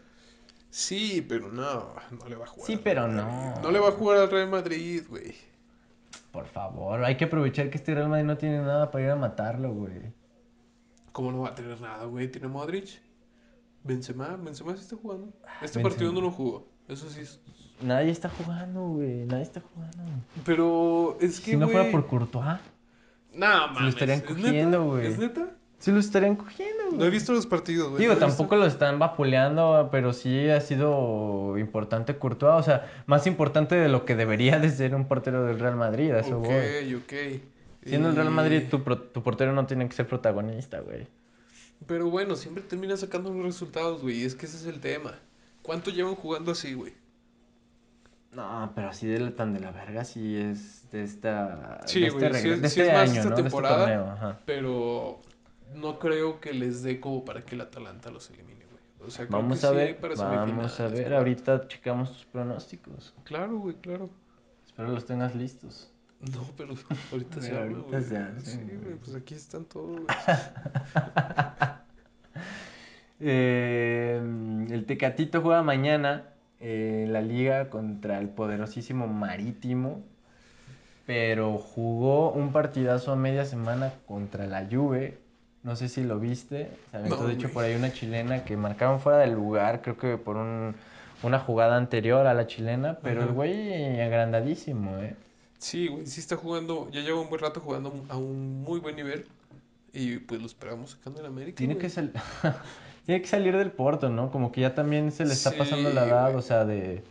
[0.70, 2.66] Sí, pero no, no le va a jugar.
[2.66, 3.60] Sí, pero no.
[3.60, 5.34] No le va a jugar al Real Madrid, güey.
[6.32, 9.16] Por favor, hay que aprovechar que este Real Madrid no tiene nada para ir a
[9.16, 10.12] matarlo, güey.
[11.12, 12.30] ¿Cómo no va a tener nada, güey?
[12.30, 12.98] Tiene Modric.
[13.84, 15.28] Benzema, Benzema sí está jugando.
[15.62, 15.88] Este Benzema.
[15.88, 16.66] partido no lo jugó.
[16.88, 17.40] Eso sí es.
[17.82, 19.26] Nadie está jugando, güey.
[19.26, 20.02] Nadie está jugando.
[20.44, 22.58] Pero es que, Si no fuera por Courtois,
[23.34, 23.82] No, mames.
[23.82, 25.06] lo estarían ¿es cogiendo, güey.
[25.06, 25.48] ¿Es neta?
[25.78, 26.98] sí lo estarían cogiendo, güey.
[26.98, 28.00] No he visto los partidos, güey.
[28.00, 28.36] Digo, no he visto.
[28.38, 32.54] tampoco lo están vapuleando, pero sí ha sido importante Courtois.
[32.58, 36.12] O sea, más importante de lo que debería de ser un portero del Real Madrid.
[36.12, 36.94] A eso Ok, voy.
[36.94, 37.12] ok.
[37.84, 41.06] Siendo el Real Y- Madrid, tu, pro- tu portero no tiene que ser protagonista, güey.
[41.86, 44.24] Pero bueno, siempre termina sacando los resultados, güey.
[44.24, 45.12] Es que ese es el tema.
[45.62, 46.94] ¿Cuánto llevan jugando así, güey?
[48.36, 51.80] No, pero así de la, tan de la verga, sí es de esta.
[51.86, 53.78] Sí, de este, güey, sí de sí este es más año, esta este temporada.
[53.78, 54.40] torneo, ajá.
[54.44, 55.22] Pero
[55.74, 59.08] no creo que les dé como para que el Atalanta los elimine, güey.
[59.08, 61.14] O sea, Vamos a sí ver, para vamos a ver.
[61.14, 63.14] Ahorita checamos tus pronósticos.
[63.24, 64.10] Claro, güey, claro.
[64.66, 65.90] Espero los tengas listos.
[66.20, 66.74] No, pero
[67.12, 68.02] ahorita se habla, güey.
[68.02, 68.76] Sí, güey.
[68.76, 70.06] güey, pues aquí están todos, güey.
[73.18, 74.20] Eh,
[74.68, 80.02] el Tecatito juega mañana eh, en la liga contra el poderosísimo Marítimo.
[81.06, 85.18] Pero jugó un partidazo a media semana contra la Juve.
[85.62, 86.70] No sé si lo viste.
[86.90, 89.82] Se aventó, No, de hecho, por ahí una chilena que marcaron fuera del lugar.
[89.82, 90.74] Creo que por un-
[91.22, 92.98] una jugada anterior a la chilena.
[93.02, 95.14] Pero el güey agrandadísimo, ¿eh?
[95.58, 98.96] Sí, güey, sí está jugando, ya lleva un buen rato jugando a un muy buen
[98.96, 99.26] nivel.
[99.92, 101.56] Y pues lo esperamos sacando en América.
[101.56, 101.82] Tiene güey.
[101.82, 102.12] que, sal-
[103.06, 104.30] Tiene que salir del Porto, ¿no?
[104.30, 106.36] Como que ya también se le está Sí, pasando la edad, güey.
[106.36, 107.02] o sea, de...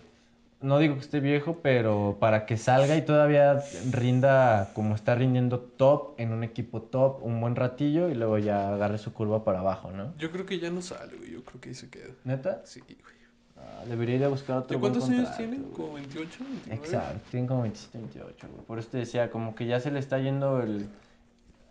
[0.61, 5.59] No digo que esté viejo, pero para que salga y todavía rinda como está rindiendo
[5.59, 9.59] top en un equipo top un buen ratillo y luego ya agarre su curva para
[9.59, 10.13] abajo, ¿no?
[10.17, 11.31] Yo creo que ya no sale, güey.
[11.31, 12.09] Yo creo que ahí se queda.
[12.23, 12.61] ¿Neta?
[12.65, 13.15] Sí, güey.
[13.57, 15.63] Ah, debería ir a buscar otro ¿De cuántos años tienen?
[15.71, 16.39] ¿Como 28?
[16.39, 16.75] 29?
[16.75, 18.65] Exacto, tienen como 27, 28, güey.
[18.65, 20.87] Por eso te decía, como que ya se le está yendo el...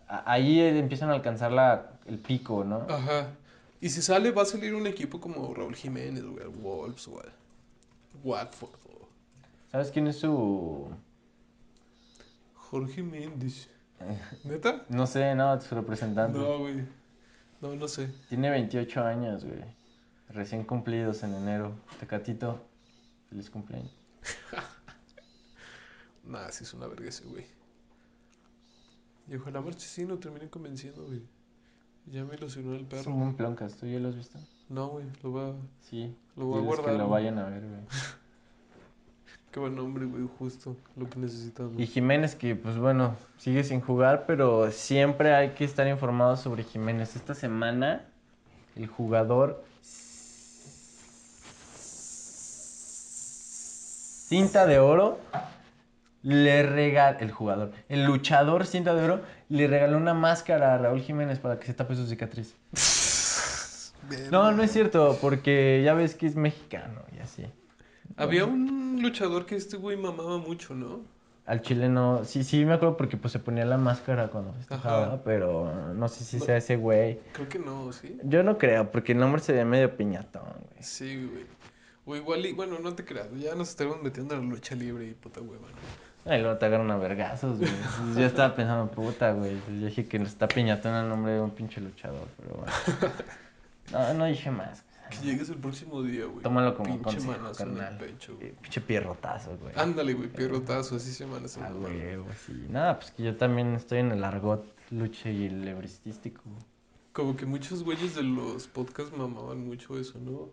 [0.07, 2.85] Ahí empiezan a alcanzar la, el pico, ¿no?
[2.87, 3.27] Ajá.
[3.85, 7.21] Y si sale, va a salir un equipo como Raúl Jiménez, güey, al Wolves o
[8.23, 9.07] Watford o
[9.71, 10.89] ¿Sabes quién es su...?
[12.55, 13.69] Jorge Méndez.
[14.43, 14.87] ¿Neta?
[14.89, 16.35] No sé, no, su representante.
[16.35, 16.83] No, güey.
[17.61, 18.09] No, no sé.
[18.27, 19.63] Tiene 28 años, güey.
[20.29, 21.75] Recién cumplidos en enero.
[21.99, 22.65] Tecatito,
[23.29, 23.95] feliz cumpleaños.
[26.23, 27.45] Nah, sí es una verga ese, güey.
[29.27, 31.21] Y ojalá Marchesino termine convenciendo, güey.
[32.11, 33.11] Ya me ilusionó el perro.
[33.11, 34.37] buen ploncas, ¿tú ya lo has visto?
[34.69, 35.53] No, güey, lo va...
[35.81, 36.15] Sí.
[36.35, 37.81] Lo voy a guardar, que lo vayan a ver, güey.
[39.51, 41.79] Qué buen nombre, güey, justo lo que necesitamos.
[41.79, 46.63] Y Jiménez, que pues bueno, sigue sin jugar, pero siempre hay que estar informados sobre
[46.63, 47.15] Jiménez.
[47.15, 48.05] Esta semana,
[48.75, 49.63] el jugador.
[54.27, 55.19] Cinta de oro
[56.25, 61.01] le regaló, el jugador, el luchador cinta de oro, le regaló una máscara a Raúl
[61.01, 62.55] Jiménez para que se tape su cicatriz.
[64.31, 67.45] No, no es cierto, porque ya ves que es mexicano y así.
[68.17, 71.01] Había un luchador que este güey mamaba mucho, ¿no?
[71.45, 75.21] Al chileno, sí, sí me acuerdo porque pues se ponía la máscara cuando festejaba, Ajá.
[75.23, 76.45] pero no sé si No.
[76.45, 77.19] sea ese güey.
[77.33, 78.17] Creo que no, ¿sí?
[78.23, 80.81] Yo no creo, porque el nombre se ve medio piñatón, güey.
[80.83, 81.45] Sí, güey.
[82.07, 85.05] O igual, y, bueno, no te creas, ya nos estaremos metiendo en la lucha libre
[85.07, 86.04] y puta hueva, ¿no?
[86.25, 87.69] Ay, luego te agarran a vergazos, güey.
[87.69, 89.57] Entonces, Yo estaba pensando, puta, güey.
[89.79, 92.73] Yo dije que está piñatón el nombre de un pinche luchador, pero bueno.
[93.91, 94.83] No, no dije más.
[95.11, 96.41] Que llegues el próximo día, güey.
[96.41, 98.47] Tómalo como Pinche consejo, manazo en el pecho, güey.
[98.47, 99.71] Eh, Pinche pierrotazo, güey.
[99.75, 102.65] Ándale, güey, pierrotazo, así se llama esa Ah, güey, güey, sí.
[102.69, 106.41] Nada, pues que yo también estoy en el argot lucha y el lebristístico.
[107.13, 110.49] Como que muchos güeyes de los podcasts mamaban mucho eso, ¿no?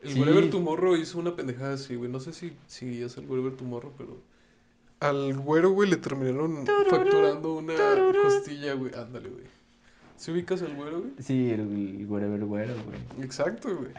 [0.00, 0.20] El Sí.
[0.20, 2.10] Wherever Tomorrow hizo una pendejada así, güey.
[2.10, 4.22] No sé si, si es el Wherever Tomorrow, pero...
[5.00, 7.74] Al güero, güey, le terminaron facturando una
[8.22, 8.94] costilla, güey.
[8.94, 9.44] Ándale, güey.
[10.16, 11.12] ¿Se ubicas al güero, güey?
[11.18, 13.24] Sí, el, el güero, güero, güey.
[13.24, 13.90] Exacto, güey.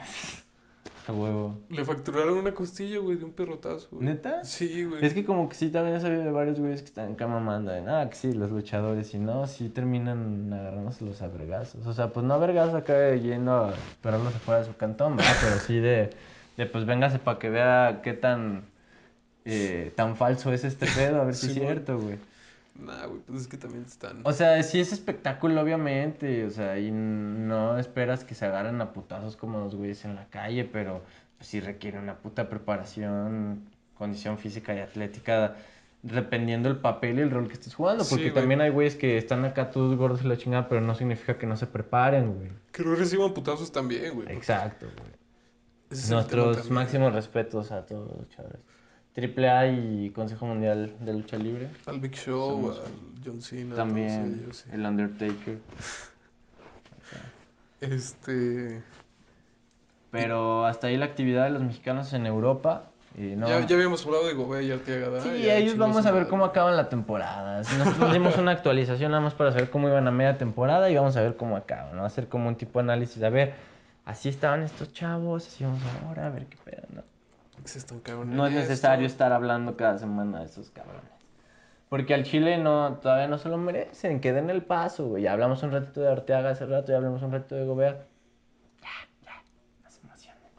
[1.08, 1.58] A huevo.
[1.70, 4.06] Le facturaron una costilla, güey, de un perrotazo, güey.
[4.06, 4.44] ¿Neta?
[4.44, 5.06] Sí, güey.
[5.06, 7.72] Es que como que sí, también he sabido de varios güeyes que están acá mamando
[7.72, 11.86] de, ah, que sí, los luchadores, y no, sí terminan agarrándose los a vergazos.
[11.86, 15.36] O sea, pues no a vergazos acá yendo a esperarlos afuera de su cantón, ¿verdad?
[15.42, 16.10] Pero sí de,
[16.58, 18.66] de pues véngase para que vea qué tan,
[19.50, 22.18] eh, tan falso es este pedo, a ver si es cierto, güey.
[22.76, 24.20] Nah, güey, pues es que también están...
[24.24, 28.92] O sea, sí es espectáculo, obviamente, o sea, y no esperas que se agarren a
[28.94, 31.02] putazos como los güeyes en la calle, pero
[31.38, 33.64] pues, sí requiere una puta preparación,
[33.98, 35.56] condición física y atlética,
[36.04, 38.42] dependiendo el papel y el rol que estés jugando, Sí, porque güey.
[38.42, 41.48] también hay güeyes que están acá todos gordos y la chingada, pero no significa que
[41.48, 42.50] no se preparen, güey.
[42.72, 44.32] Que no reciban putazos también, güey.
[44.32, 45.18] Exacto, güey.
[46.12, 48.60] Nuestros máximos respetos a todos los luchadores.
[49.18, 51.70] Triple A y Consejo Mundial de Lucha Libre.
[51.88, 54.70] Al Big Show, Somos- al John Cena, También todos ellos, sí.
[54.72, 55.58] el Undertaker.
[57.82, 58.84] Este...
[60.12, 62.92] Pero hasta ahí la actividad de los mexicanos en Europa.
[63.18, 63.48] Y no...
[63.48, 65.20] Ya, ya habíamos hablado de Gobea y Arteaga.
[65.22, 67.64] Sí, Ya ellos vamos a ver cómo acaban la temporada.
[67.76, 71.18] Nosotros dimos una actualización nada más para saber cómo iban a media temporada y vamos
[71.18, 71.96] a ver cómo acaban.
[71.96, 72.02] ¿no?
[72.02, 73.24] Va a ser como un tipo de análisis.
[73.24, 73.56] A ver,
[74.06, 77.17] así estaban estos chavos, así vamos ahora, a ver qué pedo, ¿no?
[77.68, 79.14] Se están cagando No es necesario esto.
[79.14, 81.12] estar hablando cada semana de esos cabrones.
[81.90, 85.24] Porque al Chile no, todavía no se lo merecen, que den el paso, güey.
[85.24, 88.06] Ya hablamos un ratito de Arteaga hace rato, ya hablamos un ratito de Gobea.
[88.82, 88.90] Ya,
[89.26, 89.44] ya,
[89.84, 90.52] no se emocionen.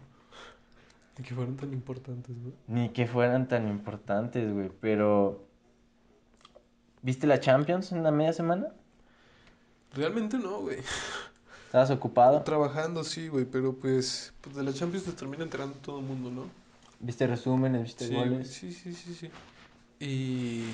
[1.16, 2.52] Ni que fueron tan importantes, ¿no?
[2.66, 4.70] Ni que fueran tan importantes, güey.
[4.80, 5.44] Pero.
[7.02, 8.68] ¿Viste la Champions en la media semana?
[9.94, 10.78] Realmente no, güey.
[11.66, 12.42] ¿Estabas ocupado?
[12.42, 16.30] Trabajando, sí, güey, pero pues, pues de la Champions te termina enterando todo el mundo,
[16.30, 16.57] ¿no?
[17.00, 17.82] ¿Viste resúmenes?
[17.82, 18.48] ¿Viste Sí, goles?
[18.48, 19.30] sí, sí, sí, sí.
[20.00, 20.64] Y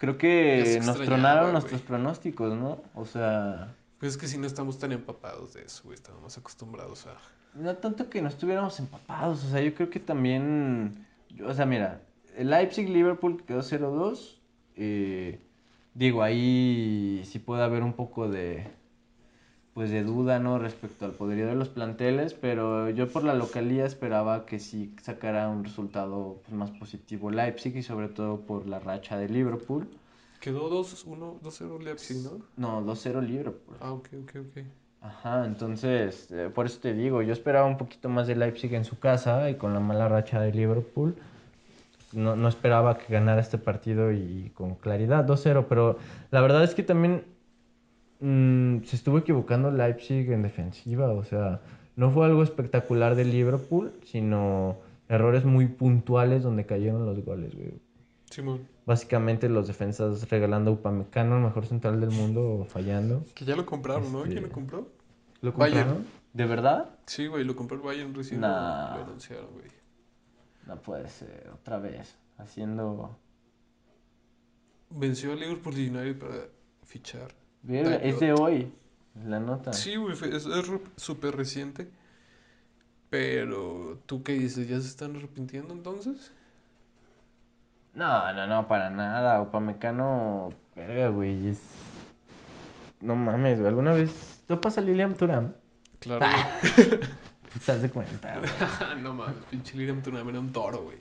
[0.00, 2.82] Creo que nos tronaron nuestros pronósticos, ¿no?
[2.94, 3.74] O sea.
[3.98, 7.16] pues es que si no estamos tan empapados de eso, güey, estamos más acostumbrados a...
[7.52, 11.06] No tanto que no estuviéramos empapados, o sea, yo creo que también,
[11.44, 12.00] o sea, mira,
[12.34, 14.38] el Leipzig-Liverpool que quedó 0-2,
[14.76, 15.38] eh,
[15.92, 18.68] digo, ahí sí puede haber un poco de,
[19.80, 20.58] pues de duda, ¿no?
[20.58, 25.48] Respecto al poderío de los planteles, pero yo por la localía esperaba que sí sacara
[25.48, 29.88] un resultado pues, más positivo Leipzig y sobre todo por la racha de Liverpool.
[30.38, 32.42] Quedó 2-1, 2-0 Leipzig, ¿no?
[32.58, 33.74] No, 2-0 Liverpool.
[33.80, 34.64] Ah, ok, ok, ok.
[35.00, 38.84] Ajá, entonces, eh, por eso te digo, yo esperaba un poquito más de Leipzig en
[38.84, 41.16] su casa y con la mala racha de Liverpool.
[42.12, 45.96] No, no esperaba que ganara este partido y con claridad, 2-0, pero
[46.30, 47.24] la verdad es que también
[48.20, 51.60] mm, se estuvo equivocando Leipzig en defensiva, o sea,
[51.96, 54.76] no fue algo espectacular de Liverpool, sino
[55.08, 57.72] errores muy puntuales donde cayeron los goles, güey.
[58.30, 63.24] Simón, Básicamente los defensas regalando a Upamecano, el mejor central del mundo, fallando.
[63.34, 64.20] que ya lo compraron, ¿no?
[64.20, 64.88] Este- ¿Quién lo compró?
[65.42, 65.80] ¿Lo Bayern.
[65.88, 66.06] compraron?
[66.32, 66.90] ¿De verdad?
[67.06, 68.40] Sí, güey, lo compró el Bayern recién.
[68.40, 68.96] Nah.
[68.96, 69.66] Lo anunciaron, güey.
[70.66, 73.18] No puede ser, otra vez, haciendo...
[74.90, 76.34] Venció a Liverpool United para
[76.84, 77.28] fichar.
[77.62, 78.72] Verga, es de hoy,
[79.26, 79.72] la nota.
[79.72, 80.48] Sí, güey, es
[80.96, 81.90] súper reciente.
[83.10, 84.68] Pero, ¿tú qué dices?
[84.68, 86.32] ¿Ya se están arrepintiendo entonces?
[87.92, 91.60] No, no, no, para nada, Upamecano, verga, güey, es...
[93.00, 95.54] No mames, güey, ¿alguna vez topas a Lilian Thuram?
[95.98, 96.24] Claro.
[97.66, 98.50] ¿Te das de cuenta, güey?
[99.02, 100.98] no mames, pinche Liam Thuram era un toro, güey.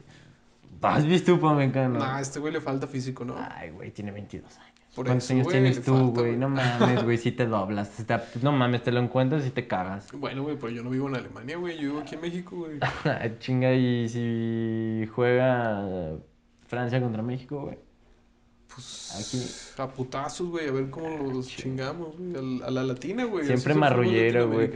[0.81, 1.99] ¿Has visto Upamecano?
[1.99, 3.35] Nah, a este güey le falta físico, ¿no?
[3.37, 4.68] Ay, güey, tiene 22 años.
[4.99, 6.35] Por ¿Cuántos eso, años güey, tienes tú, güey?
[6.35, 7.89] No mames, güey, si te doblas.
[8.05, 10.09] te- No mames, te lo encuentras y te cagas.
[10.13, 11.75] Bueno, güey, pero yo no vivo en Alemania, güey.
[11.77, 12.79] Yo vivo aquí en México, güey.
[13.39, 16.17] Chinga, y si juega
[16.67, 17.77] Francia contra México, güey.
[18.75, 19.15] Pues
[19.77, 19.81] Aquí.
[19.81, 22.35] a putazos, güey, a ver cómo los chingamos, güey.
[22.35, 23.45] al- A, la latina, güey.
[23.45, 24.69] Siempre marrullero, güey.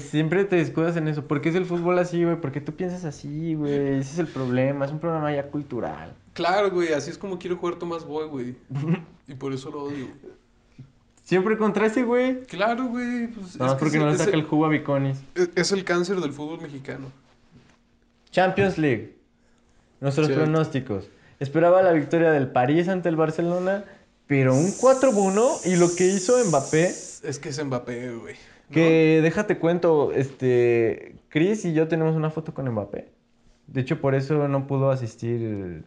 [0.00, 1.26] Siempre te descuidas en eso.
[1.26, 2.38] ¿Por qué es el fútbol así, güey?
[2.38, 3.72] ¿Por qué tú piensas así, güey?
[4.00, 4.84] Ese es el problema.
[4.84, 6.14] Es un problema ya cultural.
[6.32, 8.56] Claro, güey, así es como quiero jugar Tomás Boy, güey.
[9.28, 10.08] Y por eso lo odio.
[11.24, 12.42] Siempre contra ese, güey.
[12.46, 13.28] Claro, güey.
[13.28, 15.18] Pues, No, es que porque no le saca el- el jugo a Biconis.
[15.34, 17.06] Es, es el cáncer del fútbol mexicano.
[18.30, 19.16] Champions League.
[20.00, 20.32] Nuestros Sí.
[20.34, 21.08] pronósticos.
[21.38, 23.84] Esperaba la victoria del París ante el Barcelona,
[24.26, 28.34] pero un 4-1 y lo que hizo Mbappé, Es que es Mbappé, güey.
[28.34, 28.74] ¿no?
[28.74, 33.08] que déjate cuento, este, Chris y yo tenemos una foto con Mbappé.
[33.66, 35.84] De hecho, por eso no pudo asistir.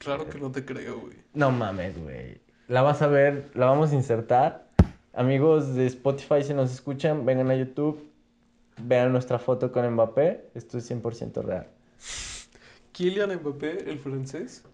[0.00, 1.16] Claro que no te creo, güey.
[1.34, 2.40] No mames, güey.
[2.68, 4.66] La vas a ver, la vamos a insertar.
[5.12, 8.10] Amigos de Spotify, si nos escuchan, vengan a YouTube,
[8.82, 10.46] vean nuestra foto con Mbappé.
[10.54, 11.66] Esto es 100% real.
[12.92, 14.64] Kylian Mbappé, el francés.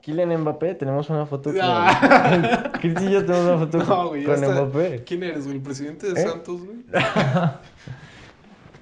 [0.00, 1.60] Kylian Mbappé, tenemos una foto con...
[1.62, 2.72] Ah.
[2.80, 4.62] Chris y yo tenemos una foto No, güey, ya con está.
[4.62, 5.04] Mbappé.
[5.04, 5.56] ¿Quién eres, güey?
[5.56, 6.24] ¿El presidente de ¿Eh?
[6.24, 6.78] Santos, güey?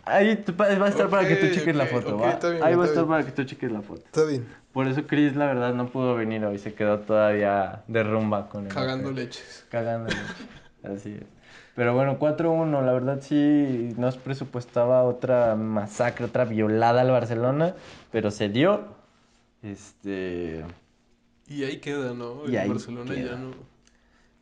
[0.05, 2.31] Ahí va a estar para que tú cheques la foto, ok, ¿va?
[2.31, 3.09] está bien, Ahí va a estar bien.
[3.11, 4.03] para que tú cheques la foto.
[4.07, 4.47] Está bien.
[4.79, 6.57] Por eso Chris, la verdad, no pudo venir hoy.
[6.57, 8.75] Se quedó todavía de rumba con Mbappé.
[8.77, 9.67] Cagando leches.
[9.69, 10.09] Cagando
[10.85, 11.25] Así es.
[11.75, 17.75] Pero bueno, 4-1, la verdad sí nos presupuestaba otra masacre, otra violada al Barcelona,
[18.13, 18.85] pero se dio.
[19.65, 20.65] Este...
[21.49, 22.45] Y ahí queda, ¿no?
[22.47, 23.31] Y El ahí Barcelona queda.
[23.31, 23.51] ya no.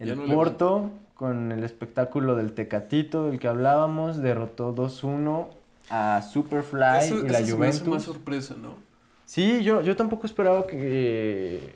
[0.00, 5.46] El Ya no Porto, con el espectáculo del Tecatito del que hablábamos, derrotó 2-1
[5.88, 8.02] a Superfly Eso, y la eso se me hace más Juventus.
[8.02, 8.84] sorpresa, ¿no?
[9.27, 11.74] Sí, yo, yo tampoco esperaba que...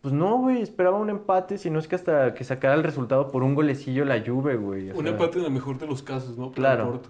[0.00, 3.32] Pues no, güey, esperaba un empate, si no es que hasta que sacara el resultado
[3.32, 4.90] por un golecillo la Juve, güey.
[4.90, 6.52] o Un sea, empate en el mejor de los casos, ¿no?
[6.52, 7.02] Claro.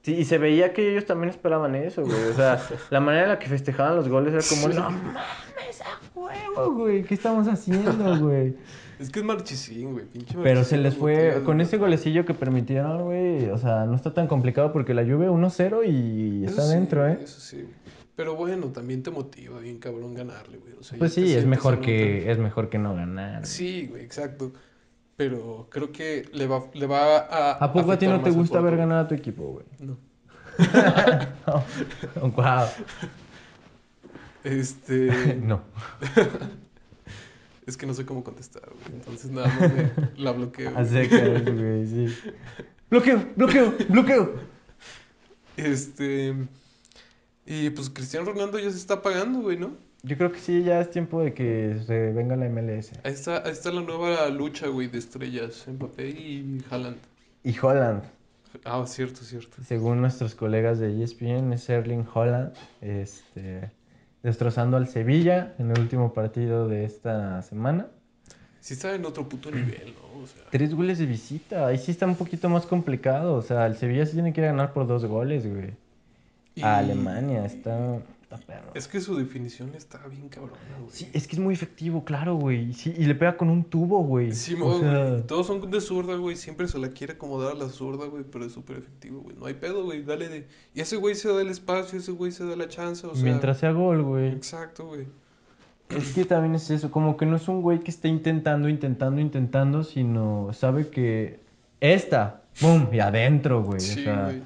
[0.00, 2.22] Sí, y se veía que ellos también esperaban eso, güey.
[2.30, 2.58] O sea,
[2.90, 4.78] la manera en la que festejaban los goles era como, Sí.
[4.78, 8.56] no mames, a huevo, güey, ¿qué estamos haciendo, güey?
[8.98, 10.04] Es que es Marchesín, güey.
[10.06, 13.96] Pinche Pero se Marchesín, les fue, con ese golecillo que permitieron, güey, o sea, no
[13.96, 17.18] está tan complicado porque la Juve 1-0 y Eso está sí, dentro, ¿eh?
[17.20, 17.56] Eso sí.
[17.56, 17.66] güey.
[18.14, 20.74] Pero bueno, también te motiva bien cabrón ganarle, güey.
[20.78, 23.46] O sea, Pues sí, es mejor que, es mejor que no ganar.
[23.46, 24.52] Sí, güey, exacto.
[25.16, 27.52] Pero creo que le va, le va a.
[27.52, 28.76] ¿A poco a ti no te gusta Porto.
[28.76, 29.66] ganar a tu equipo, güey?
[29.78, 29.96] No.
[31.46, 32.30] No.
[32.30, 32.66] Wow.
[34.44, 35.36] Este.
[35.42, 35.62] No.
[37.66, 38.98] es que no sé cómo contestar, güey.
[38.98, 40.70] Entonces nada más me la bloqueo.
[40.70, 40.86] A güey.
[40.86, 42.06] secas, güey, sí.
[42.90, 44.34] Bloqueo, bloqueo, bloqueo.
[45.56, 46.34] Este.
[47.46, 49.72] Y pues Cristiano Ronaldo ya se está pagando, güey, ¿no?
[50.04, 52.92] Yo creo que sí, ya es tiempo de que se venga la MLS.
[53.04, 55.64] Ahí está, ahí está la nueva lucha, güey, de estrellas.
[55.68, 56.96] Mbappé y Haaland.
[57.44, 58.02] Y Holland,
[58.64, 59.56] Ah, cierto, cierto.
[59.66, 63.70] según nuestros colegas de ESPN, es Erling Holland, este,
[64.22, 67.86] destrozando al Sevilla en el último partido de esta semana.
[68.60, 70.22] Sí está en otro puto nivel, ¿no?
[70.22, 73.34] O sea, Tres goles de visita, ahí sí está un poquito más complicado.
[73.34, 75.70] O sea, el Sevilla sí tiene que ir a ganar por dos goles, güey.
[76.54, 78.70] Y- A Alemania, está, está perro.
[78.74, 80.90] Es que su definición está bien cabrona, güey.
[80.90, 82.72] Sí, es que es muy efectivo, claro, güey.
[82.74, 84.32] Sí, y le pega con un tubo, güey.
[84.32, 85.22] Sí, O mo, sea, güey.
[85.26, 86.36] Todos son de zurda, güey.
[86.36, 88.24] Siempre se la quiere acomodar a la zurda, güey.
[88.30, 89.36] Pero es súper efectivo, güey.
[89.36, 90.02] No hay pedo, güey.
[90.02, 90.48] Dale de.
[90.74, 93.24] Y ese güey se da el espacio, ese güey se da la chance, o sea.
[93.24, 94.28] mientras sea gol, güey.
[94.28, 95.06] Exacto, güey.
[95.90, 99.20] Es que también es eso, como que no es un güey que esté intentando, intentando,
[99.20, 101.40] intentando, sino sabe que
[101.80, 102.86] esta, ¡pum!
[102.92, 103.78] Y adentro, güey.
[103.80, 104.42] Sí, o sea, güey.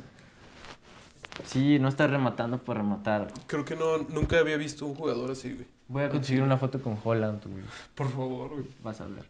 [1.45, 3.29] Sí, no está rematando por rematar.
[3.47, 5.67] Creo que no, nunca había visto un jugador así, güey.
[5.89, 7.65] Voy a conseguir una foto con Holland, güey.
[7.95, 8.67] Por favor, güey.
[8.83, 9.29] Vas a ver.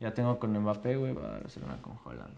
[0.00, 2.34] Ya tengo con Mbappé, güey, va a hacer una con Holland.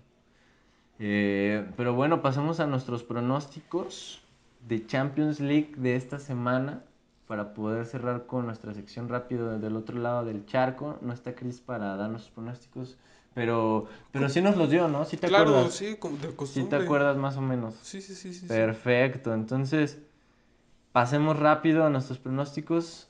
[0.98, 4.20] Eh, pero bueno, pasamos a nuestros pronósticos
[4.68, 6.82] de Champions League de esta semana
[7.26, 10.98] para poder cerrar con nuestra sección rápido del otro lado del charco.
[11.00, 12.98] No está Chris para darnos sus pronósticos,
[13.34, 15.04] pero, pero sí nos los dio, ¿no?
[15.04, 15.74] Sí te Claro, acuerdas.
[15.74, 16.78] sí, como de Sí costumbre.
[16.78, 17.74] te acuerdas más o menos.
[17.82, 18.48] Sí, sí, sí, sí.
[18.48, 18.48] sí.
[18.48, 19.98] Perfecto, entonces
[20.92, 23.08] pasemos rápido a nuestros pronósticos.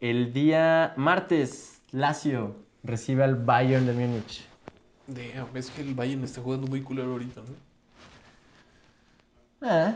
[0.00, 4.48] El día martes, Lazio recibe al Bayern de Múnich.
[5.06, 7.54] Damn, es que el Bayern está jugando muy culero ahorita, ¿no?
[9.62, 9.94] Eh,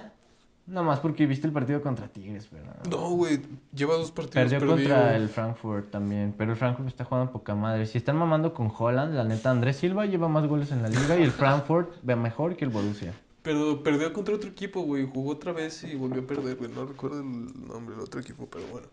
[0.67, 2.77] nada más porque viste el partido contra Tigres, ¿verdad?
[2.91, 3.41] No, güey.
[3.75, 7.87] Lleva dos partidos Perdió contra el Frankfurt también, pero el Frankfurt está jugando poca madre.
[7.87, 11.19] Si están mamando con Holland, la neta, Andrés Silva lleva más goles en la liga
[11.19, 13.15] y el Frankfurt ve mejor que el Borussia.
[13.43, 15.07] Pero perdió contra otro equipo, güey.
[15.07, 16.71] Jugó otra vez y volvió a perder, güey.
[16.71, 18.89] No recuerdo el nombre del otro equipo, pero bueno.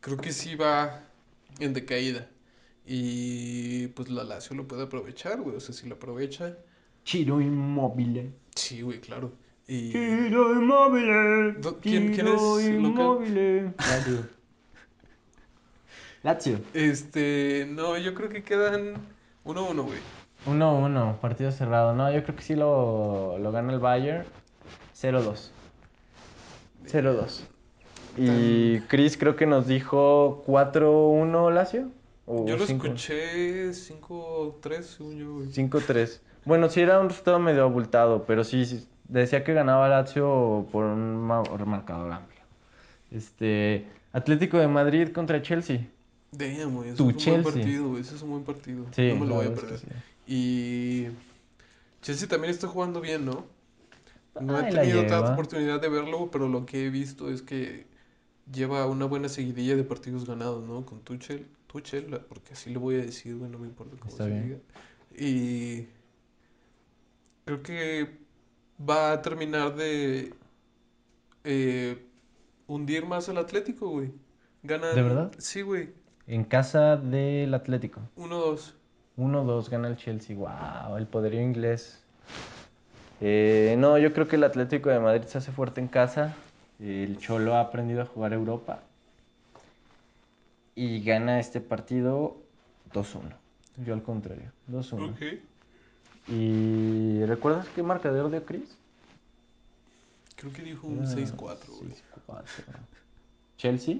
[0.00, 1.04] Creo que sí va
[1.60, 2.28] en decaída.
[2.84, 5.56] Y pues la Lazio lo puede aprovechar, güey.
[5.56, 6.56] O sea, si lo aprovecha,
[7.04, 8.34] Chiro Inmóvil.
[8.56, 9.32] sí, güey, claro.
[9.74, 11.56] Y Chiro Inmóvil.
[11.80, 12.66] ¿quién- quién es?
[12.66, 13.72] Immobile.
[13.78, 14.26] Lazio.
[16.22, 16.58] Lazio.
[16.74, 18.94] Este, no, yo creo que quedan
[19.44, 19.98] 1-1, güey.
[20.46, 21.94] 1-1, partido cerrado.
[21.94, 24.24] No, yo creo que sí lo, lo gana el Bayern.
[24.94, 25.50] 0-2.
[26.86, 27.44] 0-2.
[28.18, 31.88] Y Chris creo que nos dijo 4-1 Lazio.
[32.26, 32.86] ¿O Yo lo cinco?
[32.88, 35.48] escuché 5-3, según yo, güey.
[35.50, 36.20] 5-3.
[36.44, 38.86] Bueno, sí era un resultado medio abultado, pero sí, sí,
[39.20, 42.40] decía que ganaba Lazio por un ma- marcador amplio.
[43.10, 45.86] Este, Atlético de Madrid contra Chelsea.
[46.32, 47.42] Damn, güey, eso Tu es un Chelsea.
[47.42, 48.00] buen partido, güey.
[48.00, 48.86] Es un buen partido.
[48.92, 49.78] Sí, no me lo voy a perder.
[49.78, 49.86] sí.
[50.26, 51.06] Y
[52.00, 53.44] Chelsea también está jugando bien, ¿no?
[54.40, 57.86] No he tenido tanta oportunidad de verlo, pero lo que he visto es que
[58.50, 60.86] lleva una buena seguidilla de partidos ganados, ¿no?
[60.86, 64.24] Con Tuchel, Tuchel, porque así lo voy a decir, güey, no me importa cómo Está
[64.24, 64.42] se bien.
[64.44, 64.58] diga.
[65.18, 65.86] Y
[67.44, 68.21] creo que
[68.88, 70.34] va a terminar de
[71.44, 72.04] eh,
[72.66, 74.12] hundir más al Atlético, güey.
[74.62, 75.32] Ganan, ¿De verdad?
[75.38, 75.90] Sí, güey.
[76.26, 78.00] En casa del Atlético.
[78.16, 78.74] 1-2.
[79.16, 80.36] 1-2 gana el Chelsea.
[80.36, 82.02] Wow, el poderío inglés.
[83.20, 86.34] Eh, no, yo creo que el Atlético de Madrid se hace fuerte en casa.
[86.80, 88.80] El Cholo ha aprendido a jugar Europa.
[90.74, 92.36] Y gana este partido
[92.92, 93.20] 2-1.
[93.84, 95.10] Yo al contrario, 2-1.
[95.10, 95.42] Ok.
[96.28, 98.76] ¿Y recuerdas qué marcador dio Chris?
[100.36, 101.92] Creo que dijo un Era 6-4, güey.
[102.26, 102.44] 6-4.
[103.56, 103.96] ¿Chelsea?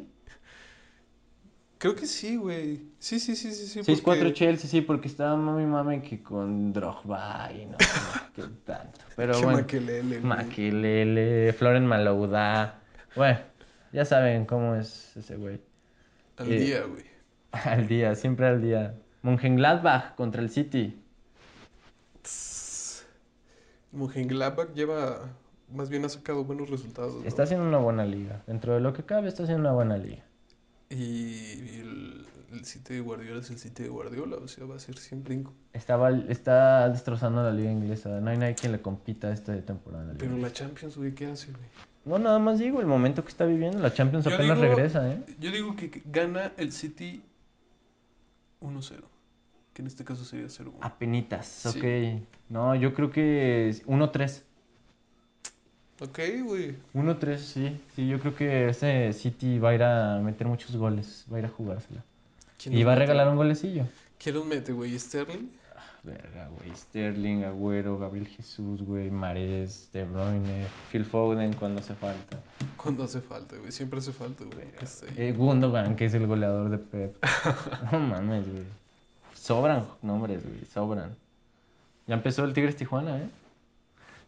[1.79, 2.81] Creo que sí, güey.
[2.99, 3.81] Sí, sí, sí, sí, sí.
[3.81, 7.87] 6-4 porque- Chelsea, sí, porque estaba mami mami que con Drogba y no sé
[8.37, 9.01] qué tanto.
[9.17, 9.59] Pero Qué bueno.
[9.59, 10.21] maquelele, güey.
[10.21, 12.81] Maquilele, Floren Malouda.
[13.17, 13.41] Bueno,
[13.93, 15.61] ya saben cómo es ese güey.
[16.37, 17.05] Al Eh, día, güey.
[17.53, 18.95] Al día, siempre al día.
[19.23, 20.99] Mönchengladbach contra el City.
[23.93, 25.31] Mönchengladbach lleva,
[25.73, 27.29] más bien ha sacado buenos resultados, ¿no?
[27.29, 28.43] Está haciendo una buena liga.
[28.47, 30.23] Dentro de lo que cabe, está haciendo una buena liga.
[30.89, 34.79] Y el, el City de Guardiola es el City de Guardiola, o sea, va a
[34.79, 35.35] ser siempre...
[35.37, 38.09] inco- Estaba, está destrozando la liga inglesa.
[38.21, 40.05] No hay nadie quien le compita esta temporada.
[40.05, 40.25] la liga.
[40.25, 41.65] Pero la Champions, güey, ¿qué hace, güey?
[42.05, 43.79] No, nada más digo, el momento que está viviendo.
[43.79, 45.23] La Champions Yo apenas digo- regresa, ¿eh?
[45.39, 47.23] Yo digo que gana el City
[48.61, 49.01] 1-0,
[49.73, 50.73] que en este caso sería 0-1.
[50.81, 51.79] Apenitas, Sí.
[51.79, 52.23] ok.
[52.51, 54.43] No, yo creo que es 1-3.
[56.01, 56.75] Ok, güey.
[56.95, 57.81] 1-3, sí.
[57.95, 61.25] Sí, yo creo que ese City va a ir a meter muchos goles.
[61.33, 62.03] Va a ir a jugársela.
[62.61, 63.85] ¿Quién Y va a regalar un golecillo.
[64.19, 64.99] ¿Quién los mete, güey?
[64.99, 65.49] ¿Sterling?
[66.03, 66.75] Verga, güey.
[66.77, 69.11] Sterling, Agüero, Gabriel Jesús, güey.
[69.11, 72.41] Mares, De Bruyne, Phil Foden cuando hace falta.
[72.77, 73.71] Cuando hace falta, güey.
[73.71, 74.67] Siempre hace falta, güey.
[74.67, 75.15] ahí.
[75.29, 77.17] Eh, Gundogan, que es el goleador de Pep.
[77.93, 78.65] No mames, güey.
[79.43, 80.65] Sobran nombres, güey.
[80.67, 81.17] Sobran.
[82.07, 83.29] Ya empezó el Tigres Tijuana, ¿eh?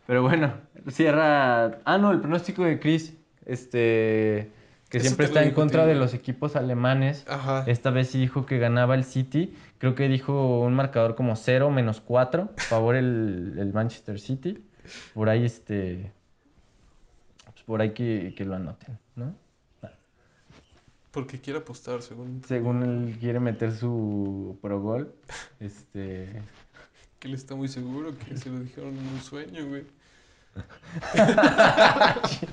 [0.09, 0.55] Pero bueno,
[0.89, 1.78] cierra.
[1.85, 3.15] Ah, no, el pronóstico de Chris.
[3.47, 4.51] Este.
[4.89, 7.24] Que Eso siempre está en contra de los equipos alemanes.
[7.28, 7.62] Ajá.
[7.69, 9.55] Esta vez sí dijo que ganaba el City.
[9.78, 12.51] Creo que dijo un marcador como 0 menos 4.
[12.57, 14.65] Favor el, el Manchester City.
[15.15, 16.12] Por ahí, este.
[17.45, 19.03] Pues por ahí que, que lo anoten, ¿no?
[21.15, 22.43] Porque quiere apostar, según.
[22.47, 25.15] Según él quiere meter su pro gol.
[25.61, 26.43] Este.
[27.20, 29.85] Que él está muy seguro que se lo dijeron en un sueño, güey.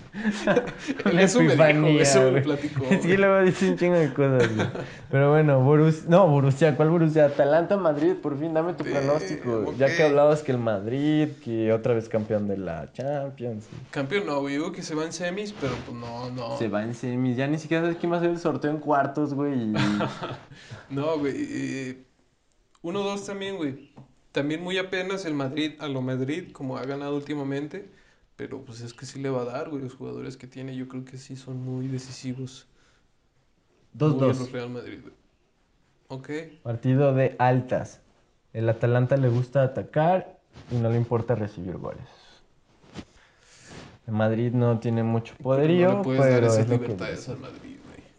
[1.18, 2.86] Eso me dijo, epifanía, eso me platicó.
[2.90, 4.68] Es que luego dice un chingo de cosas, güey.
[5.10, 6.04] Pero bueno, Borussia.
[6.08, 7.26] No, Borussia, ¿cuál Borussia?
[7.26, 9.74] Atalanta, Madrid, por fin, dame tu pronóstico.
[9.78, 9.92] Ya ok.
[9.96, 13.68] que hablabas que el Madrid, que otra vez campeón de la Champions.
[13.92, 14.56] Campeón no, güey.
[14.56, 16.58] Digo que se va en semis, pero pues no, no.
[16.58, 17.38] Se va en semis.
[17.38, 19.74] Ya ni siquiera sabes quién va a hacer el sorteo en cuartos, güey.
[20.90, 21.34] No, güey.
[21.38, 22.04] eh,
[22.84, 23.92] 1-2 también, güey.
[24.32, 27.90] También muy apenas el Madrid, a lo Madrid, como ha ganado últimamente.
[28.38, 29.84] Pero pues es que sí le va a dar, güey.
[29.84, 32.68] Los jugadores que tiene, yo creo que sí son muy decisivos.
[33.94, 34.20] Muy a 2-2.
[34.20, 35.14] los Real Madrid, güey.
[36.08, 36.30] Ok.
[36.64, 38.02] Partido de altas.
[38.54, 40.40] El Atalanta le gusta atacar
[40.72, 42.08] y no le importa recibir goles.
[44.08, 47.38] El Madrid no tiene mucho poderío, no le puedes dar pero esas es libertades al
[47.38, 47.71] Madrid.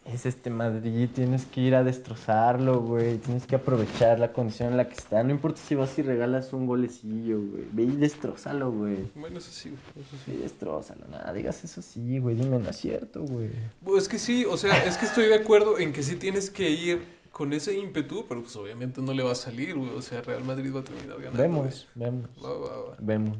[0.05, 1.09] Es este Madrid.
[1.13, 3.17] Tienes que ir a destrozarlo, güey.
[3.17, 5.23] Tienes que aprovechar la condición en la que está.
[5.23, 7.65] No importa si vas y regalas un golecillo, güey.
[7.71, 9.09] Ve y destrozalo, güey.
[9.15, 10.05] Bueno, eso sí, güey.
[10.05, 10.41] Eso Ve y sí.
[10.43, 11.07] destrozalo.
[11.07, 12.35] Nada, digas eso sí, güey.
[12.35, 13.49] Dime, no es cierto, güey.
[13.83, 16.49] Pues es que sí, o sea, es que estoy de acuerdo en que sí tienes
[16.49, 17.01] que ir
[17.31, 19.89] con ese ímpetu, pero pues obviamente no le va a salir, güey.
[19.91, 21.41] O sea, Real Madrid va a terminar ganando.
[21.41, 22.29] Vemos, vemos.
[22.43, 22.95] Va, va, va.
[22.99, 23.37] Vemos.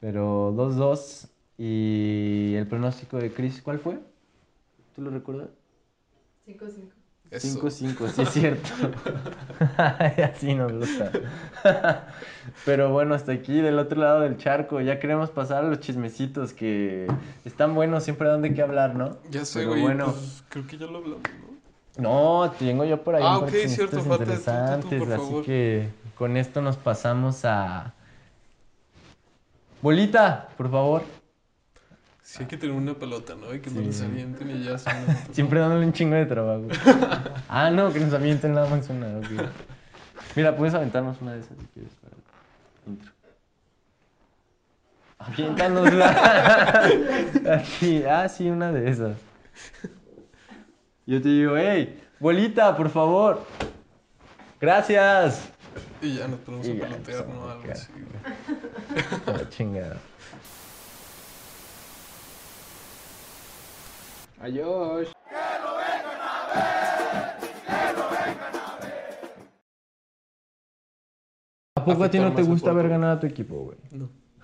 [0.00, 1.28] Pero 2-2.
[1.58, 3.98] ¿Y el pronóstico de Chris cuál fue?
[4.96, 5.48] ¿Tú lo recuerdas?
[6.46, 6.90] 5-5.
[7.30, 7.60] Eso.
[7.60, 8.68] 5-5, sí es cierto.
[9.78, 11.10] Así nos gusta.
[12.66, 14.80] Pero bueno, hasta aquí del otro lado del charco.
[14.82, 17.06] Ya queremos pasar a los chismecitos que
[17.44, 19.16] están buenos, siempre dan de qué hablar, ¿no?
[19.30, 19.82] Ya sé, Pero güey.
[19.82, 21.52] bueno, pues, creo que ya lo hablamos, ¿no?
[21.96, 24.94] No, tengo yo por ahí Ah, un par ok, de cierto, falta tú, tú, tú,
[24.94, 25.44] interesantes, por así favor.
[25.44, 27.94] que con esto nos pasamos a...
[29.80, 31.21] Bolita, por favor.
[32.22, 33.52] Sí hay que tener una pelota, ¿no?
[33.54, 33.78] Y que Sí.
[33.78, 34.90] nos avienten y ya se
[35.32, 36.62] Siempre dándole un chingo de trabajo.
[37.48, 39.18] ah, no, que nos avienten nada más una.
[39.18, 39.48] ok.
[40.36, 42.14] Mira, puedes aventarnos una de esas si quieres para
[42.86, 43.12] el intro.
[45.18, 46.08] Aviéntanosla.
[47.54, 49.16] Así, ah, sí, una de esas.
[51.06, 53.44] Yo te digo, hey, bolita, por favor.
[54.60, 55.48] Gracias.
[56.00, 57.48] Y ya nos ponemos a pelotear, ¿no?
[57.50, 57.88] Algo así.
[64.42, 64.54] Güey.
[64.54, 65.06] La chingada.
[65.06, 65.12] Adiós.
[71.76, 72.90] ¿A poco a ti no te gusta ver cuerpo.
[72.90, 73.78] ganar a tu equipo, güey?
[73.90, 74.08] No.